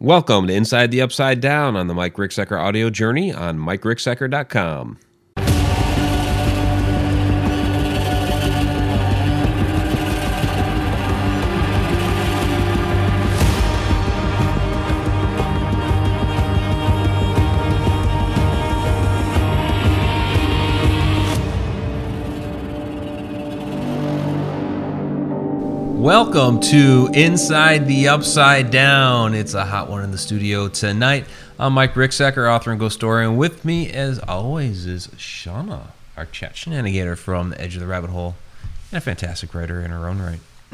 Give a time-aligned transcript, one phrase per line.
[0.00, 4.96] Welcome to Inside the Upside Down on the Mike Ricksecker audio journey on MikeRicksecker.com.
[26.20, 29.34] Welcome to Inside the Upside Down.
[29.34, 31.26] It's a hot one in the studio tonight.
[31.60, 36.26] I'm Mike Ricksecker, author and ghost story, and with me, as always, is Shauna, our
[36.26, 38.34] chat shenanigator from the Edge of the Rabbit Hole,
[38.90, 40.40] and a fantastic writer in her own right.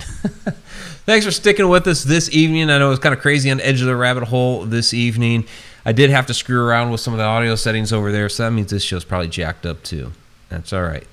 [1.04, 2.70] Thanks for sticking with us this evening.
[2.70, 5.44] I know it was kind of crazy on Edge of the Rabbit Hole this evening.
[5.84, 8.44] I did have to screw around with some of the audio settings over there, so
[8.44, 10.12] that means this show's probably jacked up too.
[10.48, 11.06] That's all right.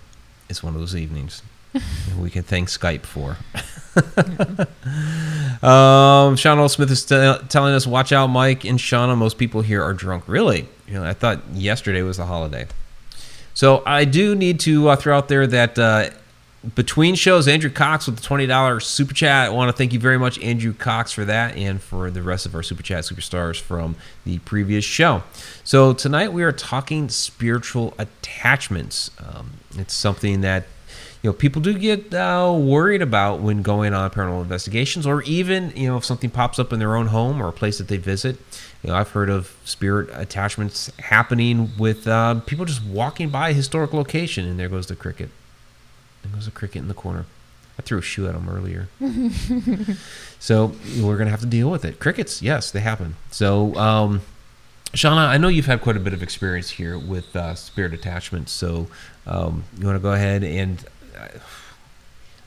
[0.48, 1.42] It's one of those evenings
[2.20, 3.38] we can thank Skype for.
[5.66, 9.18] um, Shauna Smith is t- telling us, "Watch out, Mike and Shauna.
[9.18, 10.24] Most people here are drunk.
[10.28, 10.68] Really?
[10.88, 12.68] You know, I thought yesterday was the holiday.
[13.54, 16.10] So I do need to uh, throw out there that uh,
[16.76, 19.48] between shows, Andrew Cox with the twenty dollars super chat.
[19.48, 22.46] I want to thank you very much, Andrew Cox, for that, and for the rest
[22.46, 25.24] of our super chat superstars from the previous show.
[25.64, 29.12] So tonight we are talking spiritual attachments.
[29.20, 30.66] Um, it's something that
[31.22, 35.72] you know people do get uh, worried about when going on paranormal investigations or even
[35.76, 37.98] you know if something pops up in their own home or a place that they
[37.98, 38.38] visit.
[38.84, 43.54] You know i've heard of spirit attachments happening with uh, people just walking by a
[43.54, 45.30] historic location and there goes the cricket.
[46.24, 47.26] There goes the cricket in the corner.
[47.78, 48.90] I threw a shoe at him earlier.
[50.40, 52.00] So we're gonna have to deal with it.
[52.00, 53.16] Crickets yes they happen.
[53.30, 54.22] So um,
[54.94, 58.52] Shauna, I know you've had quite a bit of experience here with uh, spirit attachments,
[58.52, 58.88] so
[59.28, 60.84] um, you want to go ahead and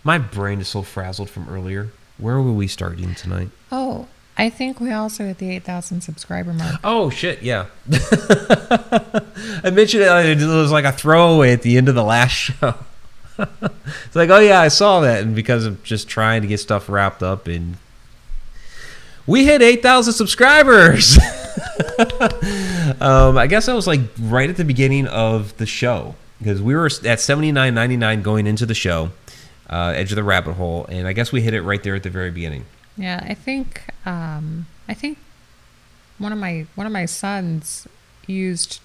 [0.05, 1.91] my brain is so frazzled from earlier.
[2.19, 3.49] Where were we starting tonight?
[3.73, 6.81] Oh, I think we also hit the 8,000 subscriber mark.
[6.85, 7.67] Oh, shit, yeah.
[7.93, 12.75] I mentioned it, it was like a throwaway at the end of the last show.
[13.39, 15.23] it's like, oh, yeah, I saw that.
[15.23, 17.77] And because of just trying to get stuff wrapped up, and
[19.27, 21.17] we hit 8,000 subscribers.
[23.01, 26.75] um, I guess that was like right at the beginning of the show because we
[26.75, 29.11] were at seventy nine ninety nine going into the show,
[29.71, 32.03] uh, Edge of the Rabbit Hole, and I guess we hit it right there at
[32.03, 32.67] the very beginning.
[32.97, 35.19] Yeah, I think um, I think
[36.19, 37.89] one of my one of my sons
[38.27, 38.81] used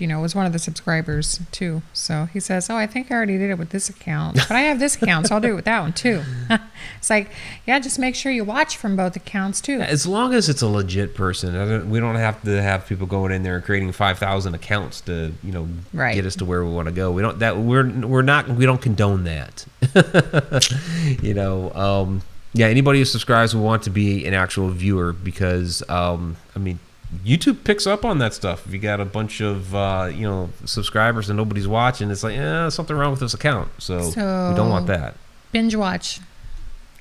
[0.00, 1.82] you know, was one of the subscribers too.
[1.92, 4.62] So he says, "Oh, I think I already did it with this account, but I
[4.62, 6.22] have this account, so I'll do it with that one too."
[6.98, 7.30] it's like,
[7.66, 9.80] yeah, just make sure you watch from both accounts too.
[9.80, 13.42] As long as it's a legit person, we don't have to have people going in
[13.42, 16.14] there and creating five thousand accounts to, you know, right.
[16.14, 17.12] get us to where we want to go.
[17.12, 19.66] We don't that we're we're not we don't condone that.
[21.22, 22.22] you know, um,
[22.52, 22.66] yeah.
[22.66, 26.78] Anybody who subscribes will want to be an actual viewer because, um, I mean
[27.24, 28.66] YouTube picks up on that stuff.
[28.66, 32.38] If you got a bunch of uh, you know subscribers and nobody's watching, it's like,
[32.38, 33.70] eh, something wrong with this account.
[33.78, 35.14] So, so we don't want that.
[35.52, 36.20] Binge watch.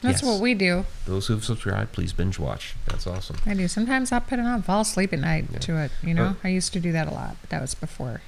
[0.01, 0.31] That's yes.
[0.31, 0.85] what we do.
[1.05, 2.75] Those who've subscribed, please binge watch.
[2.87, 3.35] That's awesome.
[3.45, 3.67] I do.
[3.67, 5.59] Sometimes I'll put it on, fall asleep at night yeah.
[5.59, 5.91] to it.
[6.01, 8.21] You know, uh, I used to do that a lot, but that was before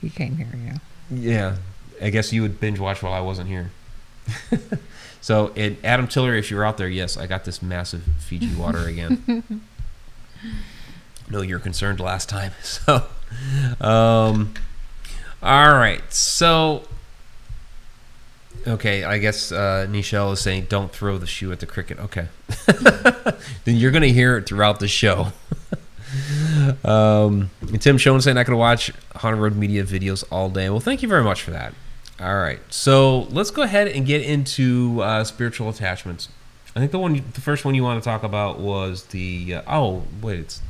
[0.00, 0.48] he came here.
[0.52, 0.78] You know.
[1.10, 1.56] Yeah,
[2.00, 3.70] I guess you would binge watch while I wasn't here.
[5.20, 9.62] so, Adam Tiller, if you're out there, yes, I got this massive Fiji water again.
[11.30, 12.52] know you're concerned last time.
[12.62, 13.02] So,
[13.80, 14.54] um,
[15.42, 16.00] all right.
[16.12, 16.84] So,
[18.66, 21.98] okay, I guess uh, Nichelle is saying don't throw the shoe at the cricket.
[21.98, 22.28] Okay.
[23.64, 25.32] then you're to hear it throughout the show.
[26.84, 27.50] um,
[27.80, 30.70] Tim Schoen saying I could watch Haunted Road Media videos all day.
[30.70, 31.74] Well, thank you very much for that.
[32.20, 32.60] All right.
[32.70, 36.28] So, let's go ahead and get into uh, spiritual attachments.
[36.76, 39.54] I think the one, the first one you want to talk about was the.
[39.54, 40.60] Uh, oh, wait, it's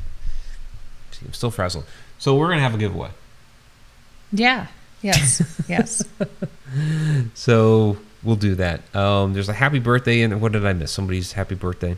[1.25, 1.85] I'm still frazzled.
[2.19, 3.11] So we're gonna have a giveaway.
[4.33, 4.67] Yeah.
[5.03, 5.63] Yes.
[5.69, 6.05] yes.
[7.35, 8.95] so we'll do that.
[8.95, 10.91] Um, there's a happy birthday, and what did I miss?
[10.91, 11.97] Somebody's happy birthday.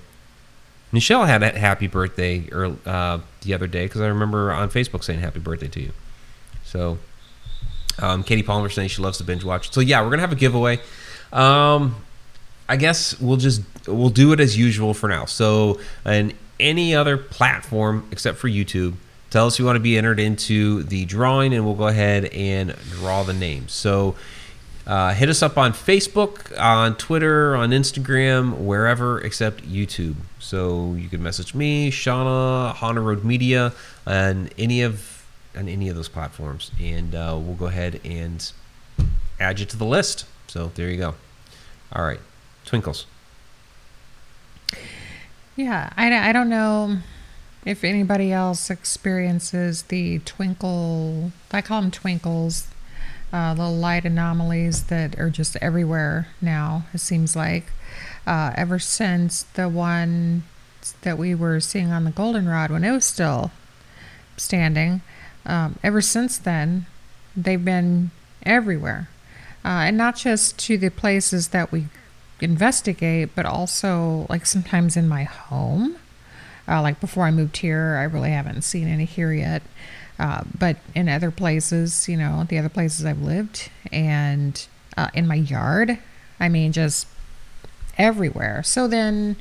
[0.90, 5.04] Michelle had a happy birthday or, uh, the other day because I remember on Facebook
[5.04, 5.92] saying happy birthday to you.
[6.64, 6.98] So,
[7.98, 9.72] um, Katie Palmer saying she loves to binge watch.
[9.72, 10.80] So yeah, we're gonna have a giveaway.
[11.32, 11.96] Um,
[12.68, 15.24] I guess we'll just we'll do it as usual for now.
[15.26, 18.94] So, in any other platform except for YouTube,
[19.30, 22.74] Tell us you want to be entered into the drawing, and we'll go ahead and
[22.90, 23.72] draw the names.
[23.72, 24.16] So
[24.86, 30.14] uh, hit us up on Facebook, on Twitter, on Instagram, wherever except YouTube.
[30.38, 33.74] So you can message me, Shauna, Haunted Road Media,
[34.06, 38.50] and any of on any of those platforms, and uh, we'll go ahead and
[39.38, 40.24] add you to the list.
[40.46, 41.14] So there you go.
[41.92, 42.20] All right,
[42.64, 43.04] Twinkles.
[45.56, 46.98] Yeah, I, I don't know
[47.68, 52.66] if anybody else experiences the twinkle, I call them twinkles,
[53.30, 57.66] uh, little light anomalies that are just everywhere now, it seems like.
[58.26, 60.44] Uh, ever since the one
[61.02, 63.50] that we were seeing on the goldenrod when it was still
[64.38, 65.02] standing,
[65.44, 66.86] um, ever since then,
[67.36, 68.10] they've been
[68.44, 69.10] everywhere.
[69.62, 71.88] Uh, and not just to the places that we
[72.40, 75.96] investigate, but also like sometimes in my home.
[76.68, 79.62] Uh, like before I moved here, I really haven't seen any here yet.
[80.18, 84.66] Uh, but in other places, you know, the other places I've lived and
[84.96, 85.98] uh, in my yard,
[86.40, 87.06] I mean, just
[87.96, 88.62] everywhere.
[88.64, 89.36] So then,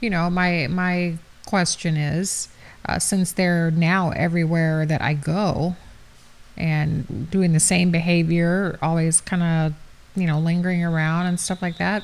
[0.00, 2.48] you know, my my question is,
[2.86, 5.76] uh, since they're now everywhere that I go,
[6.56, 9.74] and doing the same behavior, always kind of,
[10.14, 12.02] you know, lingering around and stuff like that,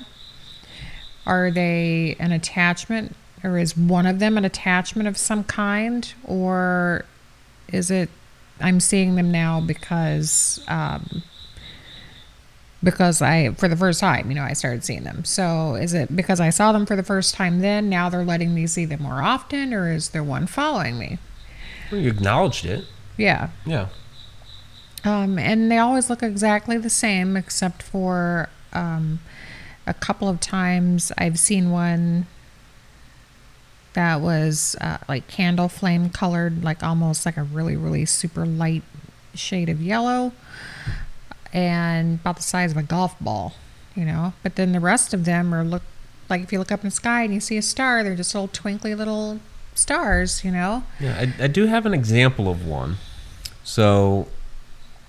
[1.26, 7.04] are they an attachment, or is one of them an attachment of some kind, or
[7.72, 8.10] is it
[8.60, 11.22] I'm seeing them now because um,
[12.82, 15.24] because I for the first time, you know, I started seeing them.
[15.24, 18.54] So is it because I saw them for the first time then, now they're letting
[18.54, 21.18] me see them more often, or is there one following me?
[21.90, 22.84] Well, you acknowledged it.
[23.16, 23.50] Yeah.
[23.66, 23.88] Yeah.
[25.04, 29.20] Um, and they always look exactly the same, except for um,
[29.86, 32.26] a couple of times I've seen one
[33.94, 38.82] that was uh, like candle flame colored, like almost like a really, really super light
[39.34, 40.32] shade of yellow,
[41.52, 43.54] and about the size of a golf ball,
[43.94, 44.32] you know.
[44.42, 45.82] But then the rest of them are look
[46.28, 48.34] like if you look up in the sky and you see a star, they're just
[48.34, 49.40] little twinkly little
[49.74, 50.84] stars, you know.
[51.00, 52.96] Yeah, I, I do have an example of one.
[53.64, 54.28] So,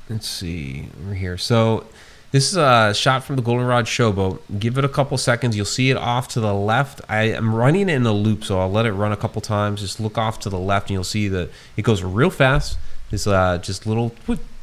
[0.10, 1.38] let's see over here.
[1.38, 1.86] So,
[2.32, 4.40] this is a shot from the Goldenrod Showboat.
[4.60, 5.56] Give it a couple seconds.
[5.56, 7.02] You'll see it off to the left.
[7.10, 9.82] I am running it in a loop, so I'll let it run a couple times.
[9.82, 12.78] Just look off to the left, and you'll see that it goes real fast.
[13.12, 14.14] It's uh, just little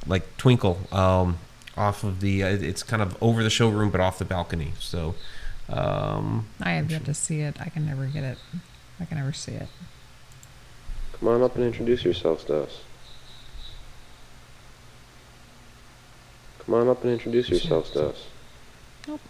[0.07, 1.39] like twinkle um,
[1.77, 2.43] off of the.
[2.43, 4.73] Uh, it's kind of over the showroom, but off the balcony.
[4.79, 5.15] So.
[5.71, 7.61] Um, I have yet to see it.
[7.61, 8.39] I can never get it.
[8.99, 9.69] I can never see it.
[11.13, 12.81] Come on up and introduce yourselves to us.
[16.69, 18.27] Come on up and introduce yourselves to us.
[19.07, 19.23] Nope.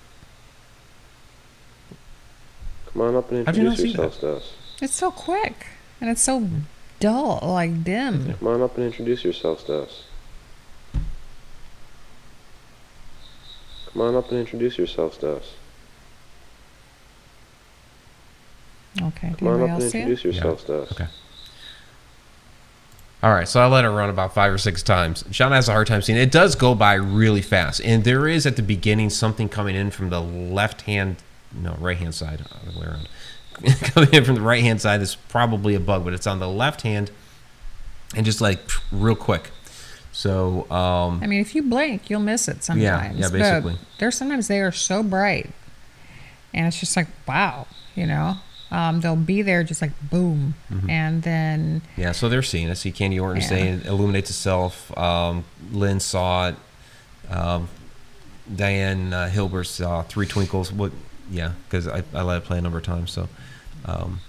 [2.93, 4.03] Come on up and How'd you not introduce that?
[4.03, 4.53] yourselves to us.
[4.83, 5.67] It's so quick
[6.01, 6.49] and it's so
[6.99, 8.35] dull, like dim.
[8.41, 10.03] Come on up and introduce yourselves to us.
[13.93, 15.53] Come on up and introduce yourselves to us.
[19.01, 19.33] Okay.
[19.39, 20.03] Come on up and else see it?
[20.03, 20.91] introduce yourselves to us.
[20.91, 21.07] Okay.
[23.21, 25.25] All right, so I let it run about five or six times.
[25.33, 26.23] Sean has a hard time seeing it.
[26.23, 29.91] It does go by really fast, and there is at the beginning something coming in
[29.91, 31.17] from the left hand,
[31.53, 33.09] no, right hand side, other way around.
[33.83, 36.49] coming in from the right hand side is probably a bug, but it's on the
[36.49, 37.11] left hand,
[38.15, 38.61] and just like
[38.93, 39.51] real quick.
[40.13, 43.19] So um, I mean, if you blink, you'll miss it sometimes.
[43.19, 43.77] Yeah, yeah, but basically.
[43.99, 45.51] There's sometimes they are so bright,
[46.55, 47.67] and it's just like wow,
[47.97, 48.37] you know.
[48.71, 50.91] Um, they'll be there just like boom, Mm-hmm.
[50.91, 52.75] and then Yeah, so they're seeing it.
[52.77, 53.49] See Candy Orton Yeah.
[53.49, 54.97] saying illuminates itself.
[54.99, 56.57] Um, Lynn saw it.
[57.31, 57.69] Um,
[58.55, 60.73] Diane uh, Hilbert saw three twinkles.
[60.73, 60.93] What?
[61.31, 63.11] Yeah, because I, I let it play a number of times.
[63.11, 63.29] So,
[63.85, 64.21] um,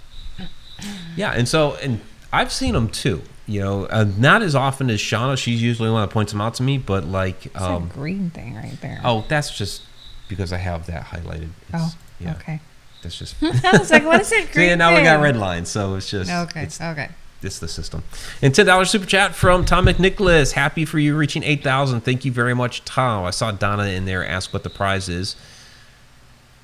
[1.16, 2.00] yeah, and so and
[2.32, 3.22] I've seen them too.
[3.46, 5.36] You know, uh, not as often as Shauna.
[5.36, 6.78] She's usually the one that points them out to me.
[6.78, 9.00] But like, it's um, green thing right there.
[9.04, 9.82] oh, that's just
[10.28, 11.48] because I have that highlighted.
[11.62, 12.60] It's, Oh, yeah, okay.
[13.02, 13.34] That's just.
[13.42, 15.94] I was like, what is that See, green and now we got red lines, so
[15.96, 17.08] it's just Okay, It's, okay.
[17.42, 18.02] it's the system.
[18.42, 20.52] And ten dollars super chat from Tom McNicholas.
[20.52, 22.02] Happy for you reaching eight thousand.
[22.02, 23.24] Thank you very much, Tom.
[23.24, 25.36] I saw Donna in there ask what the prize is.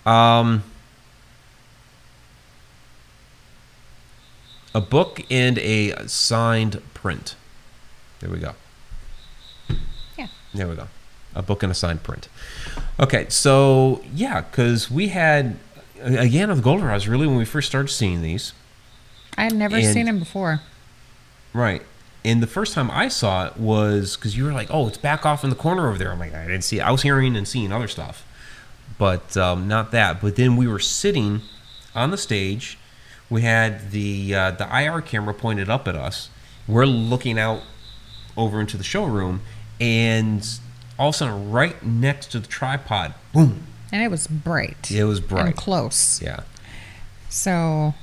[0.05, 0.63] Um,
[4.75, 7.35] a book and a signed print.
[8.21, 8.53] There we go.
[10.17, 10.29] Yeah.
[10.55, 10.89] There we go.
[11.35, 12.29] A book and a signed print.
[13.01, 15.57] Okay, so yeah, because we had
[16.07, 18.53] again of the goldenrods really when we first started seeing these.
[19.37, 20.61] I had never And- seen him before.
[21.53, 21.83] Right.
[22.25, 25.25] And the first time I saw it was because you were like, "Oh, it's back
[25.25, 26.83] off in the corner over there." I'm like, I didn't see it.
[26.83, 28.25] I was hearing and seeing other stuff,
[28.99, 30.21] but um, not that.
[30.21, 31.43] But then we were sitting
[31.95, 32.79] on the stage.
[33.31, 36.29] We had the uh, the IR camera pointed up at us.
[36.67, 37.63] We're looking out
[38.37, 39.43] over into the showroom,
[39.81, 40.47] and
[40.99, 43.67] all of a sudden, right next to the tripod, boom!
[43.93, 44.91] And it was bright.
[44.91, 45.47] It was bright.
[45.47, 46.21] And close.
[46.21, 46.41] Yeah.
[47.29, 47.95] So,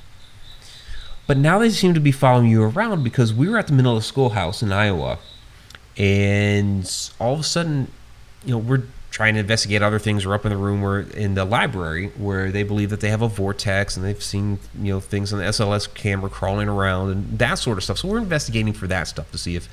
[1.26, 3.96] But now they seem to be following you around because we were at the middle
[3.96, 5.18] of the schoolhouse in Iowa,
[5.96, 7.90] and all of a sudden,
[8.44, 11.34] you know, we're trying to investigate other things We're up in the room where in
[11.34, 14.98] the library where they believe that they have a vortex and they've seen you know
[14.98, 17.98] things on the SLS camera crawling around and that sort of stuff.
[17.98, 19.68] So we're investigating for that stuff to see if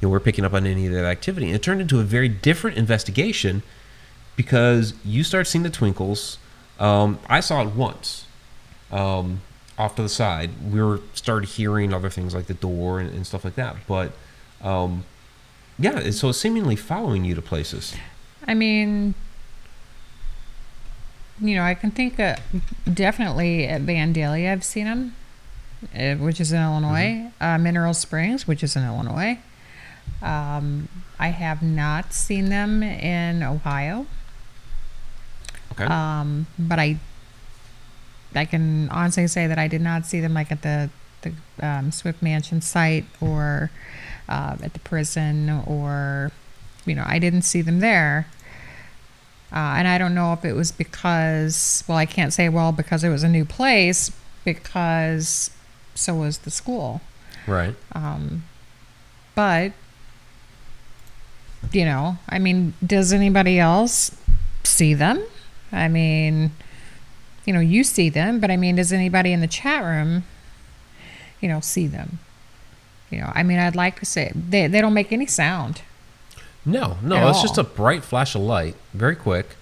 [0.00, 1.48] you know we're picking up on any of that activity.
[1.48, 3.62] And it turned into a very different investigation
[4.38, 6.38] because you start seeing the twinkles.
[6.78, 8.24] Um, I saw it once
[8.92, 9.40] um,
[9.76, 10.50] off to the side.
[10.72, 13.74] We were started hearing other things like the door and, and stuff like that.
[13.88, 14.12] But
[14.62, 15.04] um,
[15.76, 17.96] yeah, so it's seemingly following you to places.
[18.46, 19.14] I mean,
[21.40, 22.36] you know, I can think uh,
[22.94, 25.16] definitely at Vandalia, I've seen them,
[25.98, 27.32] uh, which is in Illinois.
[27.40, 29.40] Uh, Mineral Springs, which is in Illinois.
[30.22, 34.06] Um, I have not seen them in Ohio,
[35.80, 35.84] Okay.
[35.84, 36.98] um, but I,
[38.34, 40.90] I can honestly say that I did not see them like at the
[41.22, 43.70] the um, Swift Mansion site or
[44.28, 46.30] uh, at the prison or,
[46.84, 48.26] you know, I didn't see them there.
[49.50, 53.02] Uh, and I don't know if it was because, well, I can't say, well, because
[53.02, 54.12] it was a new place,
[54.44, 55.50] because
[55.94, 57.00] so was the school.
[57.46, 57.74] right.
[57.92, 58.44] Um,
[59.34, 59.72] but,
[61.72, 64.14] you know, I mean, does anybody else
[64.64, 65.24] see them?
[65.72, 66.52] I mean,
[67.44, 70.24] you know, you see them, but I mean, does anybody in the chat room,
[71.40, 72.18] you know, see them?
[73.10, 75.82] You know, I mean, I'd like to say they, they don't make any sound.
[76.64, 79.56] No, no, it's just a bright flash of light, very quick.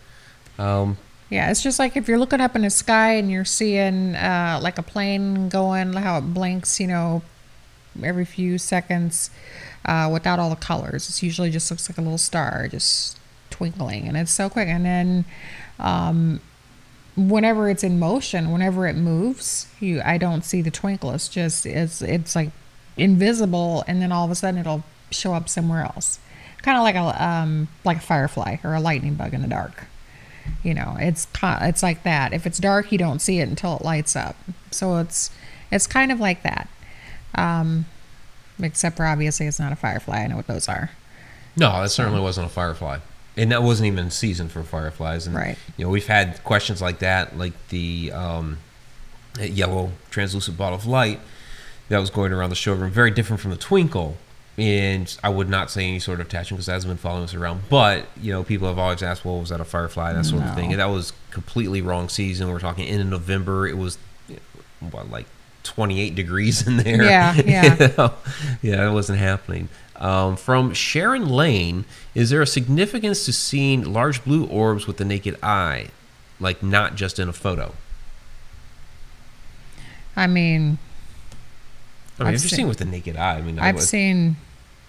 [0.59, 0.97] Um,
[1.31, 4.59] Yeah, it's just like if you're looking up in the sky and you're seeing uh,
[4.61, 7.23] like a plane going, how it blinks, you know,
[8.03, 9.31] every few seconds
[9.85, 11.09] uh, without all the colors.
[11.09, 13.19] It usually just looks like a little star just
[13.51, 14.69] twinkling, and it's so quick.
[14.69, 15.25] And then
[15.79, 16.41] um,
[17.17, 21.13] whenever it's in motion, whenever it moves, you I don't see the twinkle.
[21.13, 22.51] It's just it's it's like
[22.97, 26.19] invisible, and then all of a sudden it'll show up somewhere else,
[26.63, 29.85] kind of like a um, like a firefly or a lightning bug in the dark.
[30.63, 32.33] You know, it's it's like that.
[32.33, 34.37] If it's dark, you don't see it until it lights up.
[34.71, 35.31] So it's
[35.71, 36.69] it's kind of like that.
[37.35, 37.87] Um,
[38.63, 40.19] except for obviously it's not a firefly.
[40.19, 40.91] I know what those are.
[41.57, 42.99] no, that certainly wasn't a firefly,
[43.37, 45.27] and that wasn't even season for fireflies.
[45.27, 45.57] And Right.
[45.77, 48.59] you know, we've had questions like that, like the um,
[49.41, 51.21] yellow translucent ball of light
[51.89, 54.17] that was going around the showroom, very different from the twinkle.
[54.59, 57.35] And I would not say any sort of attachment because that hasn't been following us
[57.35, 57.65] around.
[57.69, 60.55] But you know, people have always asked, "Well, was that a firefly?" That sort of
[60.55, 60.73] thing.
[60.73, 62.49] And that was completely wrong season.
[62.49, 63.67] We're talking in November.
[63.69, 63.99] It was
[64.81, 65.27] what like
[65.65, 67.03] 28 degrees in there.
[67.05, 67.75] Yeah, yeah.
[67.75, 68.15] You know?
[68.63, 69.69] yeah, that wasn't happening.
[69.97, 71.85] Um, from Sharon Lane,
[72.17, 75.89] is there a significance to seeing large blue orbs with the naked eye,
[76.41, 77.75] like not just in a photo?
[80.17, 80.79] I mean,
[82.19, 84.37] I mean, I've you're seen- with the naked eye, I mean, I I've seen,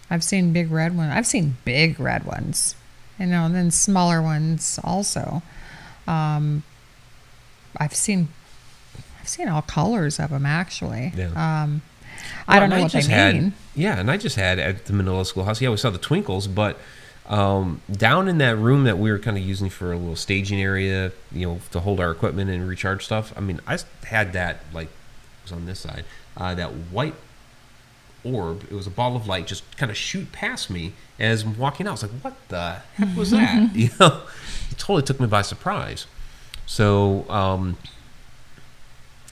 [0.10, 1.12] I've seen big red ones.
[1.14, 2.76] I've seen big red ones,
[3.20, 5.42] you know, and then smaller ones also.
[6.08, 6.64] Um,
[7.76, 8.30] I've seen,
[9.20, 11.12] I've seen all colors of them actually.
[11.16, 11.26] Yeah.
[11.64, 11.82] Um,
[12.48, 13.54] I Well, don't know and what they had, mean.
[13.76, 15.62] Yeah, and I just had at the Manila Schoolhouse.
[15.62, 16.80] Yeah, we saw the twinkles, but
[17.30, 20.62] um, down in that room that we were kind of using for a little staging
[20.62, 23.34] area, you know, to hold our equipment and recharge stuff.
[23.36, 26.06] I mean, I had that like it was on this side,
[26.38, 27.16] uh, that white
[28.24, 28.64] orb.
[28.64, 31.86] It was a ball of light just kind of shoot past me as I'm walking
[31.86, 31.90] out.
[31.90, 34.22] I was like, "What the heck was that?" you know,
[34.72, 36.06] it totally took me by surprise.
[36.66, 37.30] So.
[37.30, 37.78] Um,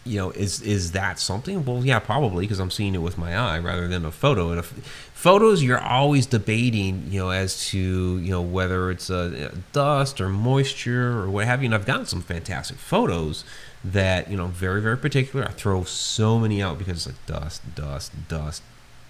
[0.05, 1.65] you know, is is that something?
[1.65, 4.51] Well, yeah, probably because I'm seeing it with my eye rather than a photo.
[4.51, 4.67] And if,
[5.13, 10.29] photos, you're always debating, you know, as to you know whether it's uh, dust or
[10.29, 11.65] moisture or what have you.
[11.65, 13.43] And I've gotten some fantastic photos
[13.83, 15.45] that you know very very particular.
[15.45, 18.61] I throw so many out because it's like dust, dust, dust,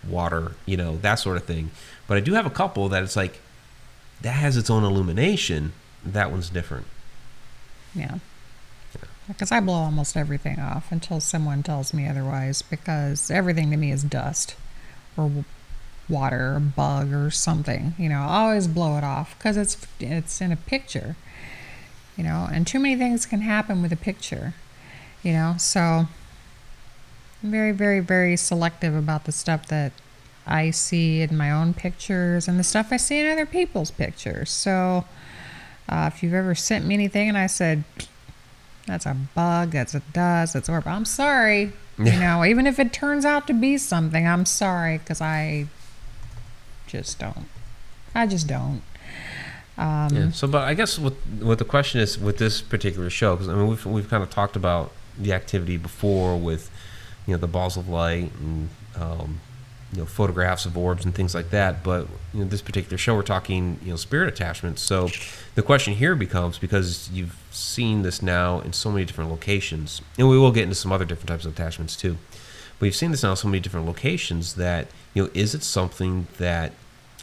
[0.08, 1.72] water, you know, that sort of thing.
[2.08, 3.42] But I do have a couple that it's like
[4.22, 5.74] that has its own illumination.
[6.06, 6.86] That one's different.
[7.94, 8.20] Yeah.
[9.28, 13.92] Because I blow almost everything off until someone tells me otherwise, because everything to me
[13.92, 14.56] is dust
[15.18, 15.32] or
[16.08, 17.96] water or bug or something.
[17.98, 21.16] You know, I always blow it off because it's it's in a picture.
[22.16, 24.54] You know, and too many things can happen with a picture.
[25.24, 26.08] You know, so
[27.44, 29.92] I'm very, very, very selective about the stuff that
[30.48, 34.52] I see in my own pictures and the stuff I see in other people's pictures.
[34.52, 35.06] So
[35.90, 37.84] uh, if you've ever sent me anything and I said,
[38.88, 40.88] that's a bug, that's a dust, that's orb.
[40.88, 41.74] I'm sorry.
[41.98, 45.68] You know, even if it turns out to be something, I'm sorry because I
[46.88, 47.48] just don't.
[48.14, 48.82] I just don't.
[49.78, 50.32] Um, Yeah.
[50.32, 53.56] So, but I guess what what the question is with this particular show, because I
[53.56, 56.70] mean we've we've kind of talked about the activity before with,
[57.26, 59.40] you know, the balls of light and um,
[59.96, 61.84] you know photographs of orbs and things like that.
[61.84, 64.82] But you know, this particular show, we're talking you know spirit attachments.
[64.82, 65.10] So
[65.56, 70.30] the question here becomes because you've seen this now in so many different locations, and
[70.30, 72.18] we will get into some other different types of attachments too.
[72.78, 75.64] But you've seen this now in so many different locations that you know is it
[75.64, 76.74] something that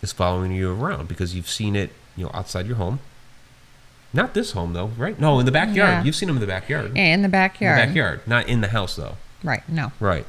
[0.01, 3.01] is following you around because you've seen it you know outside your home.
[4.15, 5.19] Not this home though, right?
[5.19, 5.77] No, in the backyard.
[5.77, 6.05] Yeah.
[6.05, 6.97] You've seen them in the backyard.
[6.97, 7.79] in the backyard.
[7.79, 9.17] In the backyard, not in the house though.
[9.43, 9.67] Right.
[9.69, 9.93] No.
[10.01, 10.27] Right.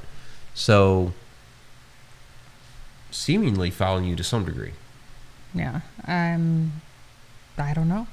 [0.53, 1.13] So,
[3.13, 4.73] seemingly following you to some degree.
[5.53, 5.81] Yeah.
[6.07, 6.81] Um,
[7.57, 8.07] I don't know.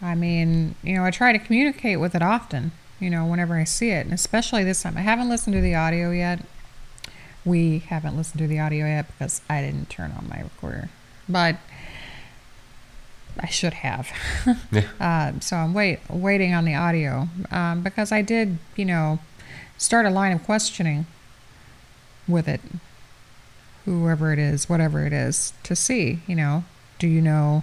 [0.00, 3.64] I mean, you know, I try to communicate with it often, you know, whenever I
[3.64, 4.96] see it, and especially this time.
[4.96, 6.40] I haven't listened to the audio yet.
[7.44, 10.88] We haven't listened to the audio yet because I didn't turn on my recorder,
[11.28, 11.56] but
[13.38, 14.08] I should have.
[14.70, 14.88] Yeah.
[15.00, 19.18] uh, so I'm wait waiting on the audio um, because I did, you know,
[19.78, 21.06] start a line of questioning
[22.26, 22.60] with it,
[23.84, 26.64] whoever it is, whatever it is, to see, you know,
[26.98, 27.62] do you know,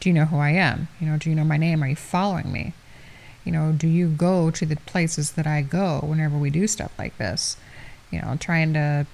[0.00, 0.88] do you know who I am?
[1.00, 1.82] You know, do you know my name?
[1.82, 2.74] Are you following me?
[3.44, 6.92] You know, do you go to the places that I go whenever we do stuff
[6.98, 7.56] like this?
[8.10, 9.06] You know, trying to,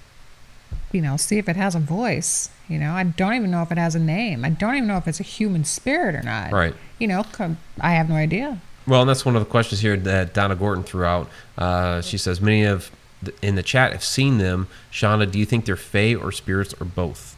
[0.91, 2.49] you know, see if it has a voice.
[2.67, 4.45] You know, I don't even know if it has a name.
[4.45, 6.51] I don't even know if it's a human spirit or not.
[6.51, 6.73] Right.
[6.99, 7.25] You know,
[7.79, 8.59] I have no idea.
[8.87, 11.29] Well, and that's one of the questions here that Donna Gorton threw out.
[11.57, 12.89] Uh, she says many of
[13.41, 14.67] in the chat have seen them.
[14.91, 17.35] Shauna, do you think they're fae or spirits or both?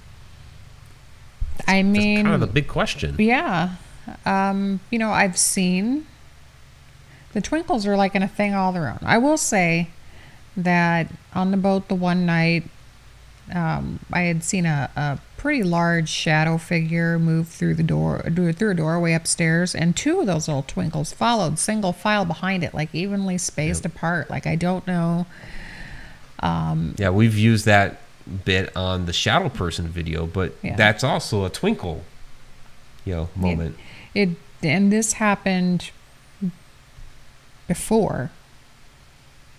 [1.67, 3.15] I That's mean, kind of the big question.
[3.19, 3.75] Yeah.
[4.25, 6.07] Um, you know, I've seen
[7.33, 8.99] the twinkles are like in a thing all their own.
[9.01, 9.89] I will say
[10.55, 12.63] that on the boat the one night,
[13.53, 18.69] um, I had seen a, a pretty large shadow figure move through the door through
[18.69, 22.93] a doorway upstairs, and two of those little twinkles followed single file behind it, like
[22.93, 24.29] evenly spaced apart.
[24.29, 25.25] Like I don't know.
[26.43, 27.99] Yeah, we've used that
[28.45, 30.75] bit on the shadow person video, but Yeah.
[30.75, 32.03] that's also a twinkle,
[33.05, 33.77] you know, moment.
[34.13, 34.29] It
[34.61, 35.89] and this happened
[37.67, 38.31] before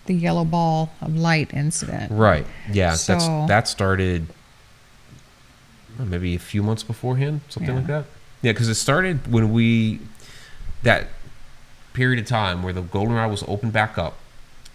[0.06, 2.10] the yellow ball of light incident.
[2.12, 2.46] Right.
[2.70, 2.94] Yeah.
[2.94, 4.26] So- that's that started
[5.98, 7.78] uh, maybe a few months beforehand, something Yeah.
[7.80, 8.04] like that.
[8.42, 10.00] Yeah, because it started when we
[10.82, 11.06] that
[11.94, 14.16] period of time where the golden goldenrod was opened back up.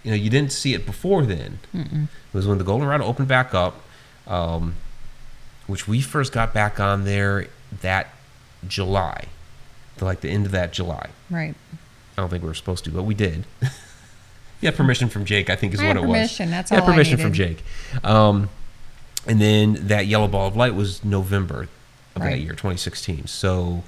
[0.04, 1.60] You know, you didn't see it before then.
[1.76, 2.04] Mm-mm.
[2.04, 3.82] It was when the goldenrod opened back up,
[4.28, 4.76] um,
[5.68, 7.48] which we first got back on there
[7.82, 8.08] that
[8.68, 9.26] July,
[10.00, 11.10] like the end of that July.
[11.30, 11.56] Right.
[12.18, 13.46] I don't think we were supposed to, but we did.
[14.62, 16.10] yeah, permission from Jake, I think is I what it was.
[16.10, 17.34] permission, that's yeah, all I permission from.
[17.34, 17.64] Jake.
[18.04, 18.50] Um,
[19.26, 21.68] and then that yellow ball of light was November
[22.16, 23.28] of that year, 2016.
[23.28, 23.84] So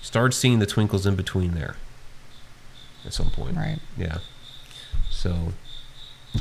[0.00, 1.76] started seeing the twinkles in between there
[3.04, 3.56] at some point.
[3.56, 3.78] Right.
[3.96, 4.18] Yeah.
[5.18, 5.52] So,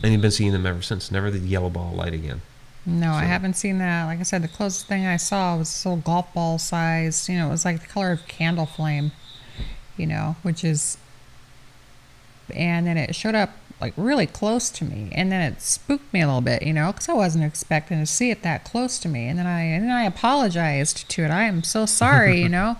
[0.03, 1.11] and you've been seeing them ever since.
[1.11, 2.41] Never the yellow ball light again.
[2.85, 4.05] No, I haven't seen that.
[4.05, 7.27] Like I said, the closest thing I saw was this little golf ball size.
[7.27, 9.13] You know, it was like the color of candle flame.
[9.97, 10.99] You know, which is,
[12.53, 13.49] and then it showed up
[13.81, 16.61] like really close to me, and then it spooked me a little bit.
[16.61, 19.47] You know, because I wasn't expecting to see it that close to me, and then
[19.47, 21.31] I and then I apologized to it.
[21.31, 22.41] I am so sorry.
[22.41, 22.77] you know,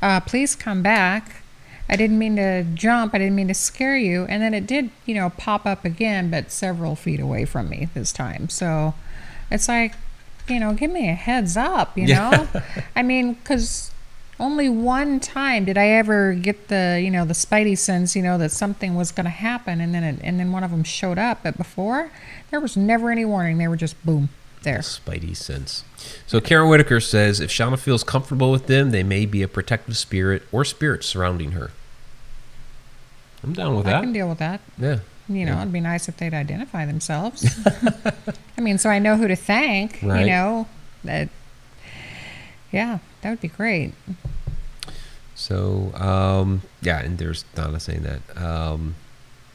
[0.00, 1.42] uh, please come back.
[1.88, 3.14] I didn't mean to jump.
[3.14, 4.24] I didn't mean to scare you.
[4.24, 7.88] And then it did, you know, pop up again, but several feet away from me
[7.94, 8.48] this time.
[8.48, 8.94] So
[9.50, 9.94] it's like,
[10.48, 12.48] you know, give me a heads up, you know?
[12.96, 13.90] I mean, because
[14.40, 18.36] only one time did I ever get the, you know, the spidey sense, you know,
[18.38, 19.80] that something was going to happen.
[19.80, 21.42] And then, it, and then one of them showed up.
[21.42, 22.10] But before,
[22.50, 23.58] there was never any warning.
[23.58, 24.30] They were just boom,
[24.64, 24.78] there.
[24.78, 25.84] Spidey sense.
[26.26, 29.96] So Karen Whitaker says if Shauna feels comfortable with them, they may be a protective
[29.96, 31.70] spirit or spirits surrounding her.
[33.42, 33.98] I'm down with I that.
[33.98, 34.60] I can deal with that.
[34.78, 34.98] yeah.
[35.28, 35.60] You know, Yeah.
[35.62, 37.46] it'd be nice if they'd identify themselves.
[38.58, 40.00] I mean, so I know who to thank.
[40.02, 40.20] Right.
[40.20, 40.68] You know,
[41.04, 41.28] that.
[42.72, 43.92] Yeah, that would be great.
[45.34, 48.20] So, um, yeah, and there's Donna saying that.
[48.42, 48.94] Um,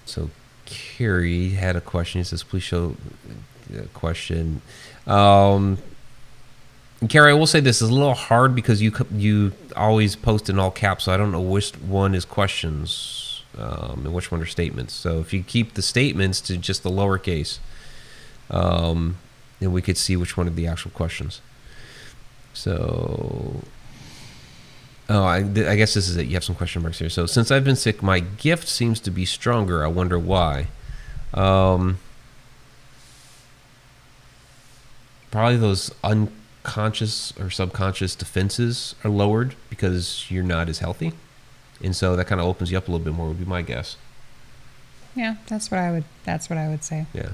[0.05, 0.29] so,
[0.65, 2.19] Carrie had a question.
[2.19, 2.95] He says, please show
[3.77, 4.61] a question.
[5.09, 5.77] Um,
[7.07, 10.59] Carrie, I will say this is a little hard because you you always post in
[10.59, 14.45] all caps, so I don't know which one is questions um, and which one are
[14.45, 14.93] statements.
[14.93, 17.59] So, if you keep the statements to just the lowercase,
[18.51, 19.17] um,
[19.59, 21.41] then we could see which one of the actual questions.
[22.53, 23.61] So,
[25.11, 26.27] Oh, I, th- I guess this is it.
[26.27, 27.09] You have some question marks here.
[27.09, 29.83] So, since I've been sick, my gift seems to be stronger.
[29.83, 30.67] I wonder why.
[31.33, 31.97] Um,
[35.31, 41.13] probably those unconscious or subconscious defenses are lowered because you're not as healthy,
[41.83, 43.27] and so that kind of opens you up a little bit more.
[43.27, 43.97] Would be my guess.
[45.15, 46.03] Yeah, that's what I would.
[46.23, 47.05] That's what I would say.
[47.13, 47.31] Yeah.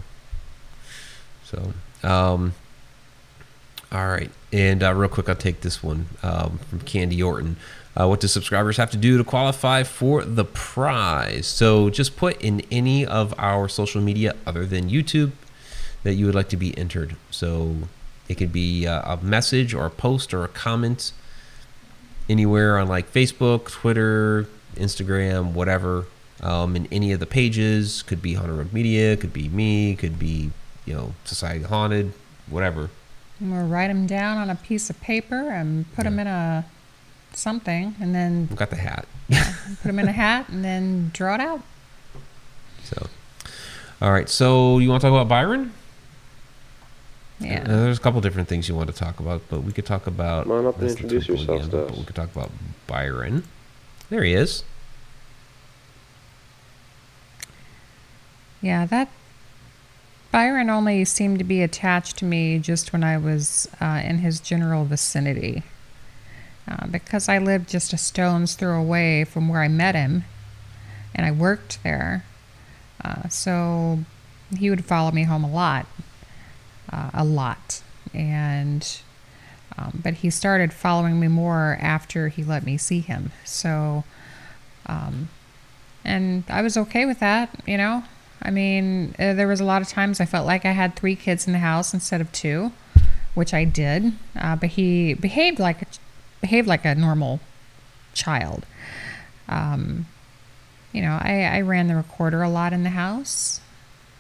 [1.44, 2.54] So, um,
[3.92, 4.32] All right.
[4.52, 7.58] And uh, real quick, I'll take this one um, from Candy Orton.
[7.98, 11.48] Uh, what do subscribers have to do to qualify for the prize?
[11.48, 15.32] So just put in any of our social media other than YouTube
[16.06, 17.16] that you would like to be entered.
[17.32, 17.76] So
[18.30, 21.12] it could be uh, a message or a post or a comment
[22.30, 26.06] anywhere on like Facebook, Twitter, Instagram, whatever.
[26.42, 30.20] Um, in any of the pages, could be Haunted Road Media, could be me, could
[30.20, 30.52] be
[30.86, 32.14] you know Society Haunted,
[32.48, 32.92] whatever.
[33.40, 36.66] And we'll write them down on a piece of paper and put them in a
[37.34, 39.08] something, and then I've got the hat.
[39.30, 41.62] put them in a hat, and then draw it out.
[42.84, 43.08] So,
[44.02, 44.30] all right.
[44.30, 45.74] So you want to talk about Byron?
[47.40, 47.64] Yeah.
[47.64, 50.08] Uh, there's a couple different things you want to talk about, but we could talk
[50.08, 50.44] about.
[50.44, 52.00] Come on up and that's introduce typical yourself to gambit, but us.
[52.00, 52.52] We could talk about
[52.88, 53.44] Byron.
[54.10, 54.64] There he is.
[58.62, 59.10] Yeah, that
[60.32, 64.40] Byron only seemed to be attached to me just when I was uh, in his
[64.40, 65.64] general vicinity.
[66.68, 70.24] Uh, because I lived just a stone's throw away from where I met him,
[71.14, 72.26] and I worked there.
[73.04, 74.00] Uh, so
[74.58, 75.86] he would follow me home a lot,
[76.92, 77.82] uh, a lot,
[78.14, 79.00] and
[79.78, 83.32] um, but he started following me more after he let me see him.
[83.44, 84.04] So,
[84.86, 85.30] um,
[86.04, 88.04] and I was okay with that, you know.
[88.42, 91.16] I mean, uh, there was a lot of times I felt like I had three
[91.16, 92.72] kids in the house instead of two,
[93.34, 94.14] which I did.
[94.40, 95.88] Uh, but he behaved like
[96.42, 97.40] behaved like a normal
[98.14, 98.66] child.
[99.50, 100.06] Um,
[100.92, 103.60] you know, I, I ran the recorder a lot in the house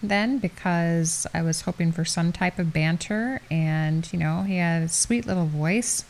[0.09, 4.83] then because I was hoping for some type of banter, and you know, he had
[4.83, 6.05] a sweet little voice.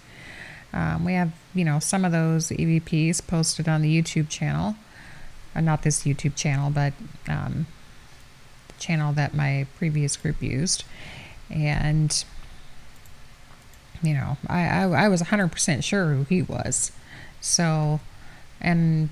[0.73, 4.75] Um, we have, you know, some of those EVPs posted on the YouTube channel.
[5.55, 6.93] Uh, not this YouTube channel, but
[7.29, 7.65] um,
[8.67, 10.83] the channel that my previous group used.
[11.49, 12.25] And,
[14.03, 16.91] you know, I, I, I was 100% sure who he was.
[17.39, 18.01] So,
[18.59, 19.09] and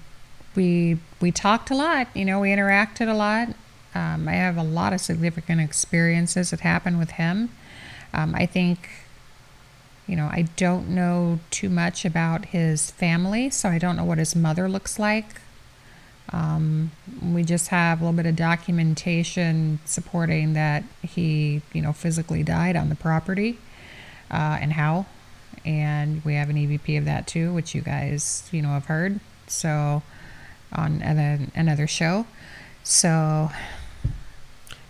[0.56, 3.50] we we talked a lot, you know, we interacted a lot.
[3.96, 7.50] Um, I have a lot of significant experiences that happened with him.
[8.14, 8.90] Um, I think
[10.08, 14.18] you know, I don't know too much about his family, so I don't know what
[14.18, 15.26] his mother looks like.
[16.32, 22.44] Um, we just have a little bit of documentation supporting that he, you know, physically
[22.44, 23.60] died on the property
[24.32, 25.06] uh, and how.
[25.66, 29.20] And we have an EVP of that too, which you guys, you know, have heard.
[29.48, 30.02] So
[30.74, 32.26] on another, another show.
[32.84, 33.52] So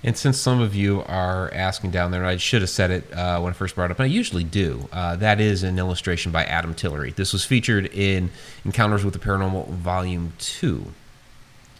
[0.03, 3.39] And since some of you are asking down there, I should have said it uh,
[3.39, 6.43] when I first brought it up, I usually do, uh, that is an illustration by
[6.43, 7.11] Adam Tillery.
[7.11, 8.29] This was featured in
[8.65, 10.85] Encounters with the Paranormal Volume 2.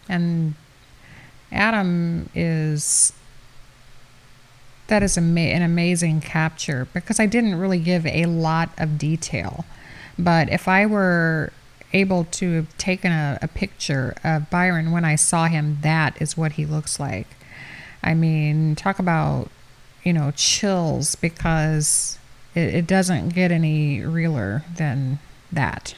[0.08, 0.54] and
[1.52, 3.12] Adam is
[4.88, 9.64] that is ama- an amazing capture because I didn't really give a lot of detail.
[10.18, 11.52] But if I were
[11.92, 16.36] able to have taken a, a picture of Byron when I saw him, that is
[16.36, 17.28] what he looks like.
[18.04, 19.50] I mean, talk about,
[20.04, 22.18] you know, chills because
[22.54, 25.18] it, it doesn't get any realer than
[25.50, 25.96] that.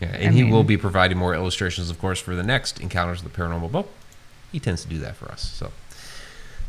[0.00, 3.22] Yeah, and he mean- will be providing more illustrations, of course, for the next Encounters
[3.22, 3.90] with the Paranormal book.
[4.52, 5.72] He tends to do that for us, so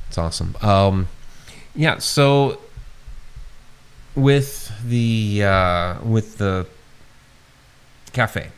[0.08, 0.58] it's awesome.
[0.62, 1.08] Um,
[1.74, 2.60] yeah, so
[4.16, 6.66] with the uh, with the
[8.12, 8.50] cafe,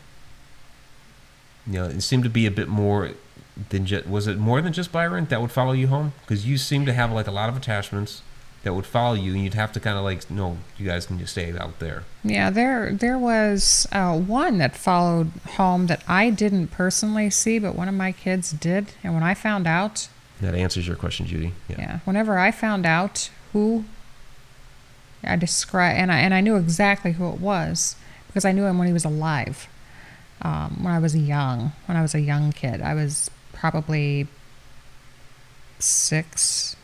[1.67, 3.11] you know, it seemed to be a bit more
[3.69, 4.07] than just.
[4.07, 6.13] Was it more than just Byron that would follow you home?
[6.21, 8.21] Because you seem to have like a lot of attachments
[8.63, 11.17] that would follow you, and you'd have to kind of like, no, you guys can
[11.17, 12.03] just stay out there.
[12.23, 17.75] Yeah, there there was uh, one that followed home that I didn't personally see, but
[17.75, 18.93] one of my kids did.
[19.03, 21.53] And when I found out, That answers your question, Judy.
[21.67, 23.85] yeah, whenever I found out who
[25.23, 27.95] I described, and I and I knew exactly who it was
[28.27, 29.67] because I knew him when he was alive.
[30.43, 33.29] Um, when I was young, when I was a young kid, I was
[33.61, 34.25] probably
[35.77, 36.75] six,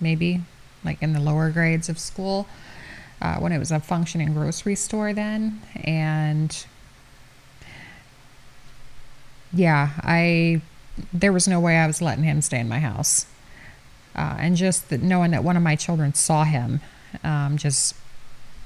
[0.00, 0.42] maybe,
[0.84, 2.48] like in the lower grades of school
[3.20, 5.62] uh, when it was a functioning grocery store then.
[5.84, 6.66] And
[9.54, 10.60] yeah i
[11.12, 13.26] there was no way i was letting him stay in my house.
[14.14, 16.80] Uh, and just that knowing that one of my children saw him
[17.24, 17.94] um, just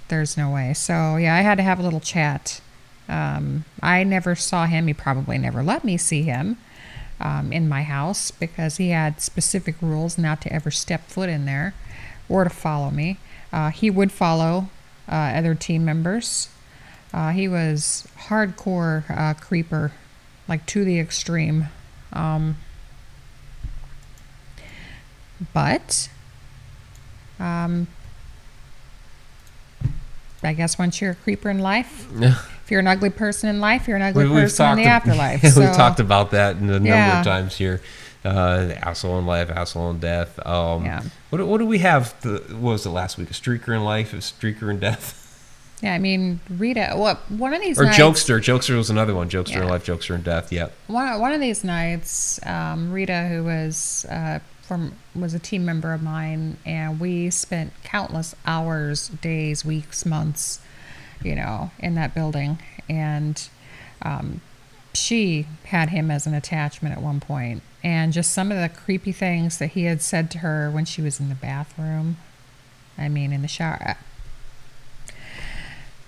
[0.09, 0.73] there's no way.
[0.73, 2.63] So yeah i had to have a little chat.
[3.11, 4.87] Um, i never saw him.
[4.87, 6.57] He probably never let me see him
[7.21, 11.45] um, in my house because he had specific rules not to ever step foot in
[11.45, 11.75] there
[12.29, 13.19] or to follow me.
[13.53, 14.69] Uh, he would follow
[15.11, 16.49] uh, other team members.
[17.13, 19.93] Uh, he was hardcore uh, creeper,
[20.49, 21.69] like to the extreme.
[22.13, 22.57] Um,
[25.53, 26.09] but
[27.39, 27.87] um,
[30.43, 32.07] I guess once you're a creeper in life.
[32.67, 35.41] If you're an ugly person in life, you're an ugly We- person in the afterlife.
[35.57, 37.21] we've talked about that a number Yeah.
[37.21, 37.81] of times here.
[38.25, 40.45] Uh, asshole in life, asshole in death.
[40.45, 41.03] Um, Yeah.
[41.31, 42.21] What, do- what do we have?
[42.23, 43.31] The, what was it last week?
[43.31, 45.23] A streaker in life, a streaker in death,
[45.81, 46.95] yeah, I mean, Rita.
[46.97, 48.41] What one of these or nights, jokester?
[48.41, 49.31] Jokester was another one.
[49.31, 50.51] Jokester in life, jokester in death.
[50.51, 50.71] Yeah.
[50.89, 55.93] one, one of these nights, um, Rita, who was uh, from was a team member
[55.93, 60.59] of mine, and we spent countless hours, days, weeks, months,
[61.23, 63.49] you know, in that building, and
[64.03, 64.41] um,
[64.95, 69.13] she had him as an attachment at one point, and just some of the creepy
[69.13, 72.17] things that he had said to her when she was in the bathroom.
[72.99, 73.97] I mean, in the shower.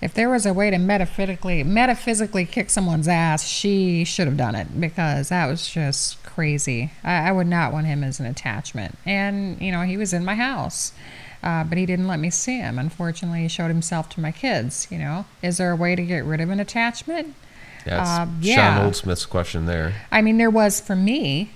[0.01, 4.55] If there was a way to metaphysically metaphysically kick someone's ass, she should have done
[4.55, 6.91] it because that was just crazy.
[7.03, 8.97] I, I would not want him as an attachment.
[9.05, 10.93] And you know, he was in my house,
[11.43, 12.77] uh, but he didn't let me see him.
[12.79, 14.87] Unfortunately, he showed himself to my kids.
[14.89, 17.35] You know, is there a way to get rid of an attachment?
[17.85, 18.01] Yeah.
[18.01, 18.25] It's Uh,
[18.55, 18.91] Sean.
[18.91, 19.93] Oldsmith's question there.
[20.11, 21.51] I mean, there was for me,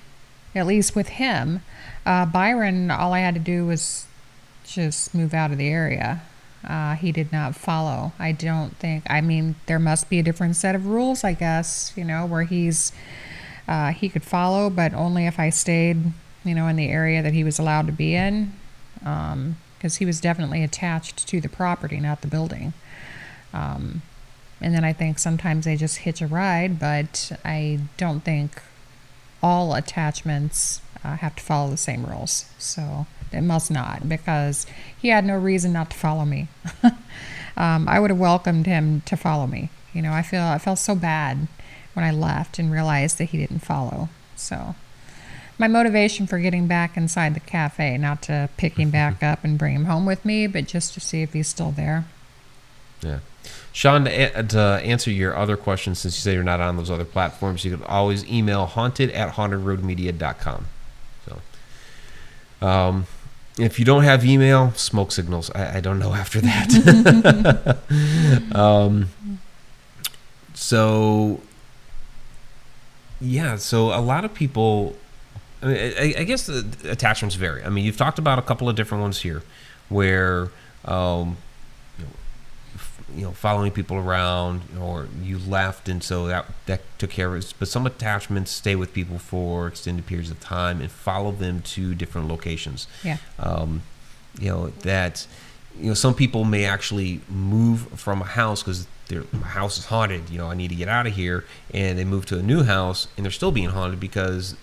[0.56, 1.62] at least with him.
[2.06, 4.06] Uh, Byron, all I had to do was
[4.66, 6.22] just move out of the area.
[6.66, 8.14] Uh, he did not follow.
[8.18, 9.04] I don't think.
[9.10, 11.92] I mean, there must be a different set of rules, I guess.
[11.98, 12.94] You know, where he's
[13.68, 16.14] uh, he could follow, but only if I stayed,
[16.46, 18.54] you know, in the area that he was allowed to be in,
[19.84, 22.72] because he was definitely attached to the property, not the building.
[23.52, 24.02] Um,
[24.62, 28.62] and then I think sometimes they just hitch a ride, but I don't think
[29.44, 32.46] all attachments uh, have to follow the same rules.
[32.58, 34.66] So it must not, because
[34.98, 36.48] he had no reason not to follow me.
[37.58, 39.70] um, I would have welcomed him to follow me.
[39.92, 41.50] You know, I feel I felt so bad
[41.92, 44.08] when I left and realized that he didn't follow.
[44.38, 44.76] So
[45.58, 49.58] my motivation for getting back inside the cafe, not to pick him back up and
[49.58, 52.06] bring him home with me, but just to see if he's still there.
[53.02, 53.20] Yeah.
[53.72, 56.92] Sean, to, a- to answer your other questions, since you say you're not on those
[56.92, 60.66] other platforms, you can always email haunted at hauntedroadmedia.com.
[61.28, 61.42] So,
[62.66, 63.08] um,
[63.58, 65.52] if you don't have email, smoke signals.
[65.54, 67.78] I, I don't know after that.
[68.56, 69.10] um,
[70.54, 71.42] so,
[73.20, 74.96] yeah, so a lot of people,
[75.64, 77.64] I, mean, I, I guess the attachments vary.
[77.64, 79.44] I mean, you've talked about a couple of different ones here
[79.90, 80.50] where,
[80.86, 81.38] um,
[83.16, 87.44] you know, following people around, or you left, and so that that took care of
[87.44, 87.54] it.
[87.60, 91.96] But some attachments stay with people for extended periods of time and follow them to
[91.96, 92.88] different locations.
[93.04, 93.18] Yeah.
[93.40, 93.84] Um,
[94.40, 95.28] you know that
[95.80, 100.30] you know some people may actually move from a house because their house is haunted.
[100.30, 102.64] You know, I need to get out of here, and they move to a new
[102.64, 104.56] house, and they're still being haunted because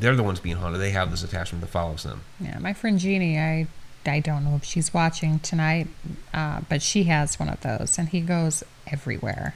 [0.00, 0.80] they're the ones being haunted.
[0.80, 2.22] They have this attachment that follows them.
[2.40, 3.66] Yeah, my friend Jeannie, I
[4.06, 5.88] I don't know if she's watching tonight,
[6.32, 9.54] uh, but she has one of those, and he goes everywhere.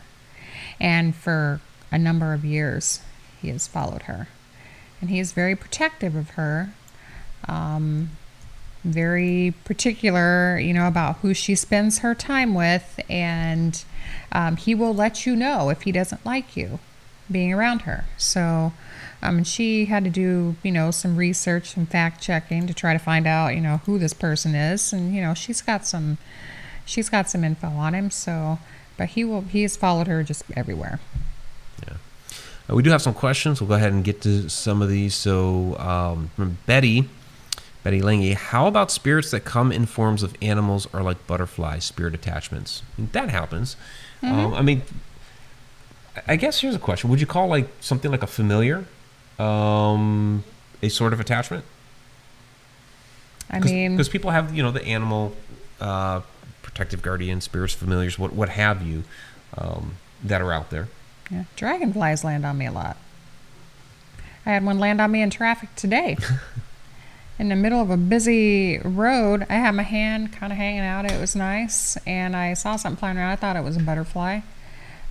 [0.80, 1.60] And for
[1.92, 3.00] a number of years,
[3.40, 4.28] he has followed her,
[5.00, 6.70] and he is very protective of her.
[7.46, 8.10] Um,
[8.84, 13.84] very particular, you know, about who she spends her time with, and
[14.32, 16.78] um, he will let you know if he doesn't like you
[17.30, 18.04] being around her.
[18.16, 18.72] So,
[19.22, 22.92] um, and she had to do, you know, some research, some fact checking to try
[22.92, 26.18] to find out, you know, who this person is, and you know, she's got some,
[26.84, 28.10] she's got some info on him.
[28.10, 28.58] So,
[28.96, 31.00] but he will, he has followed her just everywhere.
[32.70, 33.60] Uh, we do have some questions.
[33.60, 35.14] We'll go ahead and get to some of these.
[35.14, 37.08] So, um, from Betty,
[37.82, 42.14] Betty Lange, how about spirits that come in forms of animals or like butterfly spirit
[42.14, 42.82] attachments?
[42.96, 43.76] I mean, that happens.
[44.22, 44.82] Um, I mean,
[46.28, 48.84] I guess here's a question: Would you call like something like a familiar
[49.40, 50.44] um,
[50.82, 51.64] a sort of attachment?
[53.50, 55.34] I mean, because people have you know the animal
[55.80, 56.20] uh,
[56.62, 59.04] protective guardian spirits, familiars, what what have you,
[59.56, 60.88] um, that are out there.
[61.30, 62.96] Yeah, dragonflies land on me a lot.
[64.46, 66.16] I had one land on me in traffic today.
[67.38, 71.10] in the middle of a busy road, I had my hand kind of hanging out.
[71.10, 73.30] It was nice, and I saw something flying around.
[73.30, 74.40] I thought it was a butterfly,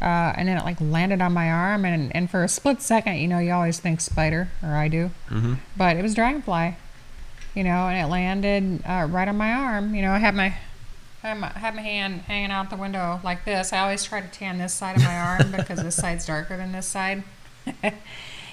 [0.01, 1.85] uh, and then it like landed on my arm.
[1.85, 5.11] And and for a split second, you know, you always think spider, or I do,
[5.29, 5.53] Mm-hmm.
[5.77, 6.75] but it was dragonfly.
[7.55, 9.95] You know, and it landed uh, right on my arm.
[9.95, 10.53] You know, I had my
[11.23, 13.73] I had my, had my hand hanging out the window like this.
[13.73, 16.71] I always try to tan this side of my arm because this side's darker than
[16.71, 17.23] this side.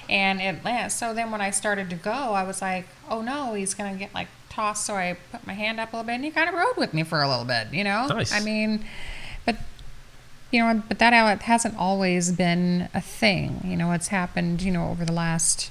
[0.09, 0.95] and it lands.
[0.95, 3.99] So then when I started to go, I was like, oh no, he's going to
[3.99, 4.87] get like tossed.
[4.87, 6.95] So I put my hand up a little bit and he kind of rode with
[6.95, 8.07] me for a little bit, you know?
[8.09, 8.33] Nice.
[8.33, 8.85] I mean,
[10.51, 13.61] you know, but that out- hasn't always been a thing.
[13.65, 15.71] You know, it's happened, you know, over the last,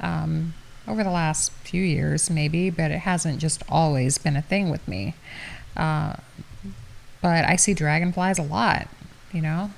[0.00, 0.54] um,
[0.88, 4.86] over the last few years maybe, but it hasn't just always been a thing with
[4.88, 5.14] me.
[5.76, 6.14] Uh,
[7.20, 8.88] but I see dragonflies a lot.
[9.32, 9.70] You know,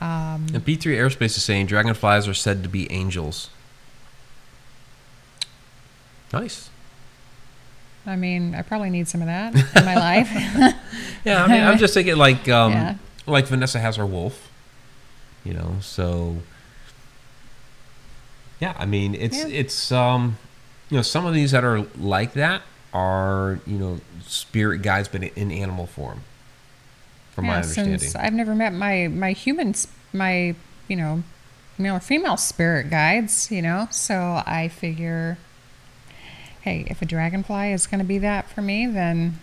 [0.00, 3.50] um, And B3 Aerospace is saying dragonflies are said to be angels.
[6.32, 6.70] Nice.
[8.06, 10.28] I mean, I probably need some of that in my life.
[11.24, 12.94] Yeah, I mean, I'm just thinking like um, Yeah.
[13.26, 14.50] Like Vanessa has her wolf,
[15.44, 15.76] you know.
[15.80, 16.38] So
[18.60, 19.48] yeah, I mean, it's Yeah.
[19.48, 20.38] it's um,
[20.90, 22.62] you know, some of these that are like that
[22.92, 26.22] are you know spirit guides, but in animal form,
[27.32, 27.98] from my understanding.
[27.98, 30.54] since I've never met my my humans, my
[30.88, 31.22] you know,
[31.78, 33.50] male or female spirit guides.
[33.50, 35.36] You know, so I figure,
[36.62, 39.40] hey, if a dragonfly is going to be that for me, then.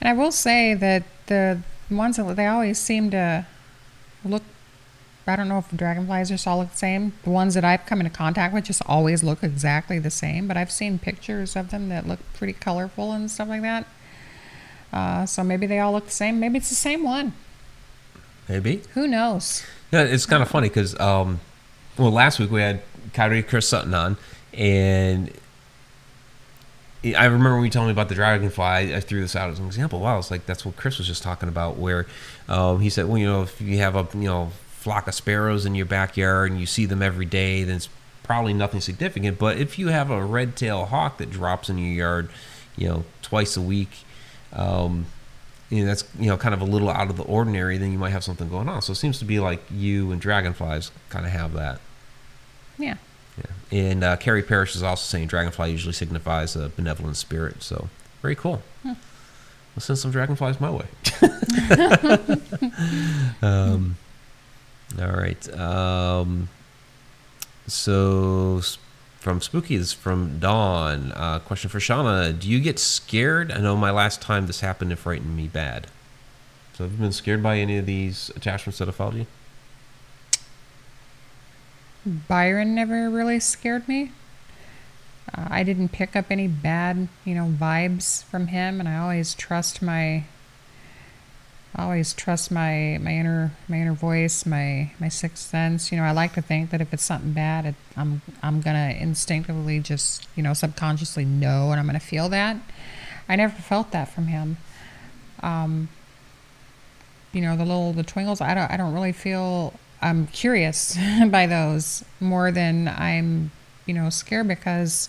[0.00, 3.46] And I will say that the ones that they always seem to
[4.24, 4.42] look.
[5.26, 7.12] I don't know if dragonflies just all look the same.
[7.22, 10.48] The ones that I've come into contact with just always look exactly the same.
[10.48, 13.86] But I've seen pictures of them that look pretty colorful and stuff like that.
[14.92, 16.40] Uh, so maybe they all look the same.
[16.40, 17.34] Maybe it's the same one.
[18.48, 18.82] Maybe.
[18.94, 19.62] Who knows?
[19.92, 21.40] Yeah, it's kind of funny because, um,
[21.96, 24.16] well, last week we had Kyrie Chris Sutton on,
[24.52, 25.30] and
[27.04, 28.94] I remember when you told me about the dragonfly.
[28.94, 30.00] I threw this out as an example.
[30.00, 31.76] Wow, it's like that's what Chris was just talking about.
[31.76, 32.06] Where
[32.48, 35.66] um, he said, well, you know, if you have a you know flock of sparrows
[35.66, 37.88] in your backyard and you see them every day, then it's
[38.22, 39.38] probably nothing significant.
[39.38, 42.28] But if you have a red-tailed hawk that drops in your yard,
[42.76, 43.90] you know, twice a week.
[44.52, 45.06] Um,
[45.70, 47.98] you know, that's you know kind of a little out of the ordinary, then you
[47.98, 48.82] might have something going on.
[48.82, 51.80] So it seems to be like you and dragonflies kind of have that.
[52.78, 52.96] Yeah.
[53.38, 53.78] Yeah.
[53.78, 57.62] And uh, Carrie Parrish is also saying dragonfly usually signifies a benevolent spirit.
[57.62, 57.88] So
[58.20, 58.62] very cool.
[58.82, 58.92] Hmm.
[59.74, 60.86] We'll send some dragonflies my way.
[63.42, 63.96] um,
[65.00, 65.58] all right.
[65.58, 66.48] Um,
[67.66, 68.60] so
[69.18, 71.12] from Spooky is from Dawn.
[71.12, 73.50] Uh, question for Shauna: Do you get scared?
[73.50, 75.86] I know my last time this happened, it frightened me bad.
[76.74, 79.26] So have you been scared by any of these attachments that have followed you?
[82.04, 84.12] Byron never really scared me.
[85.32, 89.34] Uh, I didn't pick up any bad, you know, vibes from him, and I always
[89.34, 90.24] trust my.
[91.74, 95.90] Always trust my my inner my inner voice, my my sixth sense.
[95.90, 98.94] You know, I like to think that if it's something bad, it, I'm I'm gonna
[98.98, 102.56] instinctively just you know subconsciously know, and I'm gonna feel that.
[103.26, 104.58] I never felt that from him.
[105.42, 105.88] Um,
[107.32, 108.42] you know, the little the twinkles.
[108.42, 109.72] I don't I don't really feel.
[110.02, 113.50] I'm curious by those more than I'm,
[113.86, 115.08] you know, scared because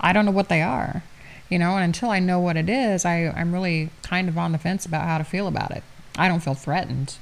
[0.00, 1.02] I don't know what they are.
[1.50, 4.52] You know, and until I know what it is, I, I'm really kind of on
[4.52, 5.82] the fence about how to feel about it.
[6.16, 7.16] I don't feel threatened.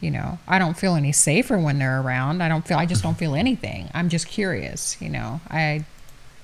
[0.00, 2.42] You know, I don't feel any safer when they're around.
[2.42, 3.90] I don't feel, I just don't feel anything.
[3.92, 5.40] I'm just curious, you know.
[5.50, 5.84] I,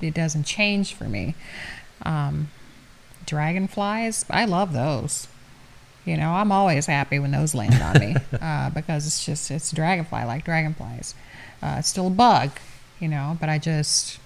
[0.01, 1.35] it doesn't change for me.
[2.03, 2.51] Um,
[3.27, 5.27] dragonflies, I love those.
[6.11, 9.71] You know, I'm always happy when those land on me uh, because it's just it's
[9.71, 11.15] dragonfly like dragonflies.
[11.63, 12.51] Uh, it's still a bug,
[12.99, 14.19] you know, but I just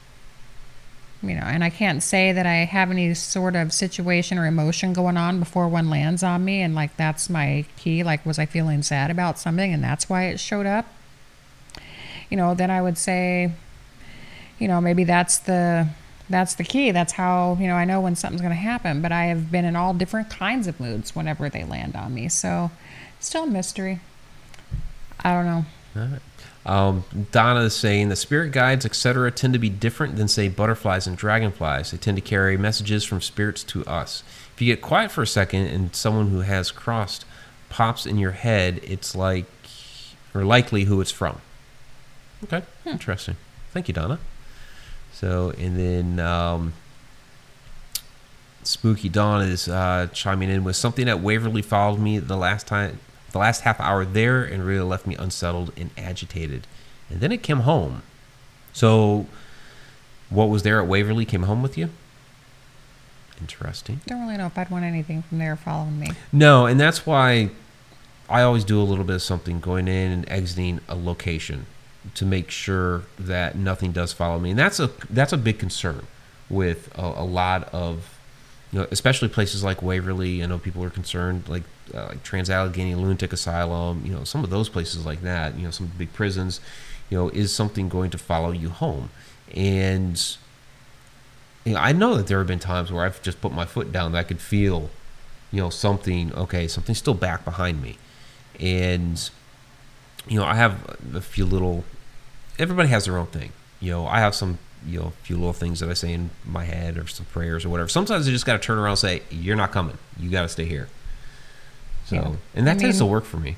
[1.23, 4.95] you know, and I can't say that I have any sort of situation or emotion
[4.95, 8.03] going on before one lands on me, and like that's my key.
[8.03, 10.87] Like, was I feeling sad about something, and that's why it showed up?
[12.31, 13.53] You know, then I would say,
[14.59, 15.89] you know, maybe that's the
[16.29, 16.91] that's the key.
[16.91, 19.65] That's how, you know, I know when something's going to happen, but I have been
[19.65, 22.29] in all different kinds of moods whenever they land on me.
[22.29, 22.71] So,
[23.21, 24.01] still a mystery.
[25.21, 25.65] I don't know.
[25.97, 26.21] All right.
[26.67, 31.07] Um, Donna is saying the spirit guides, etc., tend to be different than, say, butterflies
[31.07, 31.91] and dragonflies.
[31.91, 34.23] They tend to carry messages from spirits to us.
[34.55, 37.27] If you get quiet for a second and someone who has crossed
[37.69, 39.47] pops in your head, it's like,
[40.35, 41.41] or likely who it's from.
[42.45, 43.37] Okay, interesting.
[43.73, 44.19] Thank you, Donna.
[45.25, 46.75] So, and then um,
[48.63, 53.01] Spooky Dawn is uh, chiming in with something that Waverly followed me the last time,
[53.33, 56.67] the last half hour there, and really left me unsettled and agitated.
[57.09, 58.03] And then it came home.
[58.75, 59.25] So,
[60.29, 61.89] what was there at Waverly came home with you?
[63.41, 64.03] Interesting.
[64.07, 66.11] Don't really know if I'd want anything from there following me.
[66.35, 67.49] No, and that's why
[68.29, 71.65] I always do a little bit of something going in and exiting a location
[72.15, 74.51] to make sure that nothing does follow me.
[74.51, 76.07] And that's a that's a big concern
[76.51, 78.19] with a, a lot of
[78.75, 80.43] you know, especially places like Waverly.
[80.43, 81.63] I know people are concerned, like
[81.95, 84.03] uh, like Trans Allegheny Lunatic Asylum.
[84.05, 85.57] You know, some of those places like that.
[85.57, 86.61] You know, some big prisons.
[87.09, 89.11] You know, is something going to follow you home?
[89.55, 90.21] And
[91.65, 93.93] you know, I know that there have been times where I've just put my foot
[93.93, 94.91] down that I could feel,
[95.53, 96.35] you know, something.
[96.35, 97.97] Okay, something's still back behind me,
[98.59, 99.31] and
[100.27, 101.85] you know, I have a few little.
[102.59, 103.53] Everybody has their own thing.
[103.81, 106.31] You know, I have some, you know, a few little things that I say in
[106.47, 107.89] my head or some prayers or whatever.
[107.89, 109.99] Sometimes I just got to turn around and say, "You're not coming.
[110.19, 110.89] You got to stay here."
[112.07, 112.33] So, Yeah.
[112.55, 113.57] and that I tends to work for me.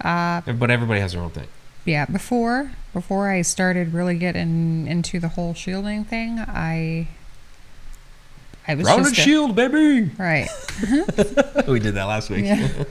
[0.00, 1.46] Uh, But everybody has their own thing.
[1.84, 7.08] yeah, before before I started really getting into the whole shielding thing, I
[8.66, 10.10] I was Rounded shield, baby.
[10.18, 10.48] right.
[11.66, 12.44] we did that last week.
[12.44, 12.84] Yeah.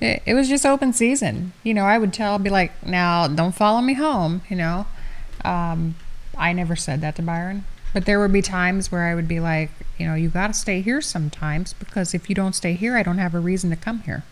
[0.00, 1.52] it, it was just open season.
[1.62, 4.42] You know, I would tell, be like, now don't follow me home.
[4.48, 4.86] You know,
[5.44, 5.96] um,
[6.36, 9.38] I never said that to Byron, but there would be times where I would be
[9.38, 12.96] like, you know, you got to stay here sometimes because if you don't stay here,
[12.96, 14.24] I don't have a reason to come here.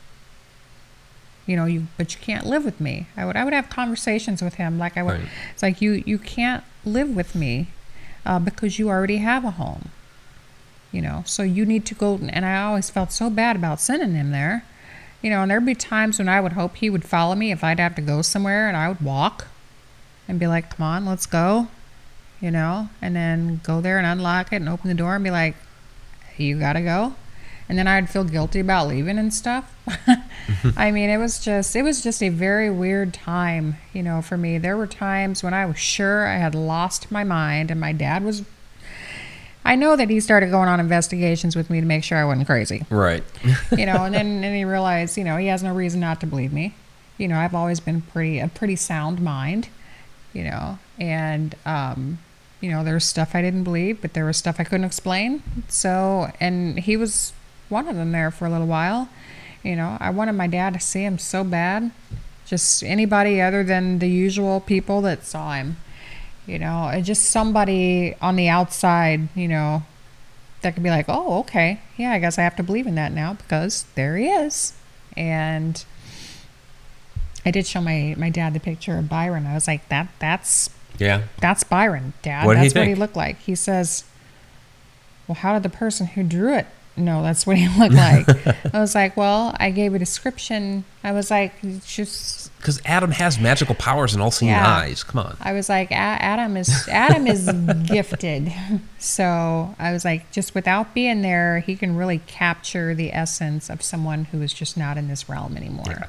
[1.44, 3.06] You know, you but you can't live with me.
[3.16, 5.20] I would I would have conversations with him like I would.
[5.20, 5.28] Right.
[5.52, 7.68] It's like you you can't live with me
[8.24, 9.90] uh, because you already have a home.
[10.92, 12.18] You know, so you need to go.
[12.28, 14.64] And I always felt so bad about sending him there.
[15.22, 17.64] You know, and there'd be times when I would hope he would follow me if
[17.64, 19.48] I'd have to go somewhere, and I would walk
[20.28, 21.68] and be like, "Come on, let's go,"
[22.40, 25.30] you know, and then go there and unlock it and open the door and be
[25.30, 25.56] like,
[26.36, 27.14] "You gotta go,"
[27.68, 29.74] and then I'd feel guilty about leaving and stuff.
[30.76, 34.36] I mean, it was just it was just a very weird time, you know, for
[34.36, 34.58] me.
[34.58, 38.22] There were times when I was sure I had lost my mind, and my dad
[38.22, 38.44] was.
[39.66, 42.46] I know that he started going on investigations with me to make sure I wasn't
[42.46, 43.22] crazy Right.
[43.76, 46.26] you know, and then and he realized, you know, he has no reason not to
[46.26, 46.74] believe me.
[47.18, 49.68] You know, I've always been pretty a pretty sound mind,
[50.32, 52.18] you know, and um,
[52.60, 55.42] you know, there's stuff I didn't believe, but there was stuff I couldn't explain.
[55.68, 57.32] So, and he was
[57.68, 59.08] one of them there for a little while.
[59.62, 61.90] You know, I wanted my dad to see him so bad.
[62.46, 65.76] Just anybody other than the usual people that saw him.
[66.46, 69.82] You know, and just somebody on the outside, you know,
[70.62, 73.12] that could be like, oh, okay, yeah, I guess I have to believe in that
[73.12, 74.72] now because there he is.
[75.16, 75.84] And
[77.44, 79.46] I did show my my dad the picture of Byron.
[79.46, 81.22] I was like, that that's Yeah.
[81.40, 82.46] that's Byron, Dad.
[82.46, 83.38] What did he that's what he looked like.
[83.40, 84.04] He says,
[85.26, 86.66] well, how did the person who drew it
[86.96, 88.28] know that's what he looked like?
[88.74, 90.84] I was like, well, I gave a description.
[91.02, 91.52] I was like,
[91.84, 94.66] just Because Adam has magical powers and all-seeing Yeah.
[94.66, 95.04] eyes.
[95.04, 95.36] Come on.
[95.40, 97.48] I was like, "A- Adam is Adam is
[97.86, 98.52] gifted.
[98.98, 103.82] So I was like, just without being there, he can really capture the essence of
[103.82, 105.84] someone who is just not in this realm anymore.
[105.88, 106.06] Yeah.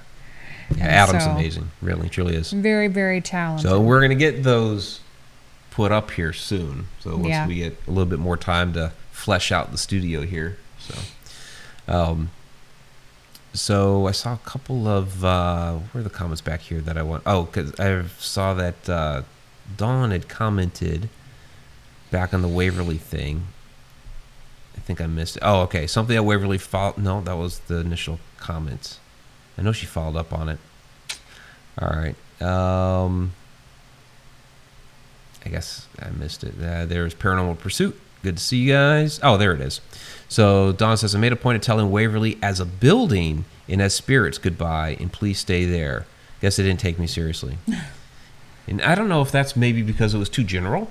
[0.78, 1.70] Yeah, Adam's so- amazing.
[1.80, 2.52] Really, truly is.
[2.52, 3.70] Very, very talented.
[3.70, 5.02] So we're gonna get those
[5.70, 6.88] put up here soon.
[7.02, 7.46] So once Yeah.
[7.48, 10.58] we get a little bit more time to flesh out the studio here.
[10.80, 10.96] So,
[11.88, 12.32] um,
[13.58, 17.02] so I saw a couple of uh, where are the comments back here that I
[17.02, 17.24] want.
[17.26, 19.24] Oh, because I saw that uh,
[19.76, 21.10] Dawn had commented
[22.12, 23.48] back on the Waverly thing.
[24.76, 25.44] I think I missed it.
[25.44, 25.88] Oh, okay.
[25.88, 26.98] Something that Waverly followed.
[27.00, 29.00] No, that was the initial comments.
[29.58, 30.60] I know she followed up on it.
[31.80, 32.16] All right.
[32.42, 33.34] Um,
[35.46, 36.54] I guess I missed it.
[36.62, 38.00] Uh, there's Paranormal Pursuit.
[38.22, 39.20] Good to see you guys.
[39.24, 39.82] Oh, there it is.
[40.30, 43.96] So Dawn says, I made a point of telling Waverly as a building and as
[43.96, 46.06] spirits goodbye and please stay there.
[46.42, 47.58] Guess they didn't take me seriously.
[48.68, 50.90] and I don't know if that's maybe because it was too general.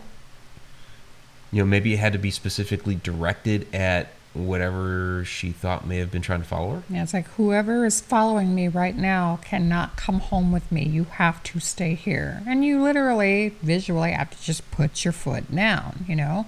[1.53, 6.11] You know, maybe it had to be specifically directed at whatever she thought may have
[6.11, 6.83] been trying to follow her.
[6.91, 10.85] Yeah, it's like whoever is following me right now cannot come home with me.
[10.85, 12.43] You have to stay here.
[12.47, 16.47] And you literally, visually, have to just put your foot down, you know?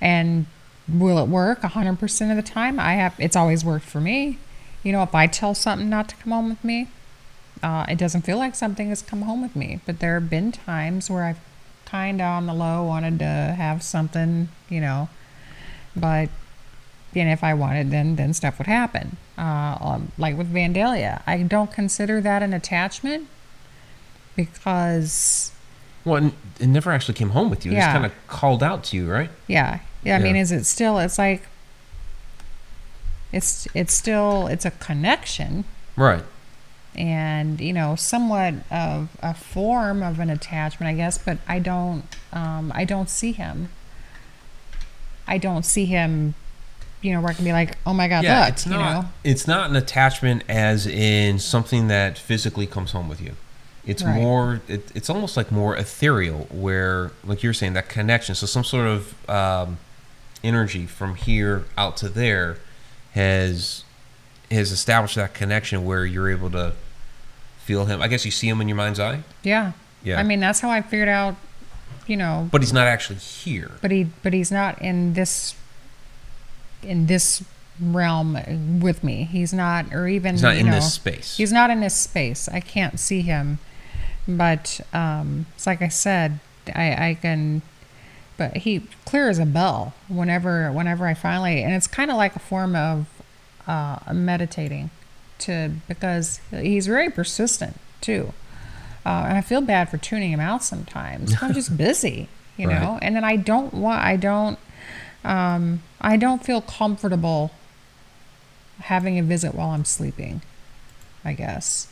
[0.00, 0.46] And
[0.88, 2.78] will it work 100% of the time?
[2.78, 4.38] I have, it's always worked for me.
[4.82, 6.88] You know, if I tell something not to come home with me,
[7.62, 9.80] uh, it doesn't feel like something has come home with me.
[9.86, 11.40] But there have been times where I've
[11.86, 15.08] kind of on the low wanted to have something, you know,
[15.96, 16.28] but
[17.16, 19.16] and if I wanted, then then stuff would happen.
[19.38, 23.28] Uh, um, like with Vandalia, I don't consider that an attachment
[24.36, 25.52] because
[26.04, 27.70] Well, it- it never actually came home with you.
[27.72, 27.80] It Yeah.
[27.86, 29.30] just kind of called out to you, right?
[29.46, 30.16] yeah, yeah.
[30.16, 30.98] I mean, is it still?
[30.98, 31.42] It's like
[33.32, 35.64] it's it's still it's a connection
[35.96, 36.22] Right.
[36.94, 41.18] and you know somewhat of a form of an attachment, I guess.
[41.18, 43.70] But I don't um, I don't see him.
[45.26, 46.34] I don't see him.
[47.02, 49.02] You know, where I can be like, oh my god, yeah, look, it's you not.
[49.02, 49.08] know.
[49.24, 53.32] It's not an attachment as in something that physically comes home with you.
[53.86, 54.14] It's Right.
[54.22, 54.62] more.
[54.68, 58.34] It, it's almost like more ethereal, where like you're saying that connection.
[58.34, 59.76] So some sort of um,
[60.44, 62.58] energy from here out to there
[63.12, 63.82] has
[64.50, 66.74] has established that connection where you're able to
[67.64, 68.00] feel him.
[68.02, 69.22] I guess you see him in your mind's eye.
[69.42, 69.72] Yeah.
[70.04, 70.20] Yeah.
[70.20, 71.34] I mean, that's how I figured out,
[72.06, 73.72] you know, But he's not actually here.
[73.80, 75.54] but he but he's not in this
[76.82, 77.42] in this
[77.80, 79.24] realm with me.
[79.24, 81.36] He's not or even He's not in know, this space.
[81.38, 82.48] He's not in this space.
[82.48, 83.58] I can't see him.
[84.28, 86.38] But um it's like I said,
[86.74, 87.62] I I can
[88.36, 92.34] but he clear as a bell whenever whenever I finally and it's kind of like
[92.36, 93.06] a form of
[93.66, 94.90] uh meditating
[95.40, 98.32] to because he's very persistent too.
[99.06, 101.34] Uh, and I feel bad for tuning him out sometimes.
[101.42, 102.80] I'm just busy, you Right.
[102.80, 102.98] know.
[103.02, 104.58] And then I don't want I don't
[105.24, 107.50] um, I don't feel comfortable
[108.80, 110.42] having a visit while I'm sleeping.
[111.24, 111.88] I guess,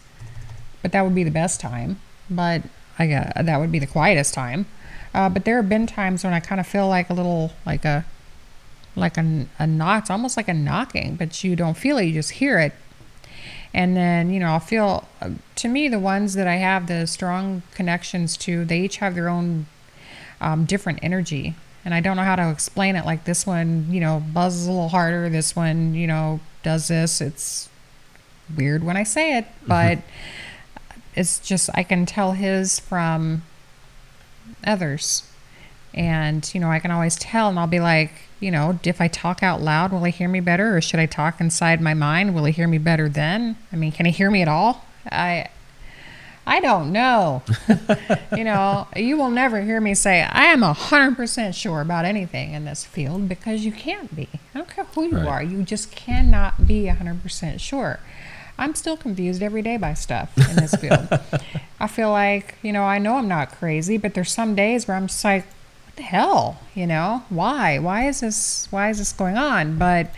[0.82, 2.00] but that would be the best time.
[2.28, 2.62] But
[2.98, 4.66] I guess that would be the quietest time.
[5.14, 7.84] Uh, but there have been times when I kind of feel like a little like
[7.84, 8.04] a
[8.94, 10.04] like a, a knock.
[10.04, 12.04] It's almost like a knocking, but you don't feel it.
[12.04, 12.72] You just hear it.
[13.74, 17.06] And then, you know, I'll feel, uh, to me, the ones that I have the
[17.06, 19.64] strong connections to, they each have their own
[20.42, 21.54] um, different energy.
[21.82, 23.06] And I don't know how to explain it.
[23.06, 25.30] Like this one, you know, buzzes a little harder.
[25.30, 27.22] This one, you know, does this.
[27.22, 27.70] It's
[28.54, 30.00] weird when I say it, but
[31.14, 33.42] it's just, I can tell his from
[34.66, 35.28] others.
[35.94, 39.08] And, you know, I can always tell, and I'll be like, you know, if I
[39.08, 40.76] talk out loud, will he hear me better?
[40.76, 42.34] Or should I talk inside my mind?
[42.34, 43.56] Will he hear me better then?
[43.72, 44.84] I mean, can he hear me at all?
[45.10, 45.48] I.
[46.44, 47.42] I don't know.
[48.36, 52.64] you know, you will never hear me say, I am 100% sure about anything in
[52.64, 54.28] this field because you can't be.
[54.52, 55.26] I don't care who you Right.
[55.28, 55.42] are.
[55.44, 58.00] You just cannot be 100% sure.
[58.58, 61.08] I'm still confused every day by stuff in this field.
[61.80, 64.96] I feel like, you know, I know I'm not crazy, but there's some days where
[64.96, 65.44] I'm just like,
[65.86, 66.60] what the hell?
[66.74, 67.78] You know, why?
[67.78, 68.68] Why is this?
[68.70, 69.78] Why is this going on?
[69.78, 70.14] But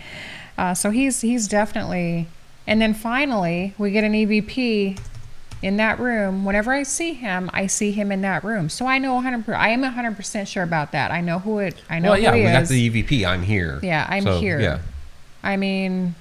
[0.59, 2.29] uh, so he's he's definitely.
[2.67, 4.99] And then finally, we get an EVP
[5.63, 6.45] in that room.
[6.45, 8.69] Whenever I see him, I see him in that room.
[8.69, 9.55] So I know 100.
[9.55, 11.11] I am 100 percent sure about that.
[11.11, 11.77] I know who it.
[11.89, 13.27] I know well, yeah, who he we got the EVP.
[13.27, 13.81] I'm here.
[13.83, 14.61] Yeah, I'm So, here.
[14.61, 14.79] Yeah.
[15.43, 16.15] I mean,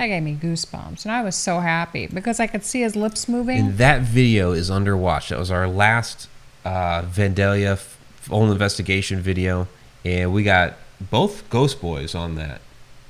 [0.00, 3.28] that gave me goosebumps, and I was so happy because I could see his lips
[3.28, 3.58] moving.
[3.58, 5.28] And that video is under watch.
[5.28, 6.28] That was our last
[6.64, 9.68] uh, Vandalia full investigation video,
[10.04, 10.74] and we got
[11.10, 12.60] both Ghost Boys on that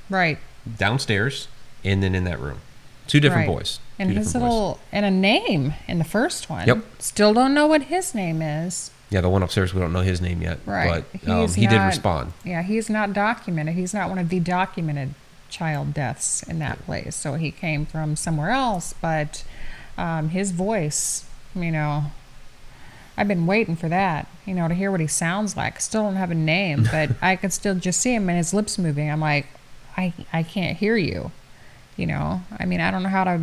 [0.08, 0.38] right.
[0.78, 1.46] downstairs
[1.84, 2.58] and then in that room.
[3.06, 3.56] Two different Right.
[3.58, 3.80] boys.
[3.98, 4.50] And his different boys.
[4.52, 6.66] little and a name in the first one.
[6.66, 6.84] Yep.
[6.98, 8.90] Still don't know what his name is.
[9.10, 9.74] Yeah, the one upstairs.
[9.74, 11.04] We don't know his name yet, Right.
[11.22, 12.32] but um, he did not- respond.
[12.44, 13.74] Yeah, he's not documented.
[13.74, 15.14] He's not one of the documented
[15.50, 17.16] child deaths in that place.
[17.16, 19.44] So he came from somewhere else, but
[19.98, 22.04] um, his voice, you know,
[23.16, 25.80] I've been waiting for that, you know, to hear what he sounds like.
[25.80, 28.78] Still don't have a name, but I can still just see him and his lips
[28.78, 29.10] moving.
[29.10, 29.46] I'm like,
[29.96, 31.30] I, I can't hear you.
[31.96, 33.42] You know, I mean, I don't know how to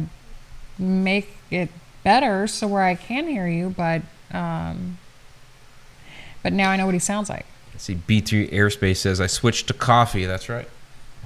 [0.79, 1.69] make it
[2.03, 4.01] better so where I can hear you, but
[4.31, 4.97] um,
[6.41, 7.45] but now I know what he sounds like.
[7.73, 10.25] Let's see, B3 Airspace says, I switched to coffee.
[10.25, 10.67] That's right.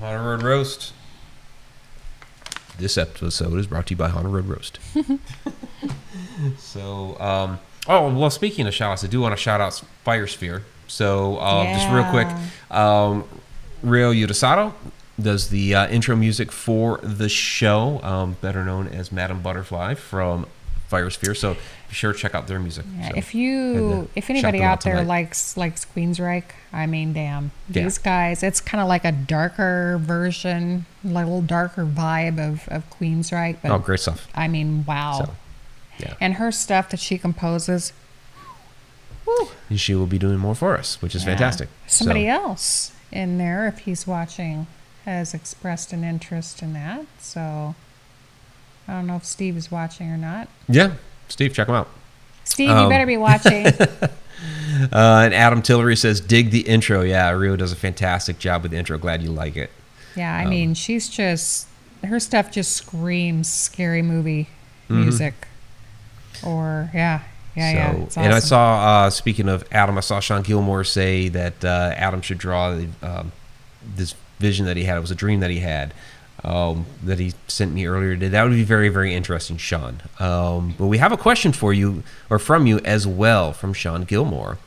[0.01, 0.93] Haunted Road Roast.
[2.79, 4.79] This episode is brought to you by Haunted Road Roast.
[6.57, 10.63] so, um, oh, well, speaking of shout outs, I do want to shout out Firesphere.
[10.87, 12.27] So, uh, just real quick,
[12.71, 13.25] um,
[13.83, 14.73] Rio Udasato
[15.21, 20.47] does the uh, intro music for the show, um, better known as Madam Butterfly from
[20.89, 21.37] Firesphere.
[21.37, 21.57] So,
[21.91, 22.85] be sure to check out their music.
[22.97, 27.51] Yeah, So, if you if anybody out out there likes likes Queensryche, I mean, damn,
[27.69, 27.83] Yeah.
[27.83, 28.41] these guys.
[28.43, 33.57] It's kind of like a darker version, like a little darker vibe of of Queensryche.
[33.61, 34.27] But oh, great stuff.
[34.33, 35.25] I mean, wow.
[35.25, 35.35] So,
[35.99, 36.13] yeah.
[36.21, 37.91] And her stuff that she composes,
[39.69, 41.29] And she will be doing more for us, which is yeah.
[41.31, 41.69] fantastic.
[41.87, 44.67] Somebody So, else in there, if he's watching,
[45.05, 47.05] has expressed an interest in that.
[47.19, 47.75] So
[48.87, 50.47] I don't know if Steve is watching or not.
[50.69, 50.93] Yeah,
[51.31, 51.87] Steve, check them out.
[52.43, 53.67] Steve, you Um, better be watching.
[54.91, 58.71] Uh, and Adam Tillery says, "Dig the intro." Yeah, Rio does a fantastic job with
[58.71, 58.97] the intro.
[58.97, 59.69] Glad you like it.
[60.15, 61.67] Yeah, I Um, mean, she's just
[62.03, 64.47] her stuff just screams scary movie
[64.89, 65.03] Mhm.
[65.03, 65.47] music.
[66.41, 67.19] Or yeah,
[67.55, 68.07] yeah, yeah.
[68.09, 71.93] so, and I saw, uh, speaking of Adam, I saw Sean Gilmore say that uh,
[71.95, 73.31] Adam should draw the, um,
[73.95, 74.97] this vision that he had.
[74.97, 75.93] It was a dream that he had
[76.43, 78.29] um, that he sent me earlier today.
[78.29, 80.01] That would be very, very interesting, Sean.
[80.19, 84.03] Um, but we have a question for you, or from you as well, from Sean
[84.03, 84.57] Gilmore.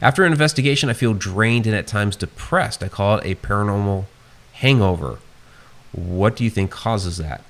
[0.00, 2.82] After an investigation, I feel drained and at times depressed.
[2.82, 4.04] I call it a paranormal
[4.54, 5.18] hangover.
[5.92, 7.42] What do you think causes that?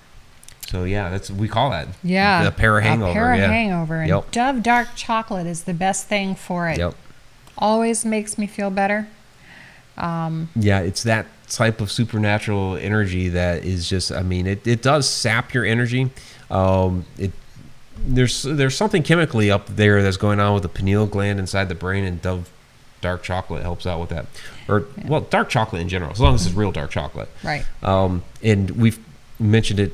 [0.71, 1.89] So yeah, that's we call that.
[2.03, 3.11] yeah, the para hangover.
[3.11, 3.47] A para yeah.
[3.49, 4.01] hangover.
[4.01, 4.31] And Yep.
[4.31, 6.79] Dove dark chocolate is the best thing for it.
[6.79, 6.95] Yep.
[7.59, 9.09] Always makes me feel better.
[9.97, 11.27] Um, Yeah, it's that
[11.57, 14.13] type of supernatural energy that is just.
[14.13, 16.11] I mean, it, it does sap your energy.
[16.51, 17.33] Um, it
[17.97, 21.75] there's there's something chemically up there that's going on with the pineal gland inside the
[21.75, 22.51] brain, and Dove
[23.01, 24.27] dark chocolate helps out with that.
[24.69, 27.29] Or well, dark chocolate in general, as long as it's real dark chocolate.
[27.43, 27.65] right.
[27.83, 28.99] Um, and we've
[29.39, 29.93] mentioned it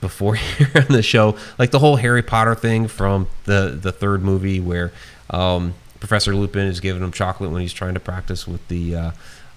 [0.00, 4.22] before here on the show, like the whole Harry Potter thing from the the third
[4.22, 4.92] movie, where
[5.30, 9.10] um, Professor Lupin is giving him chocolate when he's trying to practice with the uh,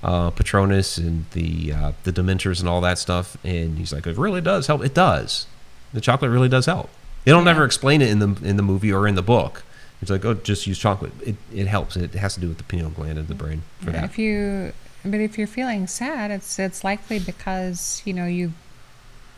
[0.06, 4.18] uh, Patronus and the uh, the Dementors and all that stuff, and he's like, "It
[4.18, 4.84] really does help.
[4.86, 5.48] It does.
[5.94, 6.90] The chocolate really does help.
[7.24, 7.52] They don't Yeah.
[7.52, 9.64] ever explain it in the in the movie or in the book.
[10.02, 11.14] It's like, oh, just use chocolate.
[11.26, 11.96] It, it helps.
[11.96, 14.04] It has to do with the pineal gland in the brain for that.
[14.04, 18.54] If you, but if you're feeling sad, it's it's likely because you know you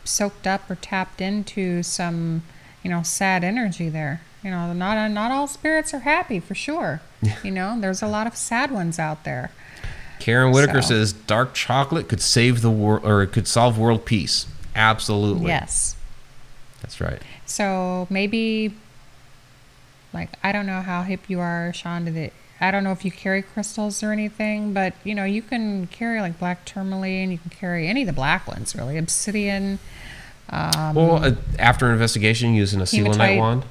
[0.03, 2.43] soaked up or tapped into some
[2.83, 4.21] you know sad energy there.
[4.43, 7.01] You know, not not all spirits are happy for sure.
[7.43, 9.51] You know, there's a lot of sad ones out there.
[10.19, 14.05] Karen Whitaker So- says dark chocolate could save the world or it could solve world
[14.05, 14.45] peace.
[14.75, 15.47] Absolutely.
[15.47, 15.95] Yes.
[16.81, 17.21] That's right.
[17.45, 18.73] So maybe,
[20.13, 22.05] like, I don't know how hip you are, Sean.
[22.05, 25.41] To the, I don't know if you carry crystals or anything, but you know, you
[25.41, 27.31] can carry like black tourmaline.
[27.31, 28.97] You can carry any of the black ones, really.
[28.97, 29.79] Obsidian.
[30.49, 33.63] Um, well, uh, after investigation, using a selenite wand.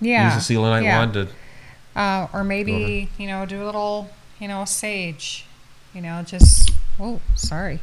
[0.00, 0.26] yeah.
[0.32, 0.98] Use a selenite yeah.
[0.98, 1.28] wand to.
[1.96, 5.44] Uh, or maybe you know, do a little, you know, sage.
[5.94, 7.80] You know, just oh, sorry,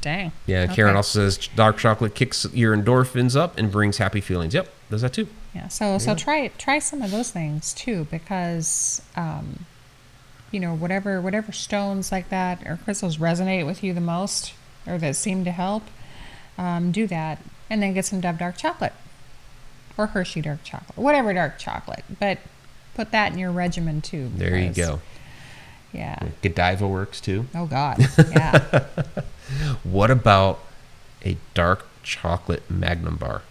[0.00, 0.32] dang.
[0.46, 4.54] Yeah, Karen also says dark chocolate kicks your endorphins up and brings happy feelings.
[4.54, 5.28] Yep, does that too.
[5.54, 5.68] Yeah.
[5.68, 9.66] So so try try some of those things too because um,
[10.50, 14.52] you know whatever whatever stones like that or crystals resonate with you the most
[14.86, 15.82] or that seem to help,
[16.58, 18.92] um, do that and then get some Dove dark chocolate
[19.98, 22.38] or Hershey dark chocolate, whatever dark chocolate, but
[22.94, 24.30] put that in your regimen too.
[24.34, 25.00] There you go.
[25.96, 26.18] Yeah.
[26.42, 27.46] Godiva works too.
[27.54, 27.98] Oh God.
[28.18, 28.84] Yeah.
[29.84, 30.58] What about
[31.24, 33.42] a dark chocolate Magnum bar?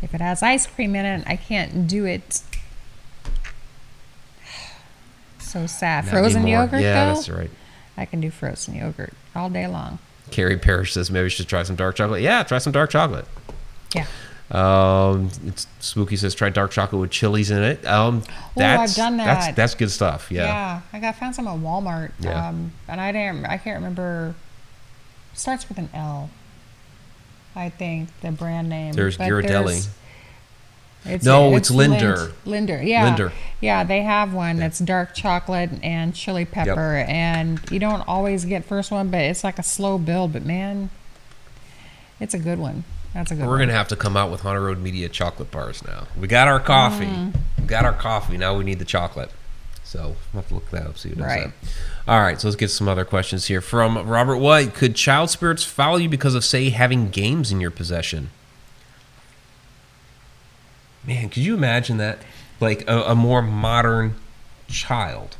[0.00, 2.40] if it has ice cream in it, I can't do it.
[5.40, 6.04] So sad.
[6.04, 6.64] Not Frozen anymore.
[6.64, 7.14] yogurt Yeah, though.
[7.14, 7.50] that's right.
[7.96, 9.98] I can do frozen yogurt all day long.
[10.30, 12.20] Carrie Parrish says maybe we should try some dark chocolate.
[12.22, 13.24] Yeah, try some dark chocolate.
[13.94, 14.06] Yeah.
[14.50, 17.84] Um, it's Spooky says try dark chocolate with chilies in it.
[17.86, 18.22] Um,
[18.56, 19.56] that's, I've done That's that.
[19.56, 20.28] that's good stuff.
[20.30, 20.44] Yeah.
[20.44, 20.80] Yeah.
[20.92, 22.12] I got found some at Walmart.
[22.18, 22.48] Yeah.
[22.48, 23.44] Um, and I didn't.
[23.44, 24.34] I can't remember.
[25.34, 26.30] Starts with an L.
[27.54, 28.94] I think the brand name.
[28.94, 29.88] There's but Ghirardelli.
[31.04, 32.16] It's, No, it's Linder.
[32.16, 33.04] Lind- Linder, yeah.
[33.04, 33.32] Linder.
[33.60, 38.64] Yeah, they have one that's dark chocolate and chili pepper, and you don't always get
[38.64, 40.32] first one, but it's like a slow build.
[40.32, 40.90] But man,
[42.20, 42.84] it's a good one.
[43.14, 43.60] That's a good We're one.
[43.60, 46.06] gonna have to come out with Haunted Road Media chocolate bars now.
[46.18, 47.06] We got our coffee.
[47.06, 47.34] Mm.
[47.58, 48.36] We got our coffee.
[48.36, 49.30] Now we need the chocolate.
[49.82, 50.98] So we'll have to look that up.
[50.98, 51.44] See what Right.
[51.46, 51.52] right.
[52.06, 52.38] All right.
[52.40, 54.74] So let's get some other questions here from Robert White.
[54.74, 58.28] Could child spirits follow you because of say having games in your possession?
[61.04, 62.18] Man, could you imagine that?
[62.60, 64.16] Like a, a more modern
[64.68, 65.36] child,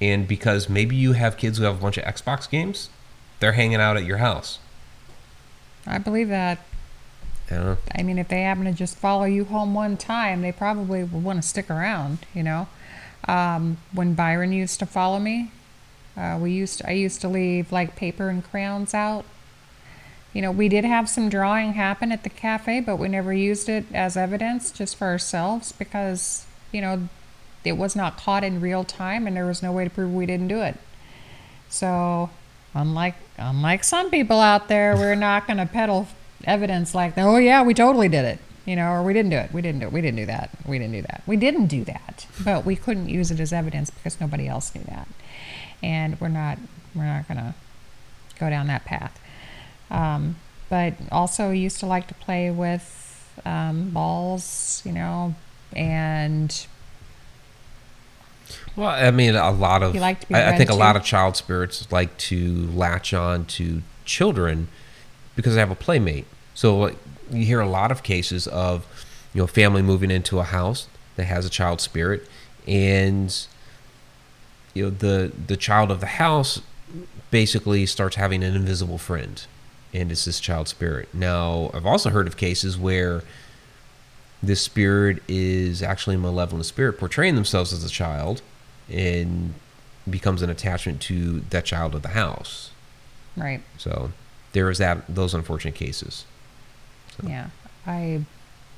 [0.00, 2.88] and because maybe you have kids who have a bunch of Xbox games,
[3.40, 4.58] they're hanging out at your house.
[5.86, 6.58] I believe that.
[7.50, 7.76] I.
[7.94, 11.20] I mean, if they happen to just follow you home one time, they probably will
[11.20, 12.18] want to stick around.
[12.34, 12.68] You know,
[13.28, 15.50] um, when Byron used to follow me,
[16.16, 19.24] uh, we used to, I used to leave like paper and crayons out.
[20.32, 23.68] You know, we did have some drawing happen at the cafe, but we never used
[23.68, 27.08] it as evidence just for ourselves because you know
[27.64, 30.26] it was not caught in real time, and there was no way to prove we
[30.26, 30.76] didn't do it.
[31.68, 32.30] So,
[32.74, 36.08] unlike unlike some people out there, we're not going to peddle
[36.44, 39.52] evidence like, "Oh yeah, we totally did it," you know, or "We didn't do it.
[39.52, 39.92] We didn't do it.
[39.92, 40.50] We didn't do that.
[40.66, 41.22] We didn't do that.
[41.26, 44.84] We didn't do that." But we couldn't use it as evidence because nobody else knew
[44.84, 45.08] that,
[45.82, 46.58] and we're not
[46.94, 47.54] we're not going to
[48.38, 49.18] go down that path.
[49.90, 50.36] Um,
[50.68, 55.34] but also used to like to play with um, balls, you know,
[55.74, 56.66] and
[58.76, 61.90] Well, I mean, a lot of like I, I think a lot of child spirits
[61.92, 64.68] like to latch on to children
[65.36, 66.26] because they have a playmate.
[66.54, 66.96] So like,
[67.30, 68.86] you hear a lot of cases of
[69.34, 72.28] you know family moving into a house that has a child spirit,
[72.66, 73.46] and
[74.74, 76.60] you know the the child of the house
[77.30, 79.46] basically starts having an invisible friend,
[79.92, 81.08] and it's this child spirit.
[81.12, 83.22] Now, I've also heard of cases where
[84.42, 88.42] this spirit is actually a malevolent spirit portraying themselves as a child
[88.90, 89.54] and
[90.08, 92.70] becomes an attachment to that child of the house.
[93.36, 93.62] right.
[93.78, 94.10] So
[94.52, 96.24] there is that those unfortunate cases.
[97.22, 97.50] Yeah,
[97.86, 98.24] I,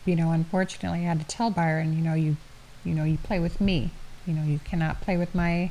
[0.04, 2.36] you know, unfortunately had to tell Byron, you know, you,
[2.84, 3.90] you know, you play with me.
[4.26, 5.70] You know, you cannot play with my,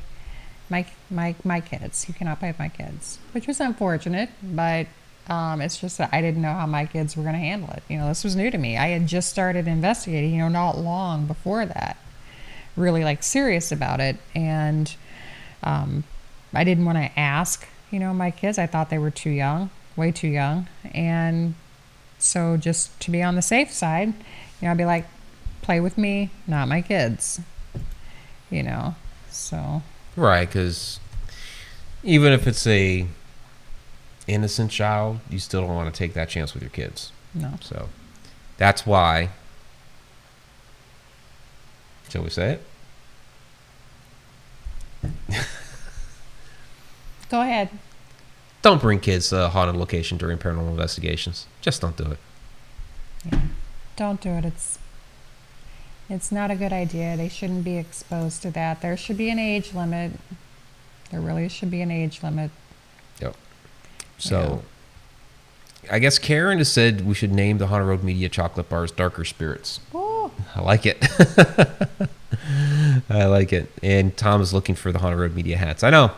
[0.70, 2.06] my, my, my kids.
[2.08, 4.86] You cannot play with my kids, which was unfortunate, but
[5.28, 7.82] um, it's just that I didn't know how my kids were going to handle it.
[7.88, 8.76] You know, this was new to me.
[8.76, 11.96] I had just started investigating, you know, not long before that,
[12.76, 14.94] really like serious about it, and
[15.62, 16.04] um,
[16.52, 18.58] I didn't want to ask, you know, my kids.
[18.58, 21.54] I thought they were too young, way too young, and
[22.18, 24.14] so just to be on the safe side, you
[24.62, 25.06] know, I'd be like,
[25.62, 27.40] play with me, not my kids.
[28.50, 28.94] You know,
[29.30, 29.82] so
[30.16, 31.00] Right, because
[32.04, 33.06] even if it's a
[34.26, 37.12] innocent child, you still don't want to take that chance with your kids.
[37.34, 37.54] no.
[37.60, 37.88] So
[38.56, 39.30] That's why.
[42.08, 42.62] Shall we say it?
[47.30, 47.70] Go ahead.
[48.62, 51.46] Don't bring kids to a haunted location during paranormal investigations.
[51.60, 53.38] Just don't do it.
[53.96, 54.44] Don't do it.
[54.44, 54.78] It's
[56.08, 57.16] it's not a good idea.
[57.16, 58.80] They shouldn't be exposed to that.
[58.80, 60.12] There should be an age limit.
[61.10, 62.50] There really should be an age limit.
[63.20, 63.36] Yep.
[64.24, 64.62] So,
[65.90, 69.24] I guess Karen has said we should name the Haunted Road Media chocolate bars Darker
[69.24, 69.80] Spirits.
[69.92, 70.96] Oh, I like it.
[73.10, 73.70] I like it.
[73.82, 75.82] And Tom is looking for the Haunted Road Media hats.
[75.82, 76.10] I know.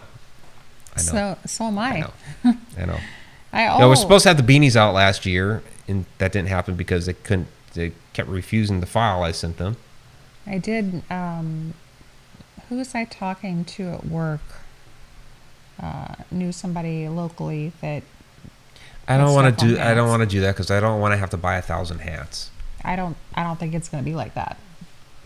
[0.96, 1.02] I know.
[1.02, 1.90] so so am I.
[1.90, 2.12] I know.
[2.78, 2.98] I know.
[3.52, 6.48] I oh, No, we're supposed to have the beanies out last year, and that didn't
[6.48, 7.48] happen because they couldn't.
[7.74, 9.76] They kept refusing the file I sent them.
[10.46, 11.02] I did.
[11.11, 11.74] Um,
[12.68, 14.40] who was I talking to at work?
[15.81, 18.03] Uh, knew somebody locally that
[19.09, 19.79] I don't want to do.
[19.79, 21.62] I don't want to do that because I don't want to have to buy a
[21.62, 22.51] thousand hats.
[22.85, 23.16] I don't.
[23.35, 24.57] I don't think it's going to be like that.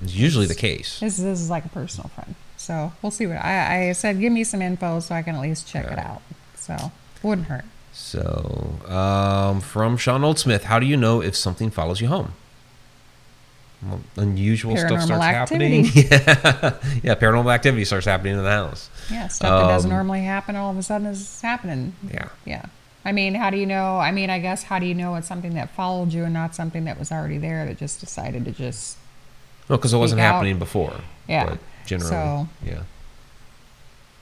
[0.02, 1.00] It's usually the case.
[1.00, 2.34] This this is like a personal friend.
[2.56, 4.20] So we'll see what I, I said.
[4.20, 6.22] Give me some info so I can at least check it out.
[6.56, 6.92] So
[7.22, 7.64] wouldn't hurt.
[7.92, 12.34] So, um, from Sean Oldsmith, how do you know if something follows you home?
[13.82, 15.84] Well, unusual stuff starts activity.
[15.86, 15.92] happening.
[16.10, 18.90] Yeah, yeah, paranormal activity starts happening in the house.
[19.10, 21.94] Yeah, stuff that doesn't Um, normally happen all of a sudden is happening.
[22.12, 22.28] Yeah.
[22.44, 22.64] Yeah.
[23.06, 23.96] I mean, how do you know?
[23.96, 26.54] I mean, I guess how do you know it's something that followed you and not
[26.54, 28.98] something that was already there that just decided to just
[29.70, 30.34] No, because it wasn't out.
[30.34, 30.92] happening before.
[31.26, 31.46] Yeah.
[31.46, 32.80] But generally, So- yeah.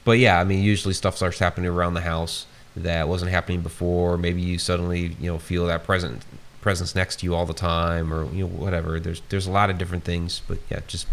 [0.04, 2.46] But yeah, I mean, usually stuff starts happening around the house
[2.76, 4.16] that wasn't happening before.
[4.16, 6.22] Maybe you suddenly, you know, feel that present
[6.60, 9.00] presence next to you all the time, or you know, whatever.
[9.00, 11.06] There's there's a lot of different things, but yeah, just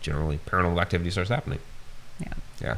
[0.00, 1.60] generally paranormal activity starts happening.
[2.20, 2.34] Yeah.
[2.60, 2.76] Yeah.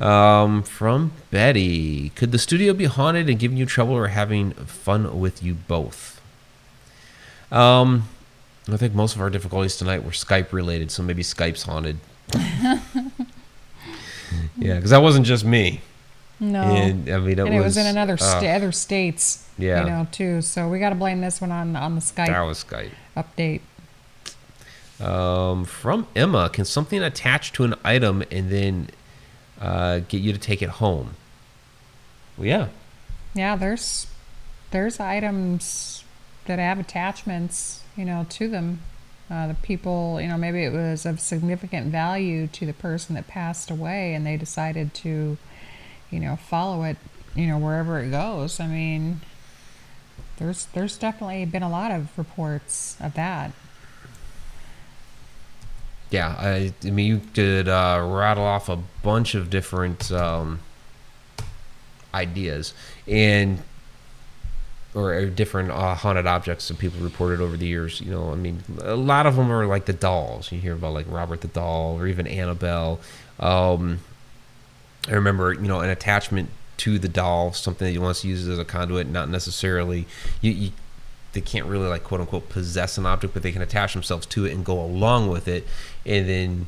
[0.00, 5.20] Um, from Betty, could the studio be haunted and giving you trouble, or having fun
[5.20, 6.20] with you both?
[7.52, 8.08] Um,
[8.68, 11.98] I think most of our difficulties tonight were Skype related, so maybe Skype's haunted.
[14.56, 15.80] yeah, because that wasn't just me.
[16.40, 16.62] No.
[16.62, 19.48] And, I mean, it and it was in was, another uh, other states.
[19.58, 19.84] yeah.
[19.84, 20.42] You know, too.
[20.42, 22.90] So we got to blame this one on on the Skype That was Skype.
[23.16, 23.60] update.
[25.00, 28.88] Um, from Emma, can something attach to an item and then
[29.60, 31.14] uh, get you to take it home?
[32.36, 32.68] Well, yeah.
[33.34, 34.06] Yeah, there's
[34.72, 36.04] there's items
[36.46, 38.80] that have attachments, you know, to them.
[39.30, 43.28] Uh, the people, you know, maybe it was of significant value to the person that
[43.28, 45.38] passed away, and they decided to,
[46.10, 46.96] you know, follow it,
[47.34, 48.60] you know, wherever it goes.
[48.60, 49.20] I mean,
[50.38, 53.52] there's there's definitely been a lot of reports of that.
[56.10, 60.58] Yeah, I, I mean, you could uh, rattle off a bunch of different um,
[62.12, 62.74] ideas
[63.06, 63.62] and
[64.92, 68.00] or different uh, haunted objects that people reported over the years.
[68.00, 70.50] You know, I mean, a lot of them are like the dolls.
[70.50, 72.98] You hear about like Robert the doll or even Annabelle.
[73.38, 74.00] Um,
[75.08, 78.46] I remember, you know, an attachment to the doll, something that you want to use
[78.48, 80.06] as a conduit, not necessarily
[80.40, 80.72] you, you
[81.32, 84.46] they can't really like quote unquote possess an object, but they can attach themselves to
[84.46, 85.66] it and go along with it,
[86.04, 86.66] and then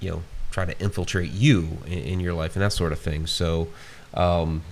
[0.00, 3.26] you know try to infiltrate you in, in your life and that sort of thing.
[3.26, 3.68] So,
[4.14, 4.62] um,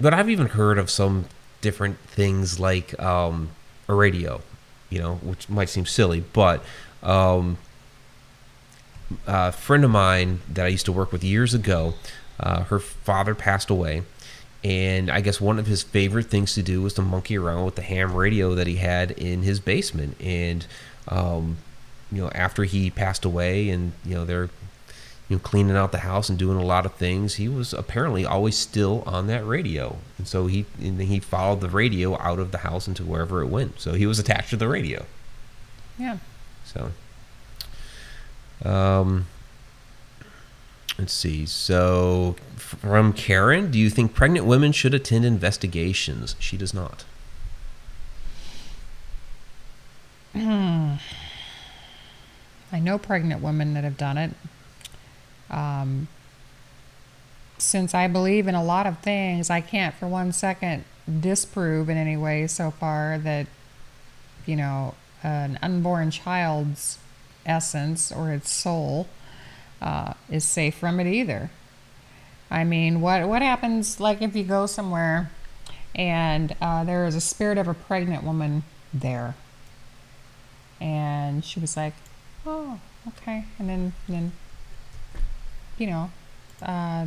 [0.00, 1.24] but I've even heard of some
[1.60, 3.50] different things like um,
[3.88, 4.42] a radio,
[4.90, 6.62] you know, which might seem silly, but
[7.02, 7.58] um,
[9.26, 11.94] a friend of mine that I used to work with years ago,
[12.40, 14.02] uh, her father passed away.
[14.64, 17.76] And I guess one of his favorite things to do was to monkey around with
[17.76, 20.16] the ham radio that he had in his basement.
[20.20, 20.66] And,
[21.06, 21.58] um,
[22.10, 24.50] you know, after he passed away and, you know, they're,
[25.28, 28.26] you know, cleaning out the house and doing a lot of things, he was apparently
[28.26, 29.96] always still on that radio.
[30.16, 33.48] And so he, and he followed the radio out of the house into wherever it
[33.48, 33.80] went.
[33.80, 35.06] So he was attached to the radio.
[35.98, 36.18] Yeah.
[36.64, 36.90] So,
[38.64, 39.26] um,
[40.98, 41.46] let's see.
[41.46, 46.36] So, from Karen, do you think pregnant women should attend investigations?
[46.38, 47.04] She does not.
[52.72, 54.32] I know pregnant women that have done it.
[55.50, 56.08] Um,
[57.56, 60.84] since I believe in a lot of things, I can't for one second
[61.20, 63.46] disprove in any way so far that,
[64.46, 66.98] you know, an unborn child's
[67.48, 69.08] essence or its soul
[69.80, 71.50] uh, is safe from it either.
[72.50, 75.30] I mean, what what happens like if you go somewhere
[75.94, 79.34] and uh, there is a spirit of a pregnant woman there,
[80.80, 81.94] and she was like,
[82.46, 84.32] "Oh, okay," and then then
[85.76, 86.10] you know,
[86.62, 87.06] uh,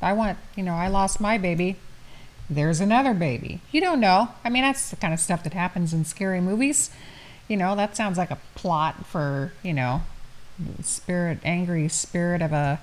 [0.00, 1.76] I want you know I lost my baby,
[2.50, 3.60] there's another baby.
[3.70, 4.30] You don't know.
[4.44, 6.90] I mean, that's the kind of stuff that happens in scary movies.
[7.50, 10.02] You know, that sounds like a plot for, you know,
[10.82, 12.80] spirit, angry spirit of a,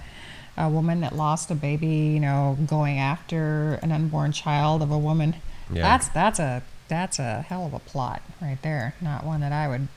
[0.57, 4.97] a woman that lost a baby, you know, going after an unborn child of a
[4.97, 5.36] woman.
[5.72, 5.84] Yeah.
[5.84, 8.93] That's that's a that's a hell of a plot right there.
[9.01, 9.88] Not one that I would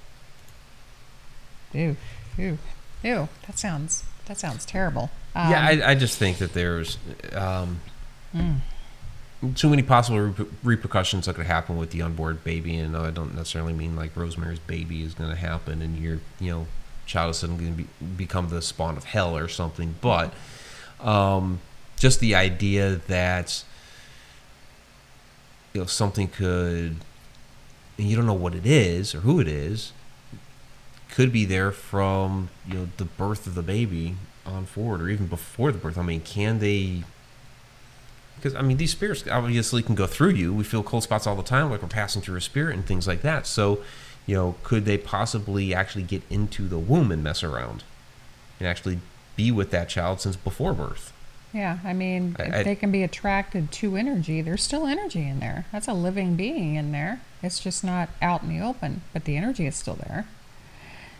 [1.73, 1.97] Ew.
[2.37, 2.59] Ew.
[3.03, 3.29] Ew.
[3.47, 5.11] That sounds that sounds terrible.
[5.35, 6.99] Um, yeah, I, I just think that there's
[7.33, 7.81] um,
[8.35, 8.59] mm.
[9.55, 13.34] Too many possible reper- repercussions that could happen with the unborn baby, and I don't
[13.34, 16.66] necessarily mean like Rosemary's baby is going to happen, and your you know
[17.07, 19.97] child is suddenly going to be, become the spawn of hell or something.
[20.01, 20.32] But
[21.01, 21.61] um,
[21.97, 23.64] just the idea that
[25.72, 26.97] you know something could,
[27.99, 29.93] and you don't know what it is or who it is,
[31.11, 35.26] could be there from you know the birth of the baby on forward, or even
[35.26, 35.97] before the birth.
[35.97, 37.05] I mean, can they?
[38.41, 40.53] Because I mean, these spirits obviously can go through you.
[40.55, 43.07] We feel cold spots all the time, like we're passing through a spirit and things
[43.07, 43.47] like that.
[43.47, 43.82] So,
[44.26, 47.84] you know, could they possibly actually get into the womb and mess around,
[48.59, 49.01] and actually
[49.36, 51.12] be with that child since before birth?
[51.53, 55.26] Yeah, I mean, I- if I- they can be attracted to energy, there's still energy
[55.26, 55.66] in there.
[55.72, 57.20] That's a living being in there.
[57.43, 60.26] It's just not out in the open, but the energy is still there.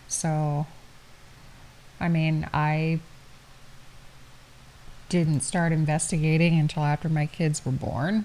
[0.09, 0.67] So,
[2.01, 3.01] I mean, I
[5.11, 8.25] didn't start investigating until after my kids were born.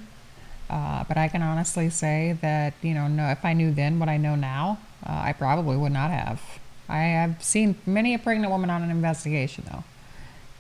[0.70, 4.10] Uh, but I can honestly say that, you know, no, if I knew then what
[4.10, 6.42] I know now, uh, I probably would not have.
[6.88, 9.84] I have seen many a pregnant woman on an investigation, though.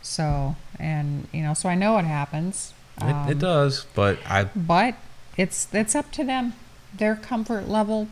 [0.01, 2.73] So, and, you know, so I know what happens.
[3.01, 4.95] it, it Um, does, but I but
[5.37, 6.53] it's it's up to them
[6.95, 8.07] their comfort level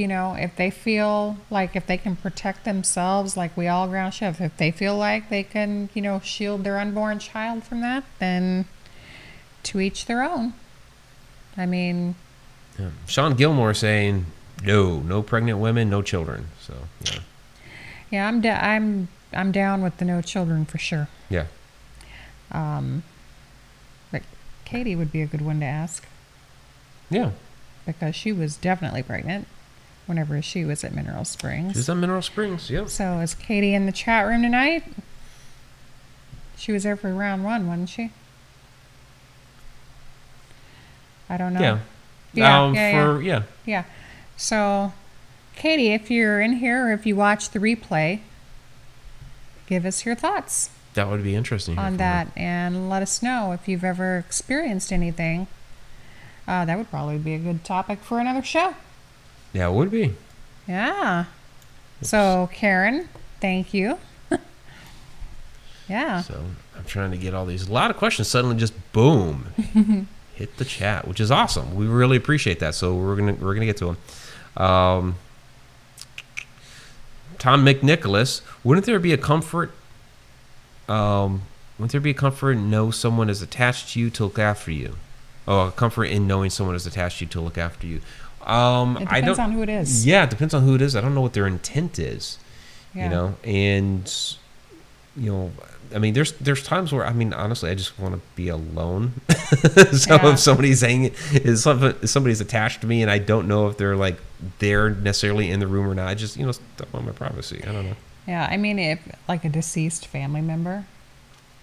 [0.00, 4.14] you know if they feel like if they can protect themselves like we all ground
[4.14, 8.02] shift if they feel like they can you know shield their unborn child from that
[8.18, 8.64] then
[9.62, 10.54] to each their own
[11.56, 12.14] i mean
[12.78, 12.88] yeah.
[13.06, 14.24] Sean Gilmore saying
[14.62, 16.48] no, no pregnant women, no children.
[16.60, 16.74] So
[17.04, 17.20] yeah,
[18.10, 21.46] yeah i'm da- i'm i'm down with the no children for sure yeah.
[22.52, 23.02] um
[24.10, 24.22] but
[24.64, 26.06] katie would be a good one to ask
[27.10, 27.30] Yeah,
[27.86, 29.46] because she was definitely pregnant
[30.10, 32.68] whenever she was at mineral springs she's on Mineral Springs.
[32.68, 32.88] Yep.
[32.88, 34.82] So is Katie in the chat room tonight?
[36.56, 38.10] She was there for round one, wasn't she?
[41.28, 41.60] I don't know.
[41.60, 41.78] Yeah.
[42.32, 43.42] Yeah, um, yeah, for yeah.
[43.64, 43.84] Yeah.
[44.36, 44.92] So,
[45.56, 48.20] Katie, if you're in here or if you watch the replay,
[49.66, 52.32] give us your thoughts that would be interesting on that her.
[52.36, 55.46] and let us know if you've ever experienced anything.
[56.48, 58.74] Uh, that would probably be a good topic for another show.
[59.52, 60.14] Yeah, it would be.
[60.66, 61.24] Yeah.
[62.02, 63.08] So, Karen,
[63.40, 63.98] thank you.
[65.88, 66.22] yeah.
[66.22, 66.44] So
[66.76, 67.68] I'm trying to get all these.
[67.68, 69.46] A lot of questions suddenly just boom
[70.34, 71.74] hit the chat, which is awesome.
[71.74, 72.74] We really appreciate that.
[72.74, 73.96] So we're gonna we're gonna get to
[74.56, 74.64] them.
[74.64, 75.14] Um,
[77.38, 79.72] Tom McNicholas, wouldn't there be a comfort?
[80.88, 81.42] Um,
[81.78, 84.70] wouldn't there be a comfort in know someone is attached to you to look after
[84.70, 84.96] you?
[85.48, 88.00] Oh, a comfort in knowing someone is attached to you to look after you.
[88.50, 89.46] Um, It I depends don't.
[89.46, 90.04] on who it is.
[90.06, 90.96] Yeah, it depends on who it is.
[90.96, 92.38] I don't know what their intent is
[92.94, 93.04] Yeah.
[93.04, 94.12] you know and
[95.16, 95.50] you know
[95.94, 99.12] i mean there's there's times where i mean honestly i just want to be alone
[99.92, 100.32] so Yeah.
[100.32, 103.96] if somebody's hanging is if somebody's attached to me and i don't know if they're
[103.96, 104.18] like
[104.60, 107.60] there necessarily in the room or not i just you know stuff on my privacy
[107.66, 107.96] i don't know
[108.26, 110.84] Yeah, I mean, if like a deceased family member,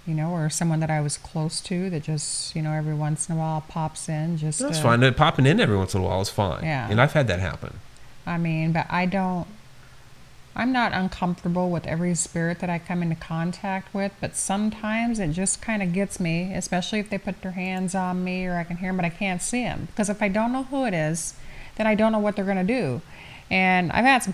[0.08, 3.28] you know, or someone that I was close to that just, you know, every once
[3.30, 6.02] in a while pops in, just that's to- fine Uh, popping in every once in
[6.02, 6.88] a while is fine Yeah.
[6.90, 7.80] and i've had that happen
[8.26, 9.48] I mean, but I don't.
[10.56, 15.30] I'm not uncomfortable with every spirit that I come into contact with, but sometimes it
[15.30, 18.64] just kind of gets me, especially if they put their hands on me or I
[18.64, 19.88] can hear them, but I can't see them.
[19.92, 21.36] Because if I don't know who it is,
[21.76, 23.02] then I don't know what they're going to do.
[23.52, 24.34] And I've had some,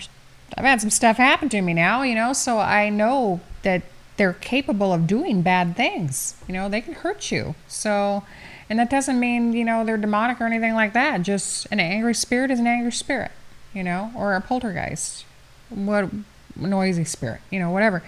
[0.57, 3.81] I've had some stuff happen to me now, you know, so I know that
[4.17, 6.35] they're capable of doing bad things.
[6.47, 7.55] You know, they can hurt you.
[7.67, 8.23] So,
[8.69, 11.21] and that doesn't mean, you know, they're demonic or anything like that.
[11.21, 13.31] Just an angry spirit is an angry spirit,
[13.73, 15.25] you know, or a poltergeist,
[15.69, 16.09] what
[16.55, 18.03] noisy spirit, you know, whatever.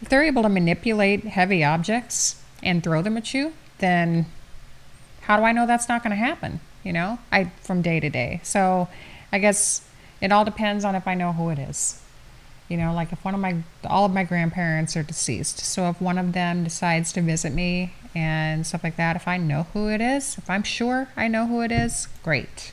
[0.00, 4.26] If they're able to manipulate heavy objects and throw them at you, then
[5.22, 6.60] how do I know that's not going to happen?
[6.82, 8.40] You know, I from day to day.
[8.42, 8.88] So,
[9.30, 9.88] I guess
[10.20, 12.01] it all depends on if I know who it is.
[12.72, 15.58] You know, like if one of my, all of my grandparents are deceased.
[15.58, 19.36] So if one of them decides to visit me and stuff like that, if I
[19.36, 22.72] know who it is, if I'm sure I know who it is, great.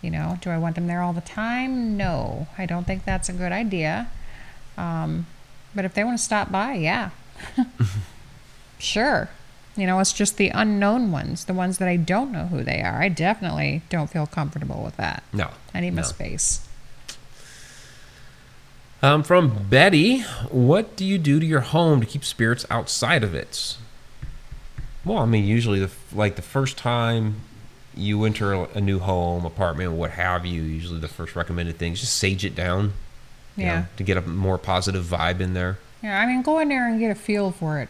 [0.00, 1.96] You know, do I want them there all the time?
[1.96, 4.12] No, I don't think that's a good idea.
[4.78, 5.26] Um,
[5.74, 7.10] but if they want to stop by, yeah.
[8.78, 9.28] sure.
[9.74, 12.80] You know, it's just the unknown ones, the ones that I don't know who they
[12.80, 13.02] are.
[13.02, 15.24] I definitely don't feel comfortable with that.
[15.32, 15.50] No.
[15.74, 16.06] I need my no.
[16.06, 16.64] space.
[19.02, 20.20] Um, from Betty,
[20.50, 23.76] what do you do to your home to keep spirits outside of it?
[25.04, 27.36] Well, I mean, usually, the like the first time
[27.94, 31.92] you enter a, a new home, apartment, what have you, usually the first recommended thing
[31.94, 32.92] is just sage it down.
[33.56, 33.84] you know, Yeah.
[33.96, 35.78] to get a more positive vibe in there.
[36.02, 37.88] Yeah, I mean, go in there and get a feel for it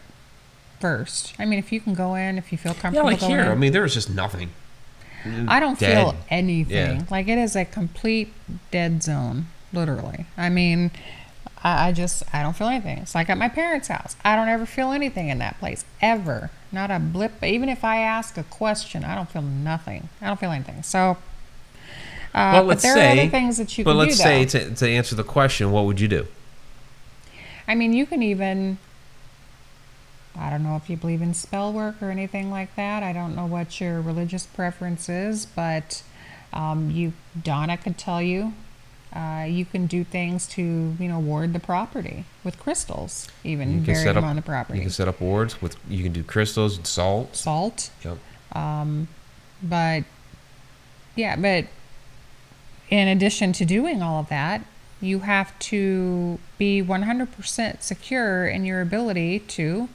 [0.80, 1.34] first.
[1.38, 3.10] I mean, if you can go in, if you feel comfortable.
[3.10, 3.52] Yeah, comfortable like going here.
[3.52, 3.58] in.
[3.58, 4.50] I mean, there was just nothing.
[5.48, 5.94] I don't Dead.
[5.96, 6.96] feel anything.
[7.00, 7.02] Yeah.
[7.10, 8.32] Like it is a complete
[8.70, 10.26] dead zone, literally.
[10.36, 10.90] I mean,
[11.62, 12.98] I, I just I don't feel anything.
[12.98, 14.16] It's like at my parents' house.
[14.24, 16.50] I don't ever feel anything in that place ever.
[16.72, 17.42] Not a blip.
[17.42, 20.08] Even if I ask a question, I don't feel nothing.
[20.20, 20.82] I don't feel anything.
[20.82, 21.16] So.
[22.32, 24.22] Uh, Well, but let's there say- are other things that you but can let's do.
[24.22, 26.28] say to, to answer the question, what would you do?
[27.66, 28.78] I mean, you can even.
[30.38, 33.02] I don't know if you believe in spell work or anything like that.
[33.02, 36.04] I don't know what your religious preference is, but
[36.52, 38.52] um, you, Donna could tell you.
[39.12, 43.84] Uh, you can do things to, you know, ward the property with crystals, even You
[43.84, 44.78] can set them up- on the property.
[44.78, 45.76] You can set up wards with.
[45.88, 47.34] You can do crystals, and salt.
[47.36, 48.18] Salt, Yep.
[48.52, 49.08] Um,
[49.62, 50.04] but
[51.16, 51.66] yeah, but
[52.88, 54.62] in addition to doing all of that,
[55.00, 59.88] you have to be 100% secure in your ability to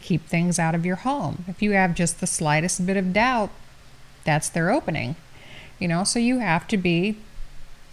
[0.00, 1.44] keep things out of your home.
[1.48, 3.50] If you have just the slightest bit of doubt,
[4.24, 5.16] that's their opening.
[5.78, 7.16] You know, so you have to be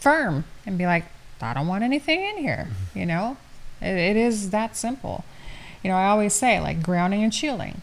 [0.02, 1.06] firm and be like,
[1.42, 2.68] I don't want anything in here.
[2.70, 3.00] Mm-hmm.
[3.00, 3.38] You know,
[3.82, 5.24] it, it is that simple.
[5.84, 7.82] You know, I always say like grounding and shielding.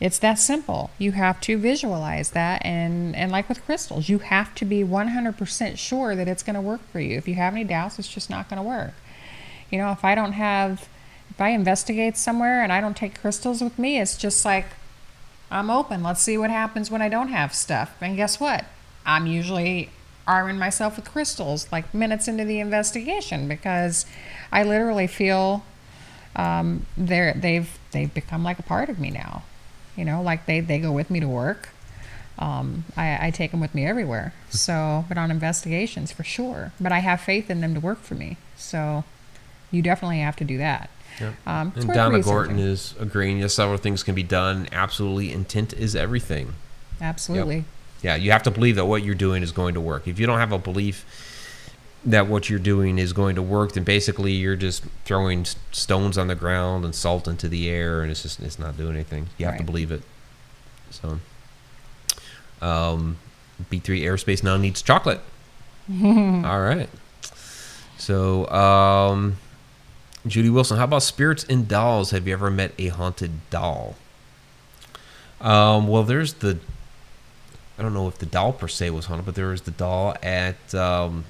[0.00, 0.90] It's that simple.
[0.96, 5.76] You have to visualize that, and and like with crystals, you have to be 100%
[5.76, 7.18] sure that it's going to work for you.
[7.18, 8.92] If you have any doubts, it's just not going to work.
[9.70, 10.88] You know, if I don't have,
[11.30, 14.66] if I investigate somewhere and I don't take crystals with me, it's just like
[15.50, 16.04] I'm open.
[16.04, 17.96] Let's see what happens when I don't have stuff.
[18.00, 18.66] And guess what?
[19.04, 19.90] I'm usually
[20.28, 24.06] arming myself with crystals like minutes into the investigation because
[24.52, 25.64] I literally feel
[26.36, 29.42] um, they're they've they've become like a part of me now.
[29.96, 31.70] You know, like they they go with me to work.
[32.38, 34.32] Um, I, I take them with me everywhere.
[34.48, 36.72] So, but on investigations for sure.
[36.78, 38.36] But I have faith in them to work for me.
[38.56, 39.02] So,
[39.72, 40.88] you definitely have to do that.
[41.18, 41.34] Yep.
[41.48, 42.20] Um, And Donna.
[42.20, 43.38] Gorton is agreeing.
[43.38, 44.68] Yes, several things can be done.
[44.70, 46.54] Absolutely, intent is everything.
[47.00, 47.64] Absolutely.
[48.02, 50.06] Yeah, you have to believe that what you're doing is going to work.
[50.06, 51.04] If you don't have a belief
[52.04, 56.28] that what you're doing is going to work, then basically you're just throwing stones on
[56.28, 59.28] the ground and salt into the air, and it's just it's not doing anything.
[59.36, 60.02] You have to believe it.
[60.90, 61.18] So,
[62.62, 63.18] um,
[63.70, 65.20] B3 Aerospace now needs chocolate.
[65.90, 66.88] All right.
[67.98, 69.36] So, um,
[70.26, 72.10] Judy Wilson, how about spirits and dolls?
[72.12, 73.96] Have you ever met a haunted doll?
[75.40, 76.58] Um, well, there's the
[77.78, 80.16] I don't know if the doll per se was haunted, but there was the doll
[80.22, 81.24] at um,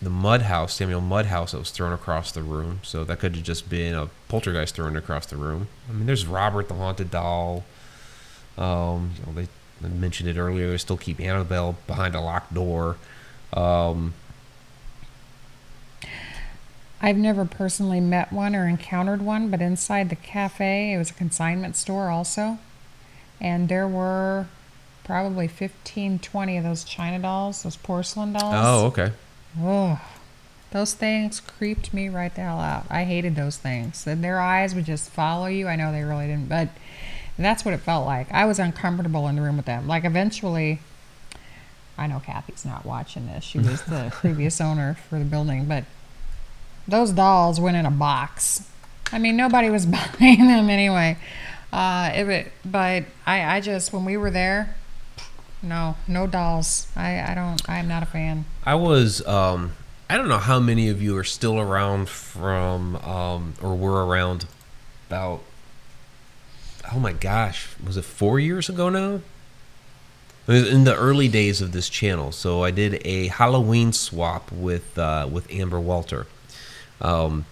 [0.00, 2.80] the Mudd House, Samuel Mudd House, that was thrown across the room.
[2.82, 5.68] So that could have just been a poltergeist thrown across the room.
[5.88, 7.64] I mean, there's Robert the haunted doll.
[8.58, 9.48] Um, you know, they,
[9.80, 10.70] they mentioned it earlier.
[10.70, 12.96] They still keep Annabelle behind a locked door.
[13.52, 14.14] Um,
[17.00, 21.14] I've never personally met one or encountered one, but inside the cafe, it was a
[21.14, 22.58] consignment store also.
[23.40, 24.46] And there were
[25.04, 28.54] probably 15, 20 of those China dolls, those porcelain dolls.
[28.56, 29.12] oh, okay.
[29.60, 30.00] Oh,
[30.70, 32.86] those things creeped me right the hell out.
[32.90, 34.06] I hated those things.
[34.06, 35.68] And their eyes would just follow you.
[35.68, 36.68] I know they really didn't, but
[37.38, 38.30] that's what it felt like.
[38.32, 39.86] I was uncomfortable in the room with them.
[39.86, 40.80] Like eventually,
[41.98, 43.44] I know Kathy's not watching this.
[43.44, 45.84] She was the previous owner for the building, but
[46.88, 48.68] those dolls went in a box.
[49.12, 49.86] I mean, nobody was
[50.20, 51.18] buying them anyway.
[51.72, 54.74] Uh, it, but I, I just when we were there,
[55.62, 56.88] no, no dolls.
[56.96, 57.68] I, I don't.
[57.68, 58.44] I'm not a fan.
[58.64, 59.72] I was um
[60.10, 64.46] I don't know how many of you are still around from um or were around
[65.08, 65.40] about
[66.92, 69.20] oh my gosh, was it 4 years ago now?
[70.48, 72.32] In the early days of this channel.
[72.32, 76.26] So I did a Halloween swap with uh with Amber Walter.
[77.00, 77.46] Um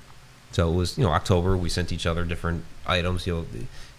[0.52, 3.46] so it was, you know, October we sent each other different items, you know,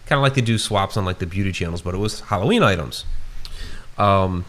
[0.04, 2.62] kind of like they do swaps on like the beauty channels, but it was Halloween
[2.62, 3.06] items.
[3.98, 4.44] Um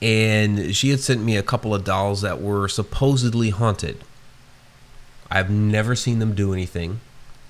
[0.00, 4.04] and she had sent me a couple of dolls that were supposedly haunted.
[5.30, 7.00] I've never seen them do anything.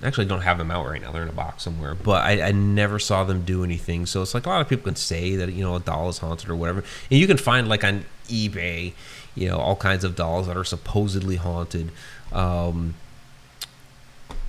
[0.03, 1.11] Actually, don't have them out right now.
[1.11, 4.07] They're in a box somewhere, but I, I never saw them do anything.
[4.07, 6.19] So it's like a lot of people can say that you know a doll is
[6.19, 8.93] haunted or whatever, and you can find like on eBay,
[9.35, 11.91] you know, all kinds of dolls that are supposedly haunted.
[12.33, 12.95] Um,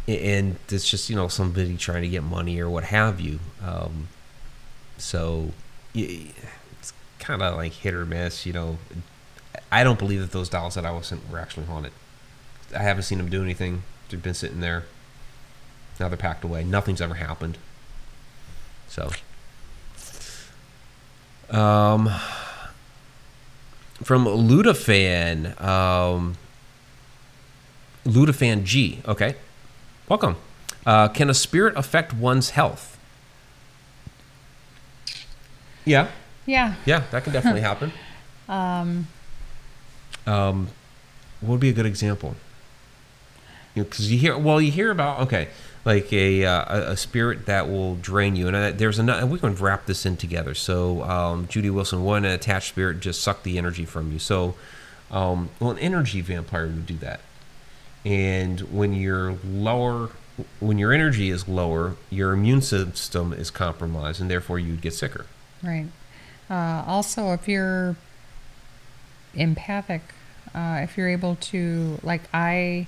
[0.07, 3.39] and it's just you know somebody trying to get money or what have you.
[3.65, 4.07] Um,
[4.99, 5.51] so
[5.94, 8.46] it's kind of like hit or miss.
[8.46, 8.78] You know,
[9.72, 11.94] I don't believe that those dolls that I was sent were actually haunted.
[12.76, 13.84] I haven't seen them do anything.
[14.10, 14.86] They've been sitting there.
[16.00, 16.64] Now they're packed away.
[16.64, 17.58] Nothing's ever happened.
[18.88, 19.12] So,
[21.52, 22.10] um,
[24.04, 26.38] from Ludafan, um,
[28.06, 29.02] Ludafan G.
[29.08, 29.36] Okay,
[30.08, 30.38] welcome.
[30.86, 32.89] Uh, can a spirit affect one's health?
[35.90, 36.08] Yeah,
[36.46, 36.76] Yeah.
[36.86, 37.92] yeah, that can definitely happen.
[38.48, 39.08] Um,
[40.28, 40.68] Um,
[41.42, 42.36] what would be a good example?
[43.76, 45.48] You because you hear well, you hear about okay,
[45.86, 49.26] like a uh, a- spirit that will drain you, and uh, there's another.
[49.26, 50.54] We can wrap this in together.
[50.56, 54.20] So, um, Judy Wilson, one an attached spirit just suck the energy from you.
[54.20, 54.56] So,
[55.12, 57.22] um, well, an energy vampire would do that,
[58.06, 60.10] and when you're lower.
[60.62, 65.26] When your energy is lower, your immune system is compromised, and therefore you'd get sicker.
[65.64, 65.88] Right.
[66.49, 67.95] Uh, also, if you're
[69.36, 70.01] empathic,
[70.53, 72.88] uh, if you're able to, like I,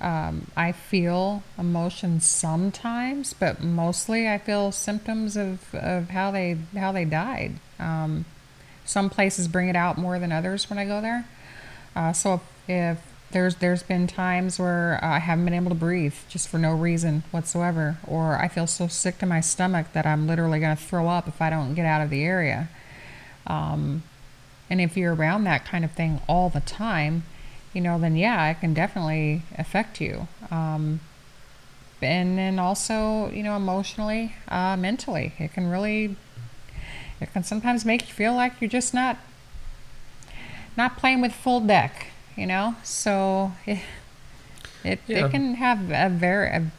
[0.00, 6.92] um, I feel emotions sometimes, but mostly I feel symptoms of, of how they how
[6.92, 7.54] they died.
[7.78, 8.26] Um,
[8.84, 11.24] some places bring it out more than others when I go there.
[11.96, 16.14] Uh, so if, if there's there's been times where I haven't been able to breathe
[16.30, 20.26] just for no reason whatsoever, or I feel so sick to my stomach that I'm
[20.26, 22.70] literally going to throw up if I don't get out of the area.
[23.46, 24.04] Um,
[24.70, 27.24] and if you're around that kind of thing all the time,
[27.74, 30.28] you know, then yeah, it can definitely affect you.
[30.50, 31.00] Um,
[32.00, 36.16] and then also, you know, emotionally, uh, mentally, it can really,
[37.20, 39.18] it can sometimes make you feel like you're just not,
[40.76, 42.76] not playing with full deck, you know.
[42.82, 43.80] So eh,
[44.84, 45.26] it, it, Yeah.
[45.26, 46.70] it can have a very, a,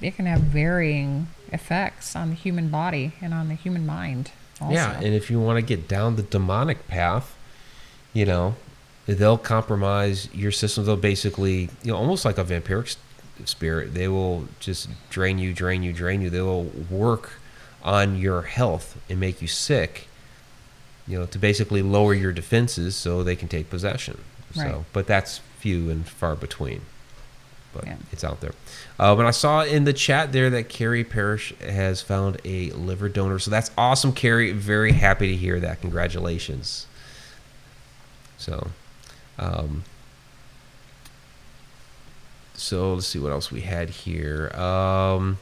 [0.00, 4.30] it can have varying effects on the human body and on the human mind.
[4.60, 4.74] Also.
[4.74, 7.36] Yeah, and if you want to get down the demonic path,
[8.12, 8.56] you know,
[9.06, 10.84] they'll compromise your system.
[10.84, 12.96] They'll basically, you know, almost like a vampiric
[13.44, 13.92] spirit.
[13.94, 16.30] They will just drain you, drain you, drain you.
[16.30, 17.32] They will work
[17.84, 20.08] on your health and make you sick.
[21.06, 24.18] You know, to basically lower your defenses so they can take possession.
[24.56, 24.70] Right.
[24.70, 26.82] So, but that's few and far between.
[27.72, 27.96] But Yeah.
[28.12, 28.52] it's out there.
[28.98, 33.08] Uh, but I saw in the chat there that Carrie Parrish has found a liver
[33.08, 33.38] donor.
[33.38, 34.52] So that's awesome, Carrie.
[34.52, 35.80] Very happy to hear that.
[35.82, 36.86] Congratulations.
[38.38, 38.68] So,
[39.38, 39.84] um,
[42.54, 44.48] so let's see what else we had here.
[44.58, 45.38] Um,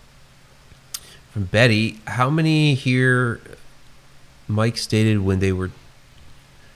[1.30, 3.40] from Betty, how many here
[4.48, 5.70] Mike stated when they were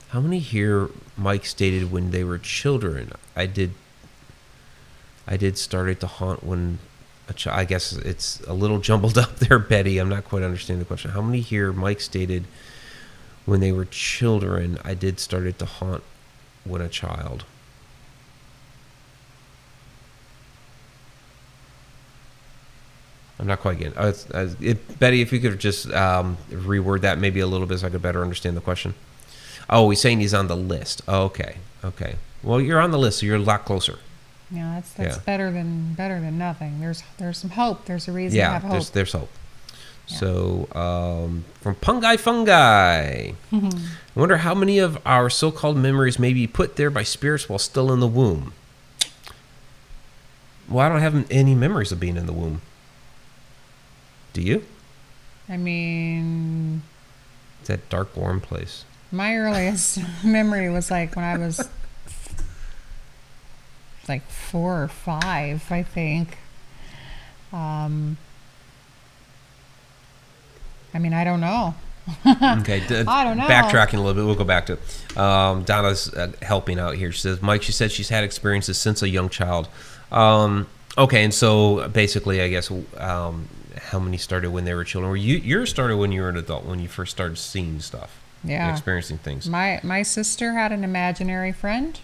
[0.09, 3.11] how many here Mike stated when they were children?
[3.35, 3.73] I did
[5.27, 6.79] I did started to haunt when
[7.27, 7.59] a child.
[7.59, 9.99] I guess it's a little jumbled up there, Betty.
[9.99, 11.11] I'm not quite understanding the question.
[11.11, 12.45] How many here Mike stated
[13.45, 14.79] when they were children?
[14.83, 16.03] I did started to haunt
[16.63, 17.45] when a child.
[23.39, 23.97] I'm not quite getting.
[23.97, 27.79] Uh, uh, it, Betty, if you could just um, reword that maybe a little bit
[27.79, 28.95] so I could better understand the question.
[29.69, 31.01] Oh, he's saying he's on the list.
[31.07, 32.15] Oh, okay, okay.
[32.43, 33.99] Well, you're on the list, so you're a lot closer.
[34.51, 35.21] Yeah, that's that's Yeah.
[35.25, 36.79] better than better than nothing.
[36.79, 37.85] There's there's some hope.
[37.85, 38.71] There's a reason to yeah, have hope.
[38.71, 39.29] there's there's hope.
[40.07, 40.17] Yeah.
[40.17, 43.71] So um, from Pungai Fungi, I
[44.15, 47.91] wonder how many of our so-called memories may be put there by spirits while still
[47.93, 48.53] in the womb.
[50.67, 52.61] Well, I don't have any memories of being in the womb.
[54.33, 54.63] Do you?
[55.47, 56.83] I mean,
[57.59, 58.85] It's that dark, warm place.
[59.11, 61.67] My earliest memory was like when I was
[64.07, 66.37] like four or five, I think.
[67.53, 68.17] Um,
[70.93, 71.75] I mean, I don't know.
[72.25, 73.45] Okay, d- I don't know.
[73.45, 75.17] Backtracking a little bit, we'll go back to it.
[75.17, 77.11] Um, Donna's uh, helping out here.
[77.11, 79.69] She says, Mike, she said she's had experiences since a young child.
[80.11, 80.65] Um,
[80.97, 85.11] okay, and so basically, I guess, um, how many started when they were children?
[85.11, 88.19] Were you yours started when you were an adult, when you first started seeing stuff,
[88.43, 88.71] Yeah.
[88.71, 89.49] experiencing things?
[89.49, 91.99] My my sister had an imaginary friend.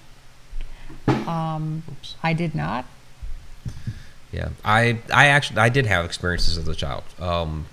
[1.07, 1.83] Um,
[2.23, 2.85] I did not.
[4.31, 7.03] Yeah, I I actually I did have experiences as a child.
[7.19, 7.67] Um,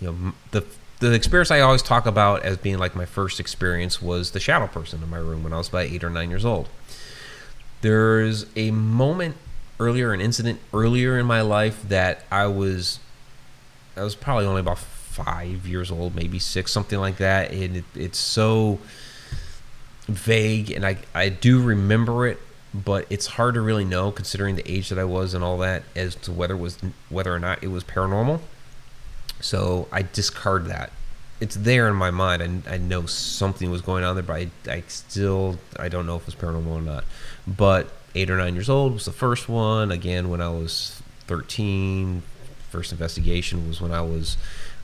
[0.00, 0.64] you know, the
[1.00, 4.66] the experience I always talk about as being like my first experience was the shadow
[4.66, 6.68] person in my room when I was about eight or nine years old.
[7.82, 9.36] There's a moment
[9.78, 12.98] earlier, an incident earlier in my life that I was
[13.96, 14.78] I was probably only about
[15.24, 18.78] five years old, maybe six, something like that, and it, it's so
[20.06, 22.38] vague, and I I do remember it,
[22.72, 25.82] but it's hard to really know considering the age that I was and all that
[25.96, 26.78] as to whether was
[27.08, 28.40] whether or not it was paranormal.
[29.40, 30.90] So I discard that.
[31.40, 32.64] It's there in my mind.
[32.66, 36.16] I, I know something was going on there, but I, I still I don't know
[36.16, 37.04] if it was paranormal or not.
[37.46, 39.92] But eight or nine years old was the first one.
[39.92, 42.22] Again, when I was 13,
[42.70, 44.36] first investigation was when I was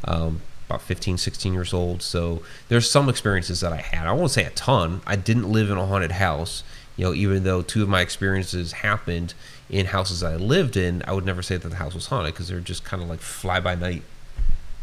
[0.06, 2.02] um, about 15, 16 years old.
[2.02, 4.06] So there's some experiences that I had.
[4.06, 5.00] I won't say a ton.
[5.06, 6.62] I didn't live in a haunted house.
[6.96, 9.34] You know, even though two of my experiences happened
[9.68, 12.48] in houses I lived in, I would never say that the house was haunted because
[12.48, 14.02] they're just kind of like fly by night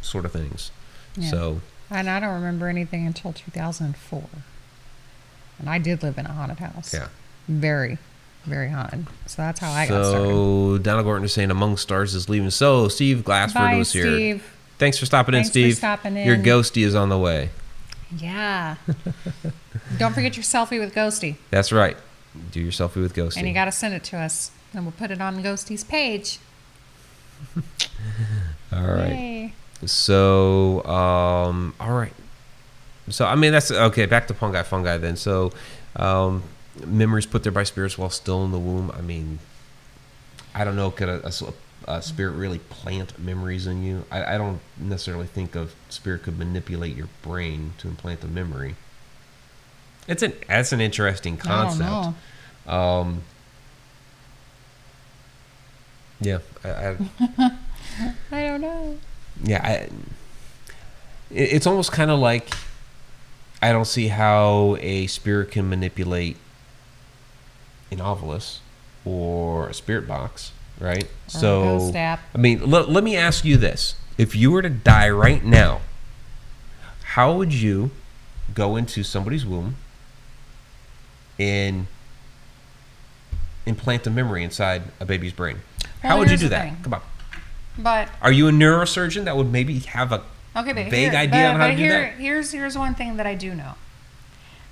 [0.01, 0.71] sort of things.
[1.15, 1.29] Yeah.
[1.29, 4.23] So And I don't remember anything until 2004.
[5.59, 6.93] And I did live in a haunted house.
[6.93, 7.07] yeah.
[7.47, 7.97] Very,
[8.45, 9.07] very haunted.
[9.27, 10.27] So that's how I got started.
[10.29, 12.49] So Donald Gordon is saying Among Stars is leaving.
[12.49, 14.03] So Steve Glassford Bye, was here.
[14.03, 14.43] Steve.
[14.81, 15.75] Thanks for stopping Thanks in, for Steve.
[15.75, 16.41] stopping Your in.
[16.41, 17.51] ghosty is on the way.
[18.17, 18.77] Yeah.
[19.99, 21.35] don't forget your selfie with Ghosty.
[21.51, 21.95] That's right.
[22.51, 23.37] Do your selfie with Ghosty.
[23.37, 24.49] And you got to send it to us.
[24.73, 26.39] And we'll put it on Ghosty's page.
[28.73, 29.11] All right.
[29.11, 29.53] Yay.
[29.85, 32.13] So, um, all right.
[33.09, 34.07] So, I mean, that's okay.
[34.07, 35.15] Back to fungi, fungi then.
[35.15, 35.51] So,
[35.95, 36.41] um,
[36.87, 38.91] memories put there by spirits while still in the womb.
[38.97, 39.37] I mean,
[40.55, 40.89] I don't know.
[40.89, 41.31] Could a, a
[41.87, 44.05] s- a spirit really plant memories in you?
[44.11, 48.75] I, I don't necessarily think of spirit could manipulate your brain to implant a memory.
[50.07, 52.15] It's an that's an interesting I don't concept.
[52.67, 52.73] know.
[52.73, 53.21] Um,
[56.19, 56.97] yeah, I, I,
[58.31, 58.97] I don't know.
[59.43, 59.91] yeah, I, it-
[61.53, 62.53] it's almost kind of like
[63.61, 66.37] I don't see how a spirit can manipulate
[67.91, 68.59] an ovilus
[69.05, 70.51] or a spirit box,
[70.81, 71.03] right?
[71.03, 71.91] Or so.
[71.95, 75.81] I mean, let, let me ask you this: If you were to die right now,
[77.03, 77.91] how would you
[78.53, 79.75] go into somebody's womb
[81.39, 81.87] and
[83.65, 85.57] implant a memory inside a baby's brain?
[86.03, 86.63] Well, how would you do that?
[86.63, 86.77] thing.
[86.83, 87.01] Come on.
[87.77, 90.23] But Are you a neurosurgeon that would maybe have a
[90.55, 92.13] Okay, vague here, idea but, on how but to do here, that?
[92.15, 93.73] Here's here's one thing that I do know.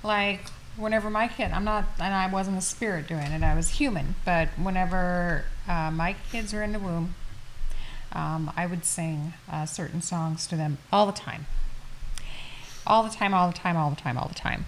[0.02, 0.40] Like
[0.80, 3.42] whenever my kid, I'm not, and I wasn't a spirit doing it.
[3.42, 4.14] I was human.
[4.24, 7.14] But whenever uh, my kids were in the womb,
[8.12, 11.46] um, I would sing uh, certain songs to them all the time,
[12.86, 14.66] all the time, all the time, all the time, all the time.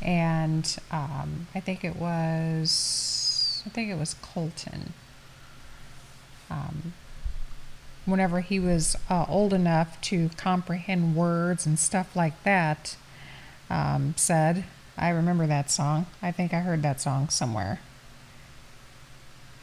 [0.00, 4.94] And um, I think it was, I think it was Colton.
[6.50, 6.94] Um,
[8.04, 12.96] whenever he was uh, old enough to comprehend words and stuff like that,
[13.70, 14.64] um, said,
[14.96, 16.06] I remember that song.
[16.22, 17.80] I think I heard that song somewhere.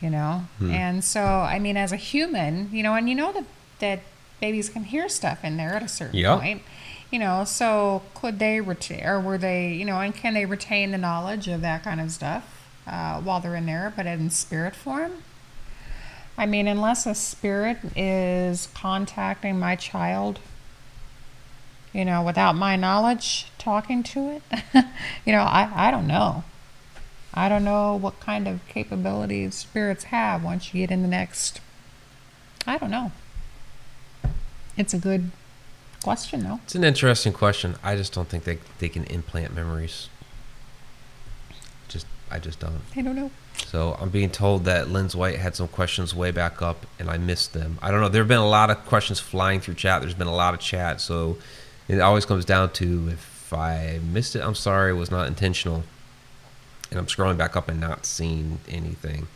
[0.02, 0.44] You know?
[0.60, 0.72] Hmm.
[0.72, 3.46] And so, I mean, as a human, you know, and you know that,
[3.80, 4.00] that
[4.40, 6.38] babies can hear stuff in there at a certain Yeah.
[6.38, 6.62] point.
[7.12, 10.92] You know, so could they retain, or were they, you know, and can they retain
[10.92, 14.76] the knowledge of that kind of stuff uh, while they're in there, but in spirit
[14.76, 15.24] form?
[16.38, 20.40] I mean, unless a spirit is contacting my child,
[22.00, 24.42] you know, without my knowledge, talking to it,
[25.26, 26.46] you know, I, I don't know.
[27.34, 31.60] I don't know what kind of capabilities spirits have once you get in the next.
[32.66, 33.12] I don't know.
[34.78, 35.32] It's a good
[36.02, 36.62] question, though.
[36.64, 37.76] It's an interesting question.
[37.84, 40.08] I just don't think they they can implant memories.
[41.90, 42.82] Just I just don't.
[42.96, 43.30] I don't know.
[43.58, 47.18] So I'm being told that Lynn's White had some questions way back up, and I
[47.18, 47.78] missed them.
[47.82, 48.08] I don't know.
[48.08, 50.02] There have been a lot of questions flying through chat.
[50.02, 51.38] There's been a lot of chat, so
[51.90, 54.92] it always comes down to if I missed it, I'm sorry.
[54.92, 55.84] It was not intentional.
[56.92, 59.28] And I'm scrolling back up and not seeing anything.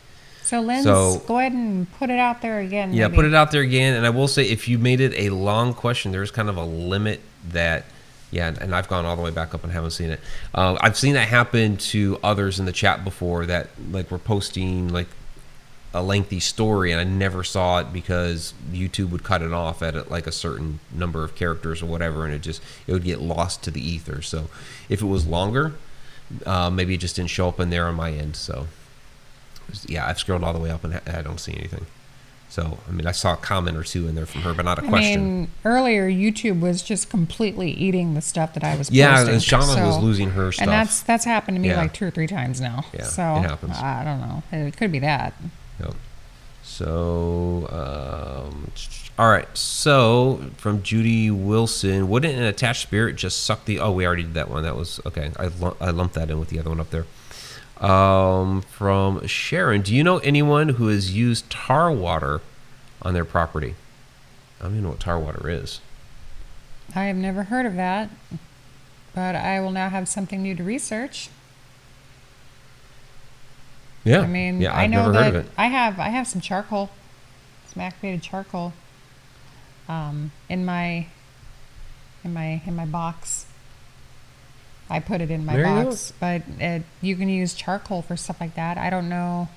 [0.43, 2.93] So, Lynn, So- go ahead and put it out there again.
[2.93, 3.15] Yeah, maybe.
[3.15, 3.95] put it out there again.
[3.95, 6.63] And I will say, if you made it a long question, there's kind of a
[6.65, 7.85] limit that,
[8.31, 10.19] yeah, and I've gone all the way back up and haven't seen it.
[10.53, 14.89] Uh, I've seen that happen to others in the chat before that, like, we're posting,
[14.89, 15.07] like,
[15.93, 20.09] a lengthy story, and I never saw it because YouTube would cut it off at,
[20.09, 23.63] like, a certain number of characters or whatever, and it just, it would get lost
[23.63, 24.21] to the ether.
[24.21, 24.47] So
[24.89, 25.73] if it was longer,
[26.45, 28.35] uh, maybe it just didn't show up in there on my end.
[28.35, 28.67] So,
[29.87, 31.85] yeah, I've scrolled all the way up and I don't see anything.
[32.49, 34.77] So, I mean, I saw a comment or two in there from her, but not
[34.77, 35.23] a I question.
[35.23, 39.33] mean, earlier YouTube was just completely eating the stuff that I was yeah, posting.
[39.33, 40.63] and Shauna was losing her stuff.
[40.63, 41.77] And that's that's happened to me Yeah.
[41.77, 42.85] like two or three times now.
[42.93, 43.75] Yeah, so it happens.
[43.77, 44.43] I don't know.
[44.51, 45.33] It could be that.
[45.83, 45.95] Yep.
[46.63, 48.71] So, um,
[49.19, 49.47] all right.
[49.57, 53.79] So, from Judy Wilson, wouldn't an attached spirit just suck the?
[53.79, 54.63] Oh, we already did that one.
[54.63, 55.31] That was okay.
[55.37, 57.05] I lu- I lumped that in with the other one up there.
[57.85, 62.41] Um, from Sharon, do you know anyone who has used tar water
[63.01, 63.75] on their property?
[64.59, 65.81] I don't even know what tar water is.
[66.95, 68.09] I have never heard of that,
[69.13, 71.29] but I will now have something new to research.
[74.03, 74.21] Yeah.
[74.21, 75.51] I mean, yeah, I I've know never that heard of it.
[75.57, 76.89] I have I have some charcoal,
[77.67, 78.73] some activated charcoal,
[79.87, 81.07] um, in my
[82.23, 83.45] in my in my box.
[84.89, 88.17] I put it in my There you box, but it, you can use charcoal for
[88.17, 88.77] stuff like that.
[88.77, 89.47] I don't know.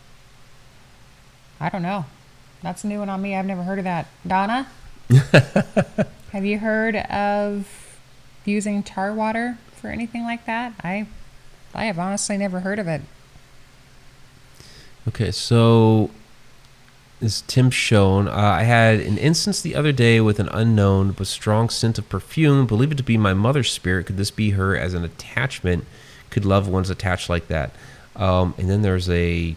[1.60, 2.04] I don't know.
[2.62, 3.34] That's a new one on me.
[3.34, 4.06] I've never heard of that.
[4.26, 4.68] Donna,
[6.32, 7.98] have you heard of
[8.44, 10.74] using tar water for anything like that?
[10.82, 11.06] I
[11.74, 13.02] I have honestly never heard of it.
[15.08, 16.10] Okay, so
[17.20, 18.28] is Tim shown?
[18.28, 22.08] Uh, I had an instance the other day with an unknown but strong scent of
[22.08, 22.66] perfume.
[22.66, 24.06] Believe it to be my mother's spirit.
[24.06, 25.84] Could this be her as an attachment?
[26.30, 27.72] Could loved ones attach like that?
[28.16, 29.54] Um, and then there's a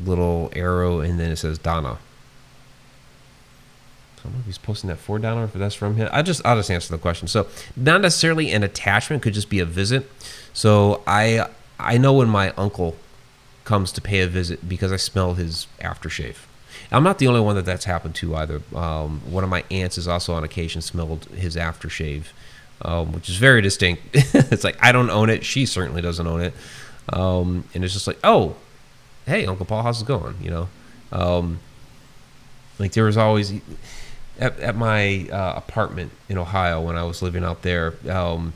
[0.00, 1.98] little arrow, and then it says Donna.
[4.18, 6.08] I don't know if he's posting that for Donna or if that's from him.
[6.12, 7.28] I just I'll just answer the question.
[7.28, 10.10] So not necessarily an attachment, could just be a visit.
[10.52, 11.48] So I
[11.78, 12.96] I know when my uncle
[13.66, 16.36] comes to pay a visit because I smell his aftershave.
[16.90, 18.62] I'm not the only one that that's happened to either.
[18.74, 22.26] Um, one of my aunts has also on occasion smelled his aftershave,
[22.82, 24.02] um, which is very distinct.
[24.14, 25.44] it's like I don't own it.
[25.44, 26.54] She certainly doesn't own it.
[27.12, 28.56] Um, and it's just like, oh,
[29.26, 30.36] hey, Uncle Paul, how's it going?
[30.40, 30.68] You know,
[31.12, 31.58] um,
[32.78, 33.52] like there was always
[34.38, 37.94] at, at my uh, apartment in Ohio when I was living out there.
[38.08, 38.52] Um,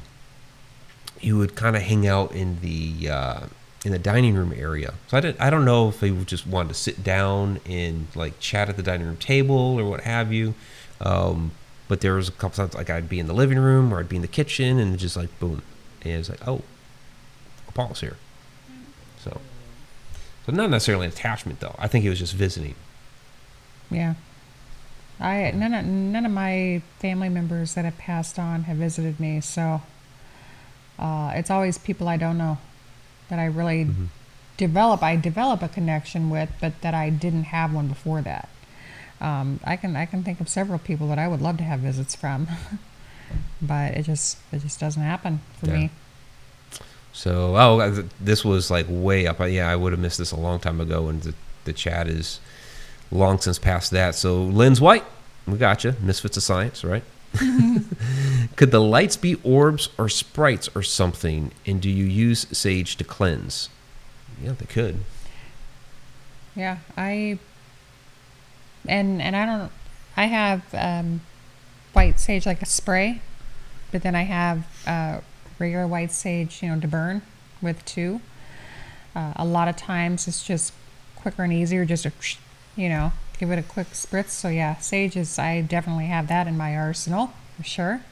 [1.21, 3.41] you would kind of hang out in the uh,
[3.85, 4.95] in the dining room area.
[5.09, 8.39] So I didn't, I don't know if they just wanted to sit down and like
[8.39, 10.55] chat at the dining room table or what have you.
[11.01, 11.53] Um,
[11.89, 14.09] but there was a couple times like I'd be in the living room or I'd
[14.09, 15.63] be in the kitchen and just like boom,
[16.03, 16.63] and it's like oh,
[17.75, 18.17] Paul's here.
[19.19, 19.41] So,
[20.47, 21.75] so not necessarily an attachment though.
[21.79, 22.75] I think he was just visiting.
[23.91, 24.15] Yeah.
[25.19, 29.41] I none of, none of my family members that have passed on have visited me,
[29.41, 29.83] so
[30.99, 32.59] uh, it's always people I don't know
[33.31, 34.05] that I really Mm-hmm.
[34.59, 35.03] develop.
[35.03, 38.49] I develop a connection with, but that I didn't have one before that.
[39.21, 41.81] Um, I can I can think of several people that I would love to have
[41.81, 42.47] visits from,
[43.63, 45.73] but it just it just doesn't happen for Yeah.
[45.75, 45.91] me.
[47.13, 49.41] So, oh, uh, this was like way up.
[49.41, 51.35] Uh, Yeah, I would have missed this a long time ago, and the,
[51.65, 52.39] the chat is
[53.11, 54.15] long since past that.
[54.15, 55.05] So, Lynn's White,
[55.47, 55.95] we got you.
[56.01, 57.03] Misfits of Science, right?
[58.57, 61.53] Could the lights be orbs or sprites or something?
[61.67, 63.69] And do you use sage to cleanse?
[64.43, 65.01] Yeah, they could.
[66.57, 67.39] Yeah, I
[68.87, 69.73] and and I don't.
[70.17, 71.21] I have um,
[71.93, 73.21] white sage like a spray,
[73.93, 75.21] but then I have uh,
[75.59, 77.23] regular white sage, you know, to burn
[77.63, 78.21] with too.
[79.15, 80.73] Uh, a lot of times it's just
[81.17, 82.13] quicker and easier, just to,
[82.77, 84.29] you know, give it a quick spritz.
[84.29, 85.39] So yeah, sage is.
[85.39, 88.03] I definitely have that in my arsenal for sure.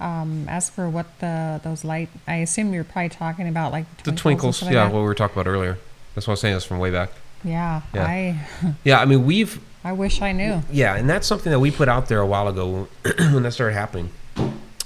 [0.00, 4.12] Um, as for what the those light, I assume you're probably talking about like The
[4.12, 4.92] twinkles, stuff like yeah, that.
[4.92, 5.78] what we were talking about earlier.
[6.14, 6.54] That's what I was saying.
[6.54, 7.10] That's from way back.
[7.44, 7.82] yeah.
[7.94, 8.04] Yeah.
[8.04, 10.62] I Yeah, I mean, we've I wish I knew.
[10.70, 12.88] Yeah, and that's something that we put out there a while ago
[13.18, 14.10] when that started happening,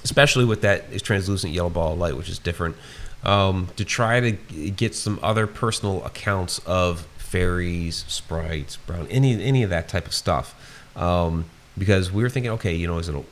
[0.05, 2.77] especially with that translucent yellow ball of light, which is different,
[3.25, 4.33] um, to try to
[4.71, 10.13] get some other personal accounts of fairies, sprites, brown, any any of that type of
[10.13, 10.55] stuff,
[10.95, 11.47] um,
[11.79, 13.23] because we were thinking, okay, you know, is it a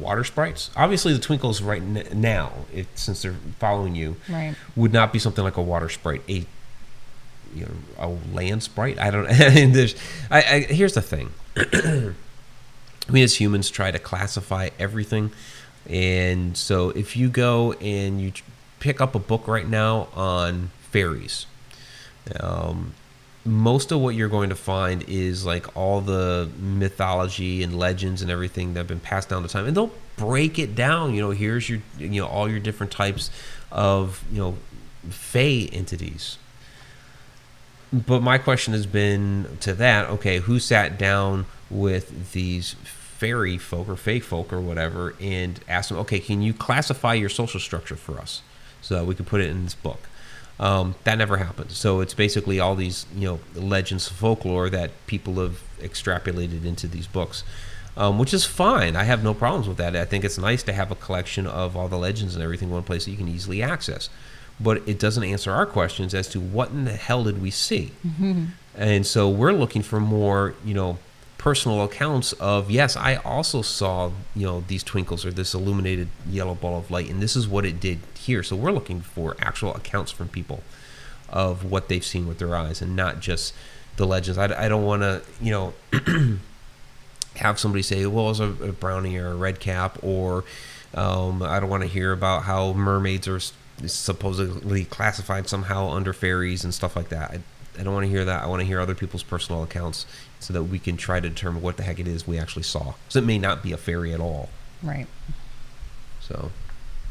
[0.00, 0.70] water sprites?
[0.74, 4.54] Obviously, the twinkles right n- now, it, since they're following you, Right.
[4.74, 6.46] would not be something like a water sprite, a
[7.54, 8.98] you know, a land sprite.
[8.98, 9.26] I don't.
[9.30, 9.94] I,
[10.30, 11.30] I here's the thing.
[13.10, 15.30] we as humans try to classify everything,
[15.88, 18.32] and so if you go and you
[18.80, 21.46] pick up a book right now on fairies,
[22.40, 22.94] um,
[23.46, 28.30] most of what you're going to find is like all the mythology and legends and
[28.30, 31.14] everything that have been passed down to time, and they'll break it down.
[31.14, 33.30] You know, here's your, you know, all your different types
[33.70, 34.56] of, you know,
[35.08, 36.38] fey entities.
[37.92, 43.88] But my question has been to that, okay, who sat down with these fairy folk
[43.88, 47.96] or fey folk or whatever and asked them, okay, can you classify your social structure
[47.96, 48.42] for us
[48.82, 50.00] so that we can put it in this book?
[50.58, 51.72] Um, that never happened.
[51.72, 57.06] So it's basically all these, you know, legends, folklore that people have extrapolated into these
[57.06, 57.44] books,
[57.96, 58.96] um, which is fine.
[58.96, 59.94] I have no problems with that.
[59.94, 62.74] I think it's nice to have a collection of all the legends and everything in
[62.74, 64.08] one place that you can easily access.
[64.58, 67.92] But it doesn't answer our questions as to what in the hell did we see.
[68.74, 70.98] And so we're looking for more, you know,
[71.36, 76.54] personal accounts of yes, I also saw, you know, these twinkles or this illuminated yellow
[76.54, 78.42] ball of light, and this is what it did here.
[78.42, 80.62] So we're looking for actual accounts from people
[81.28, 83.54] of what they've seen with their eyes, and not just
[83.96, 84.38] the legends.
[84.38, 85.74] I, I don't want to, you know,
[87.36, 90.44] have somebody say, "Well, it was a, a brownie or a red cap," or
[90.94, 93.40] um, I don't want to hear about how mermaids are
[93.86, 97.30] supposedly classified somehow under fairies and stuff like that.
[97.30, 97.40] I,
[97.78, 98.42] I don't want to hear that.
[98.42, 100.06] I want to hear other people's personal accounts
[100.40, 102.94] so that we can try to determine what the heck it is we actually saw.
[103.08, 104.48] So it may not be a fairy at all.
[104.82, 105.06] Right.
[106.20, 106.50] So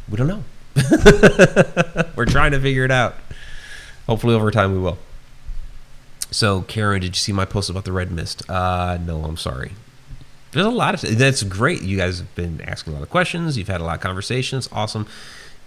[0.10, 0.44] we don't know.
[2.16, 3.16] We're trying to figure it out.
[4.08, 4.98] Hopefully, over time, we will.
[6.32, 8.48] So, Karen, did you see my post about the red mist?
[8.50, 9.72] Uh, no, I'm sorry.
[10.52, 11.82] There's a lot of that's great.
[11.82, 13.58] You guys have been asking a lot of questions.
[13.58, 14.70] You've had a lot of conversations.
[14.72, 15.08] Awesome.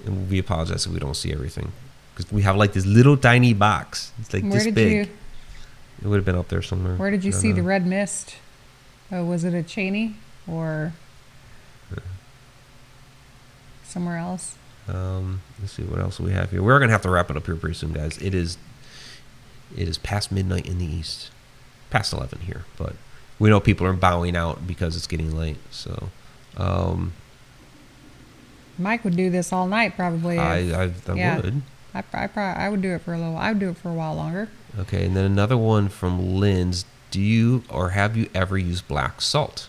[0.05, 1.73] And we apologize if we don't see everything
[2.15, 4.13] because we have like this little tiny box.
[4.19, 4.93] It's like Where this big.
[4.93, 5.01] you
[6.03, 6.97] It would have been up there somewhere.
[6.97, 8.37] Where did you see the red mist?
[9.11, 10.17] Oh, was it a Cheney
[10.47, 10.93] or
[13.85, 14.58] somewhere else?
[14.89, 16.63] Um, let's see what else we have here.
[16.63, 18.17] We're gonna have to wrap it up here pretty soon, guys.
[18.19, 18.57] It is,
[19.77, 21.31] it is past midnight in the east,
[21.91, 22.95] past eleven here, but
[23.39, 25.59] we know people are bowing out because it's getting late.
[25.71, 26.09] So,
[26.57, 27.13] um,
[28.79, 30.39] Mike would do this all night probably.
[30.39, 31.41] I, I, I yeah.
[31.41, 31.63] would.
[31.95, 33.37] I, I, probably, I would do it for a little.
[33.37, 34.49] I would do it for a while longer.
[34.79, 36.85] Okay, and then another one from Lynn's.
[37.11, 39.69] Do you or have you ever used black salt?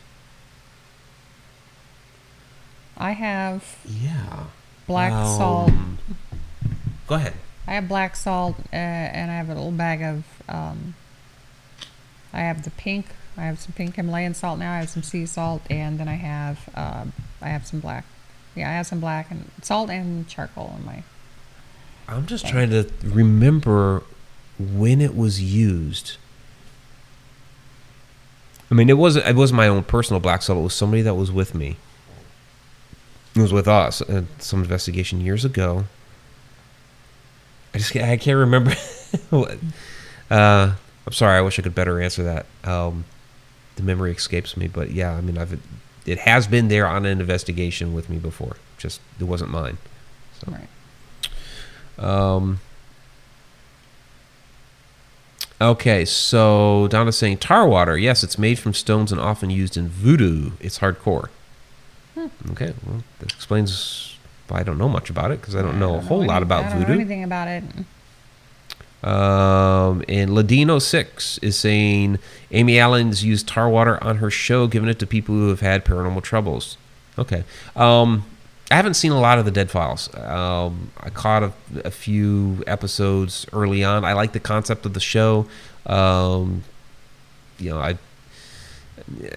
[2.97, 4.47] I have Yeah.
[4.89, 5.69] Black salt.
[5.69, 5.97] Um,
[7.07, 7.33] Go ahead.
[7.67, 10.23] I have black salt, uh, and I have a little bag of.
[10.49, 10.95] Um,
[12.33, 13.05] I have the pink.
[13.37, 14.73] I have some pink Himalayan salt now.
[14.73, 16.69] I have some sea salt, and then I have.
[16.75, 18.05] Um, I have some black.
[18.55, 21.03] Yeah, I have some black and salt and charcoal in my.
[22.07, 22.51] I'm just Okay.
[22.51, 24.01] trying to remember
[24.57, 26.17] when it was used.
[28.71, 29.25] I mean, it wasn't.
[29.27, 30.59] It wasn't my own personal black salt.
[30.59, 31.77] It was somebody that was with me.
[33.35, 35.85] It was with us at some investigation years ago.
[37.73, 38.73] I just I can't remember.
[39.29, 39.57] what-
[40.31, 40.73] uh,
[41.07, 41.37] I'm sorry.
[41.37, 42.45] I wish I could better answer that.
[42.63, 43.05] Um,
[43.75, 44.67] the memory escapes me.
[44.67, 45.59] But yeah, I mean, I've
[46.05, 48.55] it has been there on an investigation with me before.
[48.77, 49.77] Just it wasn't mine.
[50.39, 50.51] So.
[50.51, 50.67] Right.
[52.03, 52.59] Um,
[55.61, 57.97] okay, so Donna's saying tar water.
[57.97, 60.51] Yes, it's made from stones and often used in voodoo.
[60.59, 61.29] It's hardcore.
[62.51, 64.17] Okay, well, that explains
[64.47, 66.43] why I don't know much about it because I don't know a whole lot any-
[66.43, 66.99] about I don't know voodoo.
[66.99, 67.63] anything about it.
[69.03, 72.19] Um, and Ladino Six is saying
[72.51, 75.85] Amy Allan's used tar water on her show, giving it to people who have had
[75.85, 76.77] paranormal troubles.
[77.17, 77.43] Okay.
[77.77, 78.25] Um,
[78.71, 80.13] I haven't seen a lot of the Dead Files.
[80.15, 81.53] Um, I caught a,
[81.85, 84.03] a few episodes early on.
[84.03, 85.47] I like the concept of the show.
[85.85, 86.63] Um,
[87.57, 87.97] you know, I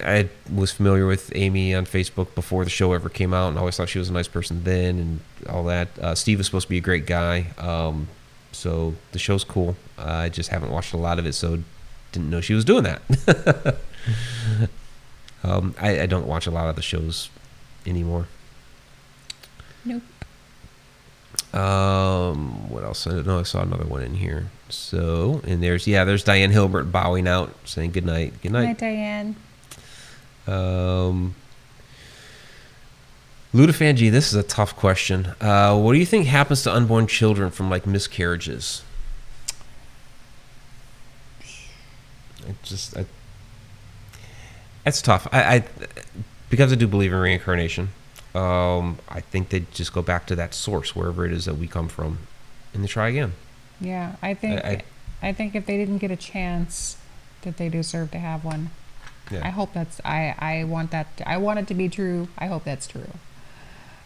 [0.03, 3.77] I was familiar with Amy on Facebook before the show ever came out, and always
[3.77, 5.19] thought she was a nice person then, and
[5.49, 5.87] all that.
[5.99, 8.07] Uh, Steve is supposed to be a great guy, um,
[8.51, 9.75] so the show's cool.
[9.97, 11.59] Uh, I just haven't watched a lot of it, so
[12.11, 13.01] didn't know she was doing that.
[15.43, 17.29] um, I, I don't watch a lot of the shows
[17.85, 18.27] anymore.
[19.85, 20.03] Nope.
[21.53, 23.05] Um, what else?
[23.05, 23.39] I don't know.
[23.39, 24.49] I saw another one in here.
[24.69, 29.35] So, and there's yeah, there's Diane Hilbert bowing out, saying good night, good night, Diane.
[30.47, 31.35] Um,
[33.53, 35.27] Ludafangi, this is a tough question.
[35.39, 38.83] Uh, what do you think happens to unborn children from like miscarriages?
[42.47, 43.05] I just, I,
[44.83, 45.27] that's tough.
[45.31, 45.63] I, I,
[46.49, 47.89] because I do believe in reincarnation.
[48.35, 51.67] Um, I think they just go back to that source, wherever it is that we
[51.67, 52.17] come from,
[52.73, 53.33] and they try again.
[53.79, 54.83] Yeah, I think I-
[55.21, 56.97] I, think if they didn't get a chance,
[57.43, 58.71] that they deserve to have one.
[59.31, 59.41] Yeah.
[59.43, 62.27] I hope that's I I want that I want it to be true.
[62.37, 63.09] I hope that's true.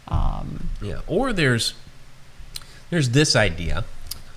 [0.08, 1.00] Um, Yeah.
[1.06, 1.74] Or there's
[2.90, 3.84] there's this idea.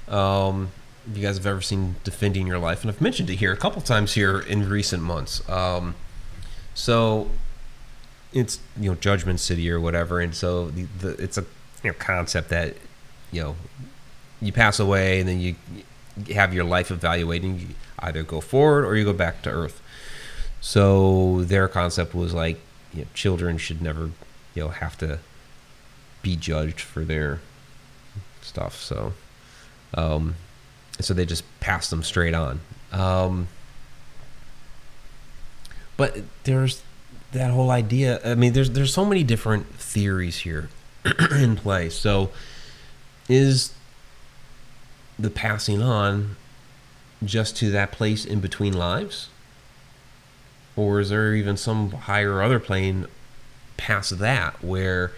[0.08, 0.72] Um,
[1.10, 3.58] if you guys have ever seen Defending Your Life, and I've mentioned it here a
[3.58, 5.48] couple times here in recent months.
[5.50, 5.96] Um,
[6.74, 7.30] so
[8.34, 11.46] it's you know Judgment City or whatever, and so the, the it's a
[11.84, 12.76] you know concept that
[13.32, 13.56] you know
[14.42, 15.56] you pass away and then you
[16.34, 17.50] have your life evaluated.
[17.50, 17.68] And you
[18.00, 19.82] either go forward or you go back to Earth.
[20.62, 22.60] So their concept was like
[22.94, 24.12] you know, children should never
[24.56, 25.20] you know have to
[26.22, 27.42] be judged for their
[28.42, 28.80] stuff.
[28.82, 29.14] So,
[29.94, 30.36] um,
[31.00, 32.62] so they just passed them straight on.
[32.92, 33.48] Um,
[35.98, 36.84] but there's
[37.32, 38.20] that whole idea.
[38.24, 40.70] I mean, there's there's so many different theories here
[41.32, 41.90] in play.
[41.90, 42.32] So,
[43.30, 43.74] is
[45.18, 46.36] the passing on
[47.24, 49.30] just to that place in between lives,
[50.76, 53.08] or is there even some higher other plane
[53.78, 55.12] past that where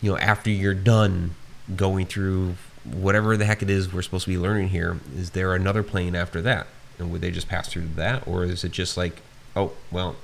[0.00, 1.34] you know, after you're done
[1.74, 5.54] going through whatever the heck it is we're supposed to be learning here, is there
[5.54, 6.66] another plane after that?
[6.98, 8.26] And would they just pass through that?
[8.26, 9.20] Or is it just like,
[9.54, 10.16] oh, well,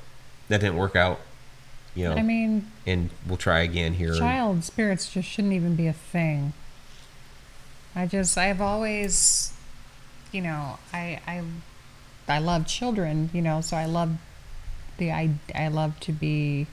[0.48, 1.20] that didn't work out,
[1.94, 4.14] you know, I mean, and we'll try again here?
[4.14, 6.52] child spirits just shouldn't even be a thing.
[7.94, 9.52] I just I've always,
[10.30, 11.42] you know, I I
[12.28, 14.16] I love children, you know, so I love
[14.98, 16.66] the I I love to be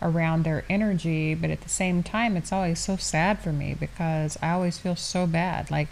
[0.00, 4.38] around their energy, but at the same time, it's always so sad for me because
[4.40, 5.70] I always feel so bad.
[5.70, 5.88] Like,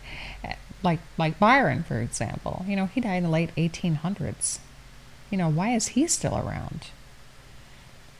[0.83, 2.65] like like Byron, for example.
[2.69, 4.59] You know, he died in the late 1800s.
[5.31, 6.89] You know, why is he still around?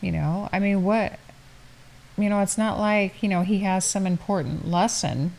[0.01, 1.19] You know, I mean, what?
[2.19, 5.33] You know, it's not like you know he has some important lesson.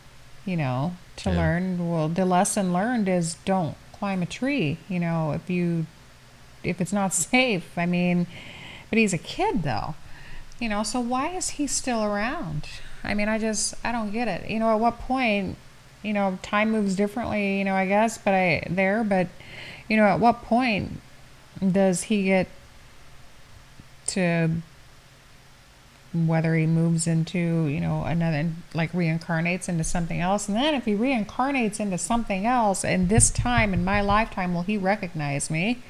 [0.46, 1.36] You know, to Yeah.
[1.36, 1.90] learn.
[1.90, 4.78] Well, the lesson learned is don't climb a tree.
[4.88, 5.86] You know, if you
[6.62, 7.76] if it's not safe.
[7.76, 8.26] I mean,
[8.90, 9.94] but he's a kid though.
[10.58, 12.68] You know, so why is he still around?
[13.04, 14.50] I mean, I just I don't get it.
[14.50, 15.56] You know, at what point,
[16.02, 19.28] you know, time moves differently, you know, I guess, but I there, but
[19.88, 21.00] you know, at what point
[21.72, 22.48] does he get
[24.08, 24.50] to
[26.12, 30.86] whether he moves into, you know, another like reincarnates into something else and then if
[30.86, 35.82] he reincarnates into something else and this time in my lifetime will he recognize me?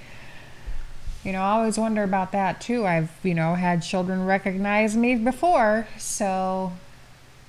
[1.25, 2.87] You know, I always wonder about that too.
[2.87, 6.73] I've, you know, had children recognize me before, so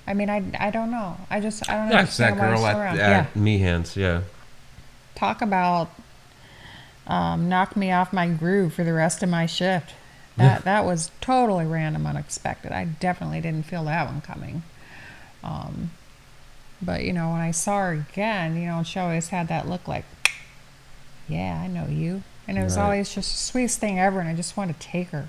[0.09, 1.17] I mean, I, I don't know.
[1.29, 1.95] I just I don't know.
[1.97, 2.99] That's that girl at, around.
[2.99, 3.95] at yeah, Meehan's.
[3.95, 4.21] Yeah.
[5.13, 5.91] talk about
[7.05, 9.93] um, knock me off my groove for the rest of my shift.
[10.39, 12.71] That that was totally random, unexpected.
[12.71, 14.63] I definitely didn't feel that one coming.
[15.43, 15.91] Um,
[16.81, 19.85] but you know, when I saw her again, you know, she always had that look
[19.85, 20.05] like,
[21.27, 22.23] yeah, I know you.
[22.49, 22.83] And it was Right.
[22.83, 24.19] always just the sweetest thing ever.
[24.19, 25.27] And I just wanted to take her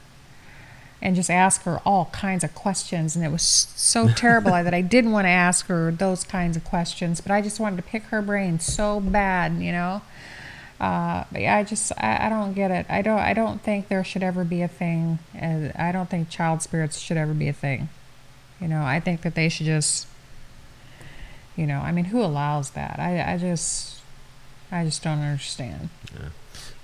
[1.03, 3.15] and just ask her all kinds of questions.
[3.15, 3.43] And it was
[3.77, 7.43] so terrible that I didn't want to ask her those kinds of questions, but I
[7.43, 10.03] just wanted to pick her brain so bad, you know.
[10.81, 12.87] Uh, but yeah, I just I, I don't get it.
[12.89, 15.19] I don't I don't think there should ever be a thing.
[15.35, 17.91] I don't think child spirits should ever be a thing.
[18.59, 20.07] You know, I think that they should just.
[21.57, 22.99] You know, I mean, who allows that?
[22.99, 24.01] I I just
[24.73, 25.91] I just don't understand.
[26.15, 26.29] I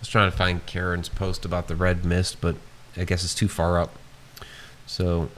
[0.01, 2.57] was trying to find Karen's post about the red mist, but
[2.97, 3.95] I guess it's too far up.
[4.87, 5.29] So,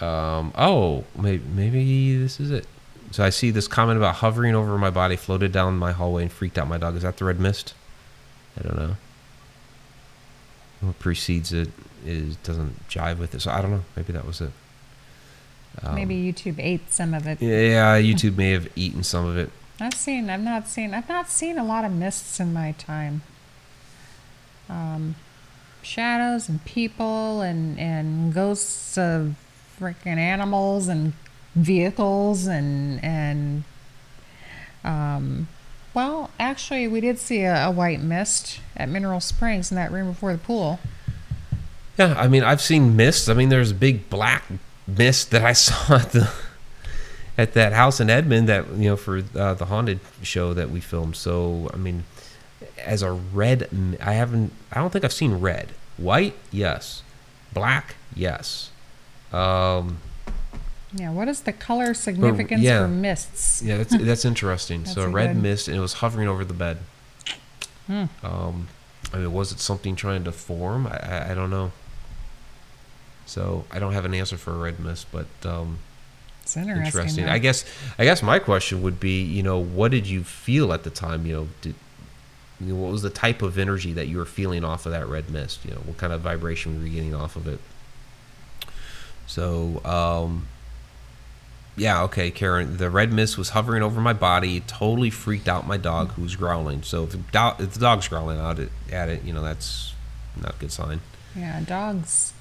[0.00, 2.66] um, oh, maybe, maybe this is it.
[3.10, 6.32] So I see this comment about hovering over my body, floated down my hallway, and
[6.32, 6.94] freaked out my dog.
[6.96, 7.74] Is that the red mist?
[8.58, 8.96] I don't know.
[10.80, 11.70] What precedes it
[12.06, 13.84] is doesn't jive with it, so I don't know.
[13.96, 14.52] Maybe that was it.
[15.82, 17.40] Um, Maybe YouTube ate some of it.
[17.40, 19.50] Yeah, YouTube may have eaten some of it.
[19.80, 20.30] I've seen.
[20.30, 20.94] I've not seen.
[20.94, 23.22] I've not seen a lot of mists in my time.
[24.68, 25.16] Um,
[25.82, 29.34] shadows and people and and ghosts of
[29.78, 31.14] freaking animals and
[31.54, 33.64] vehicles and and
[34.84, 35.48] um,
[35.92, 40.08] well, actually, we did see a, a white mist at Mineral Springs in that room
[40.08, 40.78] before the pool.
[41.98, 43.28] Yeah, I mean, I've seen mists.
[43.28, 44.44] I mean, there's a big black
[44.86, 46.30] mist that I saw at the
[47.40, 50.80] at that house in Edmond that you know for uh, the haunted show that we
[50.80, 51.16] filmed.
[51.16, 52.04] So, I mean,
[52.78, 53.68] as a red,
[54.02, 54.52] I haven't.
[54.72, 55.68] I don't think I've seen red.
[55.96, 57.02] White, yes.
[57.52, 58.70] Black, yes.
[59.32, 59.98] Um,
[60.94, 62.80] Yeah, what is the color significance yeah.
[62.82, 63.62] for mists?
[63.62, 64.84] yeah, that's that's interesting.
[64.84, 66.78] so, That's a a red good- mist, and it was hovering over the bed.
[67.86, 68.04] Hmm.
[68.22, 68.68] Um,
[69.12, 70.86] I mean, was it something trying to form?
[70.86, 71.72] I, I, I don't know.
[73.26, 75.78] So I don't have an answer for a red mist, but um,
[76.50, 77.00] It's interesting.
[77.00, 77.28] interesting.
[77.28, 77.64] I guess
[77.98, 81.26] I guess my question would be, you know, what did you feel at the time?
[81.26, 81.74] You know, did
[82.60, 85.06] you know, what was the type of energy that you were feeling off of that
[85.08, 85.64] red mist?
[85.64, 87.60] You know, what kind of vibration were you getting off of it?
[89.26, 90.48] So, um,
[91.76, 92.76] yeah, okay, Karen.
[92.76, 94.56] The red mist was hovering over my body.
[94.58, 96.82] It totally freaked out my dog, who was growling.
[96.82, 98.58] So if the, if the dog's growling out
[98.90, 99.94] at it, you know, that's
[100.40, 101.00] not a good sign.
[101.34, 102.34] Yeah, dogs.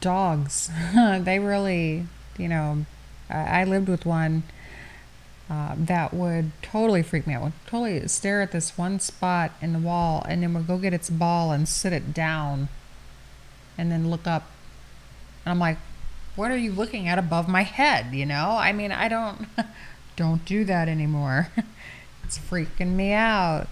[0.00, 0.70] Dogs.
[0.94, 2.06] they really,
[2.38, 2.86] you know,
[3.28, 4.44] I, I lived with one
[5.50, 7.42] uh, that would totally freak me out.
[7.42, 10.92] Would totally stare at this one spot in the wall and then would go get
[10.92, 12.68] its ball and sit it down
[13.78, 14.50] and then look up.
[15.44, 15.78] And I'm like,
[16.36, 18.14] what are you looking at above my head?
[18.14, 18.56] You know?
[18.58, 19.46] I mean, I don't,
[20.16, 21.48] don't do that anymore.
[22.24, 23.68] it's freaking me out.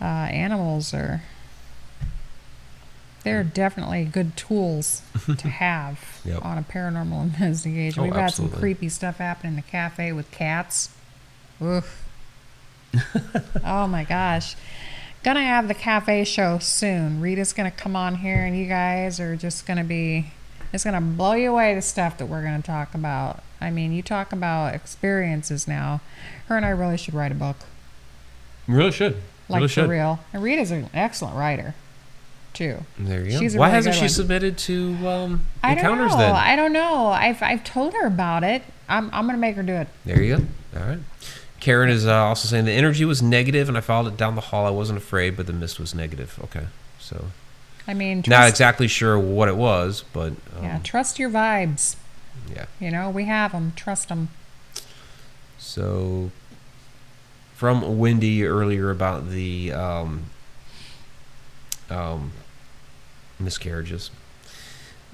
[0.00, 1.22] Uh, animals are
[3.24, 5.02] they're definitely good tools
[5.38, 6.44] to have Yep.
[6.44, 8.00] on a paranormal investigation.
[8.00, 10.90] Oh, We've had some creepy stuff happen in the cafe with cats.
[11.62, 12.04] Oof.
[13.64, 14.56] oh my gosh.
[15.22, 17.20] Gonna have the cafe show soon.
[17.20, 20.32] Rita's gonna come on here and you guys are just gonna be
[20.72, 23.42] it's gonna blow you away the stuff that we're gonna talk about.
[23.60, 26.00] I mean, you talk about experiences now.
[26.46, 27.56] Her and I really should write a book.
[28.66, 29.16] Really should.
[29.48, 29.90] Like really for should.
[29.90, 30.20] real.
[30.32, 31.74] And Rita's an excellent writer
[32.54, 32.78] too.
[32.98, 33.38] There you go.
[33.38, 34.08] She's a Why really hasn't she one.
[34.08, 36.18] submitted to um, I don't encounters know.
[36.18, 36.34] then?
[36.34, 37.06] I don't know.
[37.08, 38.62] I've I've told her about it.
[38.88, 39.88] I'm I'm gonna make her do it.
[40.04, 40.44] There you go.
[40.80, 40.98] All right.
[41.60, 44.40] Karen is uh, also saying the energy was negative, and I followed it down the
[44.40, 44.66] hall.
[44.66, 46.38] I wasn't afraid, but the mist was negative.
[46.44, 46.66] Okay,
[46.98, 47.26] so
[47.86, 51.96] I mean, not exactly sure what it was, but um, yeah, trust your vibes.
[52.50, 52.64] yeah.
[52.80, 53.74] You know, we have them.
[53.76, 54.30] Trust them.
[55.58, 56.30] So,
[57.54, 60.24] from Wendy earlier about the um,
[61.90, 62.32] um,
[63.40, 64.10] miscarriages.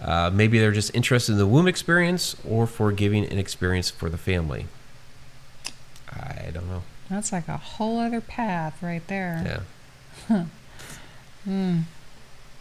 [0.01, 4.11] Uh, maybe they're just interested in the womb experience or for giving an experience for
[4.11, 4.67] the family.
[6.13, 6.83] I don't know.
[7.09, 9.65] That's like a whole other path right there.
[10.29, 10.45] Yeah.
[11.49, 11.83] Mm.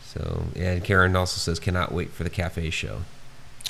[0.03, 3.01] So, yeah, and Karen also says, cannot wait for the cafe show.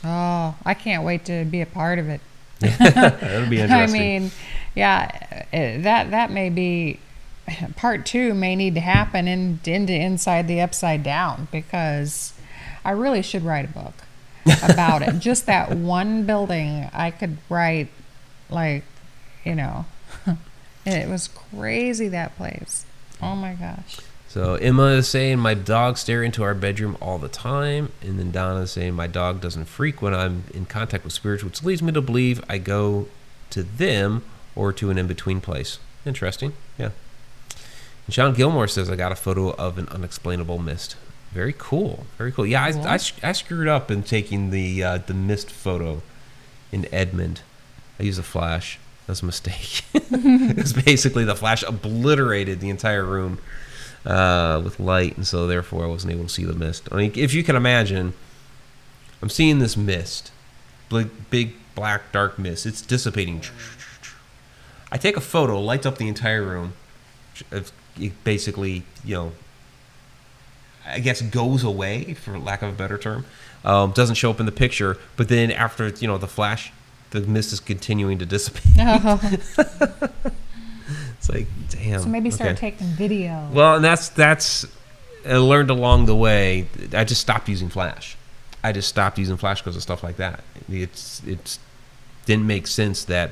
[0.03, 2.21] Oh, I can't wait to be a part of it.
[2.59, 3.71] That'll be interesting.
[3.71, 4.31] I mean,
[4.75, 6.99] yeah, that that may be
[7.75, 12.33] part two may need to happen in, into inside the upside down because
[12.83, 13.93] I really should write a book
[14.63, 15.19] about it.
[15.19, 17.89] Just that one building, I could write
[18.49, 18.83] like,
[19.43, 19.85] you know,
[20.85, 22.85] it was crazy that place.
[23.21, 23.97] Oh my gosh.
[24.27, 28.31] So Emma is saying my dogs stare into our bedroom all the time, and then
[28.31, 31.81] Donna is saying my dog doesn't freak when I'm in contact with spirits, which leads
[31.81, 33.07] me to believe I go
[33.51, 34.23] to them
[34.53, 35.79] or to an in-between place.
[36.05, 36.89] Interesting, yeah.
[38.09, 40.95] Sean Gilmore says I got a photo of an unexplainable mist.
[41.31, 42.45] Very cool, very cool.
[42.45, 46.01] Yeah, I, I, I screwed up in taking the uh, the mist photo
[46.71, 47.41] in Edmond.
[47.99, 48.79] I used a flash.
[49.07, 49.83] That's a mistake.
[49.93, 53.39] it's basically the flash obliterated the entire room
[54.05, 56.87] uh, with light, and so therefore I wasn't able to see the mist.
[56.91, 58.13] I mean, if you can imagine,
[59.21, 60.31] I'm seeing this mist,
[60.89, 62.65] big, big black dark mist.
[62.65, 63.41] It's dissipating.
[64.91, 66.73] I take a photo, lights up the entire room.
[67.99, 69.31] It basically, you know,
[70.85, 73.25] I guess goes away for lack of a better term.
[73.63, 76.71] Um, doesn't show up in the picture, but then after you know the flash,
[77.11, 78.63] the mist is continuing to dissipate.
[78.79, 79.19] Oh,
[81.17, 82.01] It's like, damn.
[82.01, 82.71] so maybe start okay.
[82.71, 83.49] taking video.
[83.51, 84.65] Well, and that's that's
[85.25, 86.67] I learned along the way.
[86.93, 88.15] I just stopped using Flash.
[88.63, 90.43] I just stopped using Flash because of stuff like that.
[90.69, 91.59] It's it's
[92.25, 93.31] didn't make sense that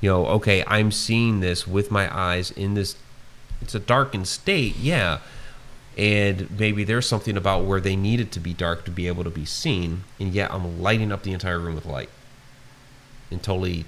[0.00, 2.96] you know okay I'm seeing this with my eyes in this.
[3.60, 5.18] It's a darkened state, yeah,
[5.96, 9.24] and maybe there's something about where they need it to be dark to be able
[9.24, 12.10] to be seen, and yet I'm lighting up the entire room with light,
[13.30, 13.84] and totally.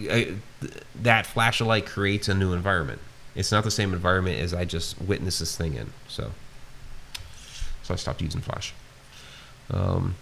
[0.00, 0.36] I,
[0.94, 3.00] that flash of light creates a new environment.
[3.34, 5.92] It's not the same environment as I just witnessed this thing in.
[6.08, 6.32] So,
[7.82, 8.72] so I stopped using flash.
[9.70, 10.14] Um,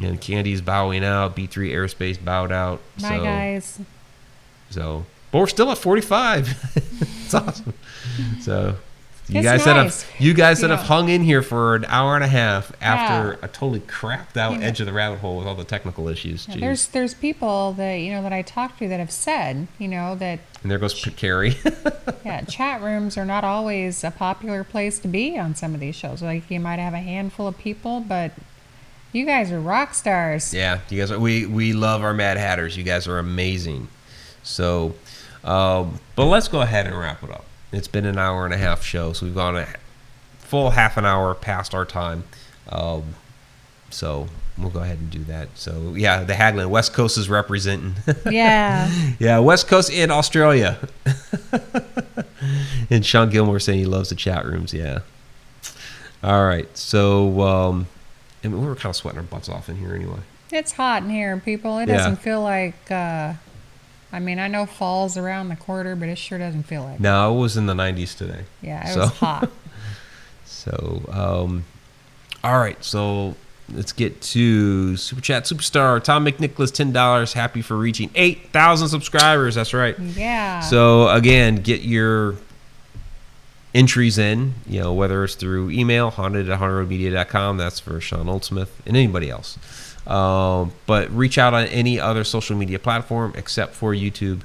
[0.00, 1.36] and Candy's bowing out.
[1.36, 2.80] B3 Aerospace bowed out.
[3.00, 3.80] Bye, so, guys.
[4.70, 7.08] So, but we're still at 45.
[7.34, 7.74] it's awesome.
[8.40, 8.76] So,
[9.28, 10.02] you It's guys that nice.
[10.04, 13.32] have you guys that have hung in here for an hour and a half after
[13.32, 13.36] Yeah.
[13.44, 14.66] a totally crapped out You know.
[14.66, 16.46] edge of the rabbit hole with all the technical issues.
[16.48, 19.86] Yeah, there's there's people that you know that I talked to that have said you
[19.86, 21.56] know that and there goes P- Carrie.
[22.24, 25.94] yeah chat rooms are not always a popular place to be on some of these
[25.94, 26.22] shows.
[26.22, 28.32] Like you might have a handful of people, but
[29.12, 30.54] you guys are rock stars.
[30.54, 31.18] Yeah, you guys are.
[31.18, 32.78] We we love our Mad Hatters.
[32.78, 33.88] You guys are amazing.
[34.42, 34.94] So,
[35.48, 37.44] um, but let's go ahead and wrap it up.
[37.72, 39.66] It's been an hour and a half show, so we've gone a
[40.38, 42.24] full half an hour past our time.
[42.68, 43.14] Um,
[43.90, 45.48] so we'll go ahead and do that.
[45.54, 47.94] So yeah, the Haglin West Coast is representing.
[48.30, 48.90] Yeah.
[49.18, 50.78] yeah, West Coast in Australia.
[52.90, 54.72] and Sean Gilmore saying he loves the chat rooms.
[54.74, 55.00] Yeah.
[56.22, 56.68] All right.
[56.76, 57.86] So um,
[58.42, 60.18] and we were kind of sweating our butts off in here anyway.
[60.50, 61.78] It's hot in here, people.
[61.78, 61.96] It Yeah.
[61.98, 62.90] doesn't feel like.
[62.90, 63.34] Uh,
[64.12, 66.94] I mean, I know fall's around the quarter, but it sure doesn't feel like.
[66.96, 67.00] it.
[67.00, 68.44] No, it was in the 90s today.
[68.62, 69.50] Yeah, it So- was hot.
[70.44, 71.64] So, um,
[72.42, 72.82] all right.
[72.84, 73.36] So
[73.72, 77.32] let's get to Super Chat Superstar Tom McNicholas, ten dollars.
[77.32, 79.54] Happy for reaching eight thousand subscribers.
[79.54, 79.98] That's right.
[79.98, 80.60] Yeah.
[80.60, 82.34] So again, get your
[83.74, 84.54] entries in.
[84.66, 87.56] You know, whether it's through email, haunted at hauntedroadmedia.com.
[87.56, 89.58] That's for Sean Oldsmith and anybody else.
[90.08, 94.40] Um, but reach out on any other social media platform except for YouTube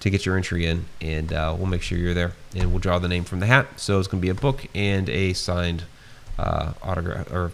[0.00, 2.32] to get your entry in, and uh, we'll make sure you're there.
[2.54, 3.66] And we'll draw the name from the hat.
[3.76, 5.84] So it's going to be a book and a signed
[6.38, 7.52] uh, autograph or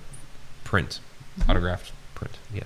[0.64, 1.00] print,
[1.48, 2.38] autographed print.
[2.54, 2.64] Yeah.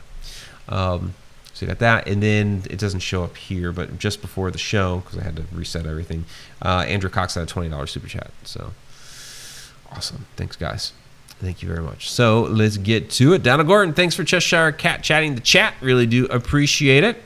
[0.68, 1.14] Um,
[1.54, 4.58] so you got that, and then it doesn't show up here, but just before the
[4.58, 6.24] show because I had to reset everything.
[6.62, 8.30] Uh, Andrew Cox had a twenty dollars super chat.
[8.44, 8.72] So
[9.90, 10.26] awesome!
[10.36, 10.92] Thanks, guys.
[11.40, 12.10] Thank you very much.
[12.10, 13.42] So let's get to it.
[13.42, 15.74] Donna Gordon, thanks for Cheshire Cat chatting the chat.
[15.80, 17.22] Really do appreciate it.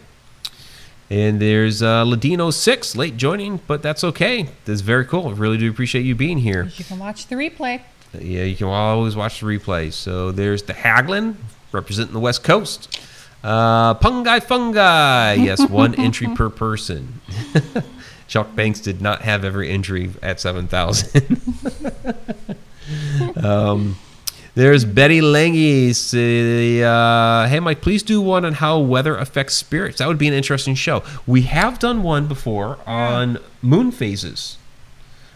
[1.11, 4.49] And there's uh, Ladino six late joining, but that's okay.
[4.65, 5.35] That's very cool.
[5.35, 6.71] Really do appreciate you being here.
[6.77, 7.83] you can watch the replay.
[8.13, 9.93] Yeah, you can always watch the replay.
[9.93, 11.35] So there's the Haglin
[11.73, 13.01] representing the West Coast.
[13.43, 15.35] Uh, Pungai Fungi.
[15.35, 17.21] Yes, one entry per person.
[18.29, 21.41] Chuck Banks did not have every entry at 7,000.
[23.43, 23.97] um,
[24.55, 25.91] there's Betty Lange.
[25.91, 29.99] Uh, hey, Mike, please do one on how weather affects spirits.
[29.99, 31.03] That would be an interesting show.
[31.27, 34.59] We have done one before on moon phases,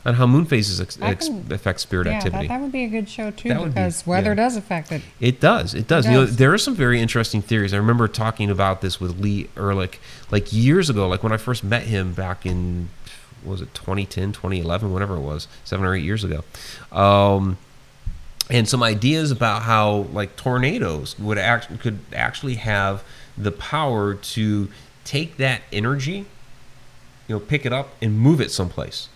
[0.07, 2.47] on how moon phases ex- I ex- affect spirit yeah, activity.
[2.47, 4.35] that, that would be a good show too That would be- because weather yeah.
[4.37, 5.03] does affect it.
[5.21, 5.75] It does.
[5.75, 6.07] It does.
[6.07, 6.37] It You know, does.
[6.37, 7.75] there are some very interesting theories.
[7.75, 10.01] I remember talking about this with Lee Ehrlich
[10.31, 12.91] like years ago, like when I first met him back in
[13.45, 16.45] was it 2010, 2011, whatever it was, seven or eight years ago.
[16.93, 17.59] Um,
[18.51, 23.05] and some ideas about how like tornadoes would act could actually have
[23.37, 24.69] the power to
[25.05, 26.27] take that energy,
[27.27, 29.09] you know, pick it up and move it someplace.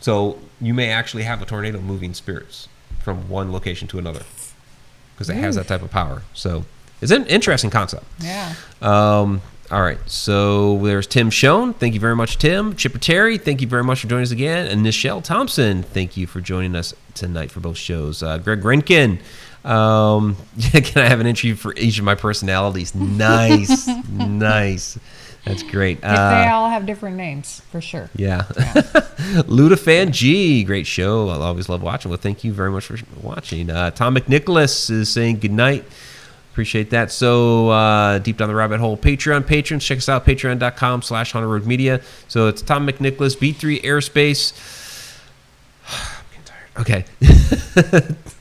[0.00, 2.68] So you may actually have a tornado moving spirits
[3.00, 4.22] from one location to another
[5.14, 6.22] because it has that type of power.
[6.34, 6.64] So
[7.00, 8.04] it's an interesting concept.
[8.20, 8.54] Yeah.
[8.80, 11.72] Um, all right, so there's Tim Schoen.
[11.72, 12.76] Thank you very much, Tim.
[12.76, 14.66] Chipper Terry, thank you very much for joining us again.
[14.66, 18.22] And Nichelle Thompson, thank you for joining us tonight for both shows.
[18.22, 19.20] Uh, Greg Renkin,
[19.64, 20.36] um,
[20.72, 22.94] can I have an entry for each of my personalities?
[23.22, 24.98] Nice, nice.
[25.46, 26.04] That's great.
[26.04, 28.10] Uh, they all have different names, for sure.
[28.14, 28.42] yeah.
[29.48, 31.30] Ludafan G, great show.
[31.30, 32.10] I always love watching.
[32.10, 33.70] Well, thank you very much for watching.
[33.70, 35.84] Uh, Tom McNicholas is saying good night.
[36.52, 37.10] Appreciate that.
[37.10, 41.50] So, uh, Deep Down the Rabbit Hole Patreon patrons, check us out, patreon.com slash Haunted
[41.50, 42.02] Road Media.
[42.28, 44.52] So, it's Tom McNicholas, B3 Airspace.
[45.88, 47.06] I'm getting tired.
[48.06, 48.16] Okay.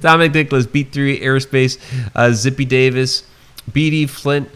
[0.00, 1.78] Tom McNicholas, B3 Aerospace,
[2.16, 3.22] uh, Zippy Davis,
[3.70, 4.48] BD Flint,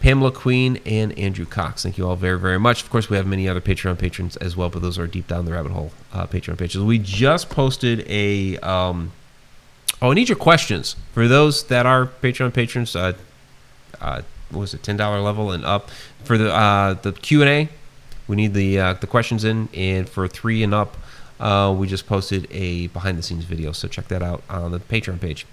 [0.00, 1.82] Pamela Queen, and Andrew Cox.
[1.82, 2.82] Thank you all very, very much.
[2.82, 5.46] Of course, we have many other Patreon patrons as well, but those are deep down
[5.46, 6.84] the rabbit hole uh, Patreon patrons.
[6.84, 8.58] We just posted a.
[8.58, 9.12] Um,
[10.02, 12.96] oh, I need your questions for those that are Patreon patrons.
[12.96, 13.14] Uh,
[14.00, 15.90] uh, what was it ten dollar level and up
[16.24, 17.68] for the uh, the Q and A?
[18.26, 20.96] We need the uh, the questions in, and for three and up,
[21.38, 23.72] uh, we just posted a behind the scenes video.
[23.72, 25.46] So check that out on the Patreon page.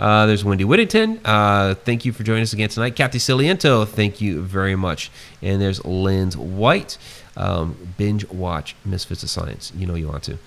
[0.00, 1.20] Uh, there's Wendy Whittington.
[1.24, 2.96] Uh, thank you for joining us again tonight.
[2.96, 5.10] Kathy Ciliento, thank you very much.
[5.42, 6.96] And there's Lynn's White.
[7.36, 9.72] Um, binge watch Misfits of Science.
[9.76, 10.38] You know you want to.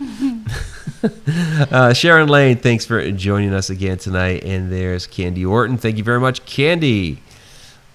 [1.71, 4.43] uh, Sharon Lane, thanks for joining us again tonight.
[4.43, 5.77] And there's Candy Orton.
[5.77, 7.21] Thank you very much, Candy.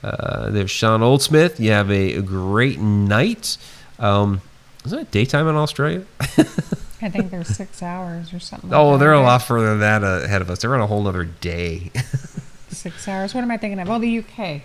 [0.02, 1.58] Uh, there's Sean Oldsmith.
[1.58, 3.58] You have a great night.
[3.98, 4.40] Um,
[4.84, 6.04] is it daytime in Australia?
[7.00, 8.72] I think they're six hours or something.
[8.72, 10.60] Oh, like they're a lot further than that uh, ahead of us.
[10.60, 11.90] They're on a whole other day.
[12.70, 13.34] Six hours.
[13.34, 13.88] What am I thinking of?
[13.88, 14.62] Oh, the UK.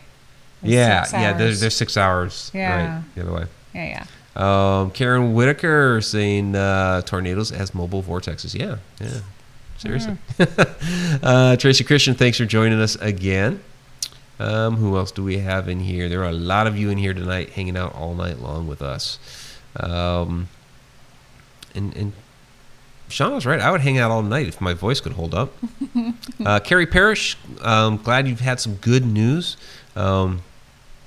[0.62, 1.34] Yeah, yeah.
[1.34, 2.52] They're, they're six hours.
[2.54, 2.96] Yeah.
[2.96, 3.46] Right, the other way.
[3.74, 4.06] Yeah,
[4.36, 4.80] yeah.
[4.82, 8.58] Um, Karen Whitaker saying uh, tornadoes as mobile vortexes.
[8.58, 9.20] Yeah, yeah.
[9.78, 10.18] Seriously.
[11.24, 13.62] uh, Tracy Christian, thanks for joining us again.
[14.40, 16.10] Um, who else do we have in here?
[16.10, 18.82] There are a lot of you in here tonight, hanging out all night long with
[18.82, 19.20] us.
[19.76, 20.50] Um,
[21.76, 22.14] and and
[23.14, 23.60] Sean was right.
[23.60, 25.54] I would hang out all night if my voice could hold up.
[26.46, 29.56] uh, Carrie Parrish, um, glad you've had some good news.
[29.96, 30.42] Um,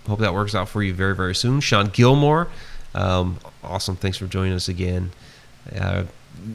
[0.07, 1.59] hope that works out for you very, very soon.
[1.59, 2.47] Sean Gilmore,
[2.95, 3.97] um, awesome.
[3.97, 5.11] Thanks for joining us again.
[5.77, 6.05] Uh,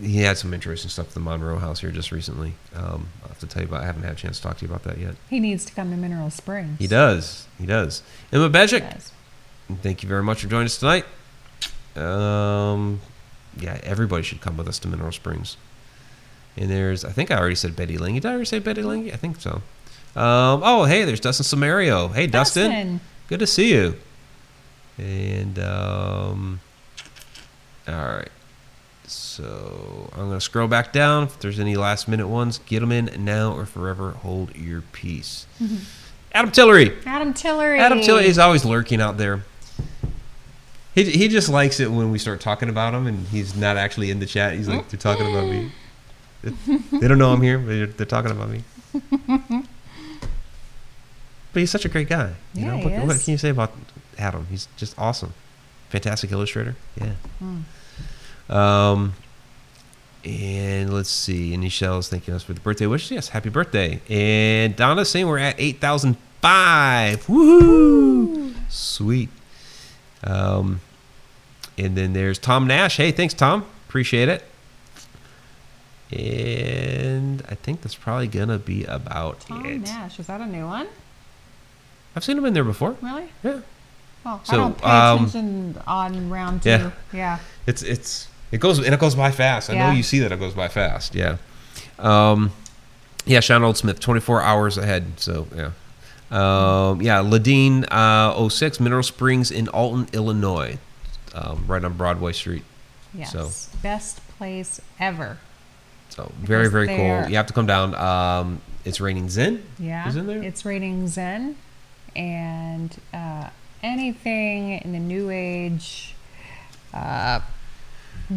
[0.01, 2.53] he had some interesting stuff at the Monroe House here just recently.
[2.73, 3.81] Um, I'll have to tell you about.
[3.81, 5.15] I haven't had a chance to talk to you about that yet.
[5.29, 6.79] He needs to come to Mineral Springs.
[6.79, 7.45] He does.
[7.59, 8.03] He does.
[8.31, 9.11] Emma Bejic,
[9.81, 11.03] thank you very much for joining us tonight.
[11.97, 13.01] Um,
[13.57, 15.57] yeah, everybody should come with us to Mineral Springs.
[16.57, 18.15] And there's, I think I already said Betty Lange.
[18.15, 19.11] Did I already say Betty Lange?
[19.11, 19.61] I think so.
[20.15, 22.13] Um, oh, hey, there's Dustin Samario.
[22.13, 22.69] Hey, Dustin.
[22.69, 22.99] Dustin.
[23.27, 23.95] Good to see you.
[24.97, 26.59] And, um,
[27.87, 28.29] all right.
[29.05, 31.23] So I'm going to scroll back down.
[31.23, 35.45] If there's any last minute ones, get them in now or forever hold your peace.
[36.33, 36.97] Adam Tillery.
[37.05, 37.79] Adam Tillery.
[37.79, 39.43] Adam Tillery is always lurking out there.
[40.95, 44.11] He, he just likes it when we start talking about him and he's not actually
[44.11, 44.53] in the chat.
[44.55, 45.71] He's like, they're talking about me.
[46.99, 48.63] They don't know I'm here, but they're, they're talking about me.
[51.53, 52.33] But he's such a great guy.
[52.53, 52.83] You Yeah, know?
[52.89, 53.73] what, what can you say about
[54.17, 54.47] Adam?
[54.49, 55.33] He's just awesome.
[55.89, 56.75] Fantastic illustrator.
[56.99, 57.13] Yeah.
[57.39, 58.51] Hmm.
[58.51, 59.13] Um,
[60.23, 61.53] and let's see.
[61.53, 63.11] And Michelle's thanking us for the birthday wishes.
[63.11, 64.01] Yes, happy birthday.
[64.09, 67.25] And Donna's saying we're at 8,005.
[67.27, 68.53] Woohoo!
[68.69, 69.29] Sweet.
[70.23, 70.81] Um,
[71.77, 72.97] and then there's Tom Nash.
[72.97, 73.65] Hey, thanks, Tom.
[73.87, 74.43] Appreciate it.
[76.11, 79.81] And I think that's probably going to be about Tom it.
[79.81, 80.19] Nash.
[80.19, 80.87] Is that a new one?
[82.15, 82.97] I've seen him in there before.
[83.01, 83.29] Really?
[83.43, 83.61] Yeah.
[84.25, 86.69] Oh, So, I don't pay um, attention on round two.
[86.69, 86.91] yeah.
[87.13, 87.39] Yeah.
[87.65, 89.69] It's it's it goes and it goes by fast.
[89.69, 91.15] I know you see that it goes by fast.
[91.15, 91.37] Yeah.
[91.97, 92.51] Um,
[93.25, 95.13] yeah, Sean Oldsmith, 24 hours ahead.
[95.19, 95.71] So yeah.
[96.31, 100.77] Um, yeah, Ladine uh, 06, Mineral Springs in Alton, Illinois,
[101.35, 102.63] um, right on Broadway Street.
[103.13, 103.31] Yes.
[103.33, 103.51] So-
[103.81, 105.37] Best place ever.
[106.09, 107.29] So very, Because very cool.
[107.29, 107.95] You have to come down.
[107.95, 109.63] Um, it's raining Zen.
[109.79, 110.07] Yeah.
[110.07, 110.43] Is in there?
[110.43, 111.55] It's raining Zen
[112.15, 113.49] and uh,
[113.81, 116.13] anything in the New Age
[116.93, 117.39] uh,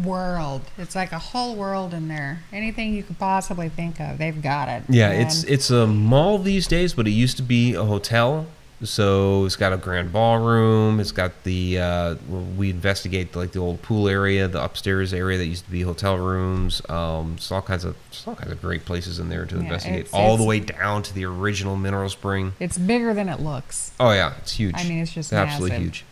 [0.03, 0.61] world.
[0.77, 2.43] It's like a whole world in there.
[2.51, 4.83] Anything you could possibly think of, they've got it.
[4.89, 8.47] Yeah, it's And it's a mall these days, but it used to be a hotel.
[8.83, 10.99] So it's got a grand ballroom.
[10.99, 12.15] It's got the uh,
[12.57, 16.17] we investigate like the old pool area, the upstairs area that used to be hotel
[16.17, 16.81] rooms.
[16.89, 19.61] Um, it's all kinds of it's all kinds of great places in there to Yeah,
[19.61, 22.51] investigate, it's- all the way down to the original mineral spring.
[22.59, 23.91] it's bigger than it looks.
[23.97, 24.75] Oh yeah, it's huge.
[24.77, 25.83] I mean, it's just absolutely massive.
[25.85, 26.05] huge.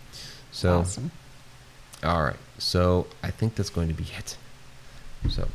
[0.54, 1.12] So awesome.
[2.02, 4.38] all right, so I think that's going to be it.
[5.30, 5.48] So,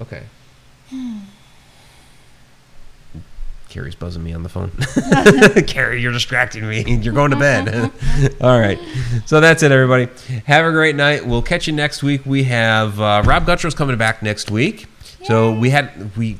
[0.00, 0.24] okay.
[3.68, 4.70] Carrie's buzzing me on the phone.
[5.66, 6.84] Carrie, you're distracting me.
[6.96, 7.90] You're going to bed.
[8.42, 8.78] All right.
[9.24, 10.08] So that's it, everybody.
[10.44, 11.26] Have a great night.
[11.26, 12.26] We'll catch you next week.
[12.26, 14.88] We have uh, Rob Guttrell's coming back next week.
[15.24, 16.38] So we had we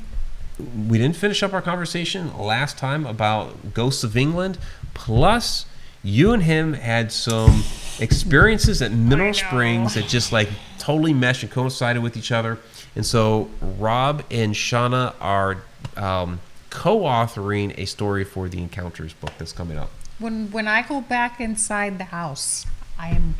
[0.87, 4.59] we didn't finish up our conversation last time about Ghosts of England.
[4.93, 5.65] Plus,
[6.03, 7.63] you and him had some
[7.99, 9.33] experiences at Mineral.
[9.33, 12.59] Springs that just like totally meshed and coincided with each other.
[12.95, 15.63] And so Rob and Shauna are
[15.95, 16.39] um,
[16.69, 19.89] co-authoring a story for the Encounters book that's coming up.
[20.19, 22.65] When when I go back inside the house,
[22.99, 23.35] I am.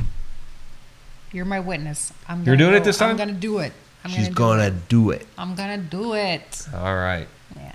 [1.32, 2.12] You're my witness.
[2.28, 2.38] I'm.
[2.44, 3.10] You're gonna doing it this time?
[3.10, 3.72] I'm gonna do it.
[4.04, 4.70] I'm She's gonna.
[4.70, 5.18] gonna do it.
[5.18, 5.26] Do it.
[5.38, 6.68] I'm gonna do it.
[6.74, 7.26] All right.
[7.56, 7.72] Yeah.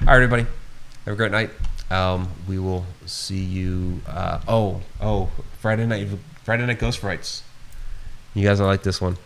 [0.00, 0.46] All right, everybody.
[1.04, 1.50] Have a great night.
[1.90, 4.00] Um, we will see you.
[4.06, 6.08] Uh, oh, oh, Friday night.
[6.44, 7.42] Friday night Ghost Frights.
[8.34, 9.16] You guys will like this one.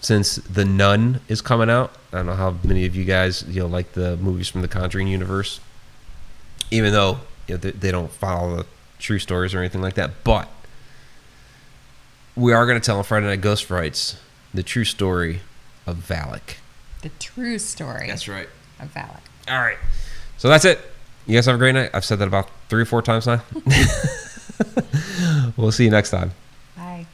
[0.00, 3.60] Since The Nun is coming out, I don't know how many of you guys you
[3.60, 5.60] know like the movies from the Conjuring universe.
[6.70, 8.66] Even though you know, they, they don't follow the
[8.98, 10.48] true stories or anything like that, but
[12.36, 14.16] we are going to tell on Friday Night Ghost Frights
[14.54, 15.40] the true story
[15.86, 16.56] of Valak.
[17.02, 18.48] The true story That's right.
[18.78, 19.20] of Valak.
[19.48, 19.78] All right.
[20.38, 20.80] So that's it.
[21.26, 21.90] You guys have a great night.
[21.92, 23.42] I've said that about three or four times now.
[25.56, 26.32] we'll see you next time.
[26.76, 27.06] Bye.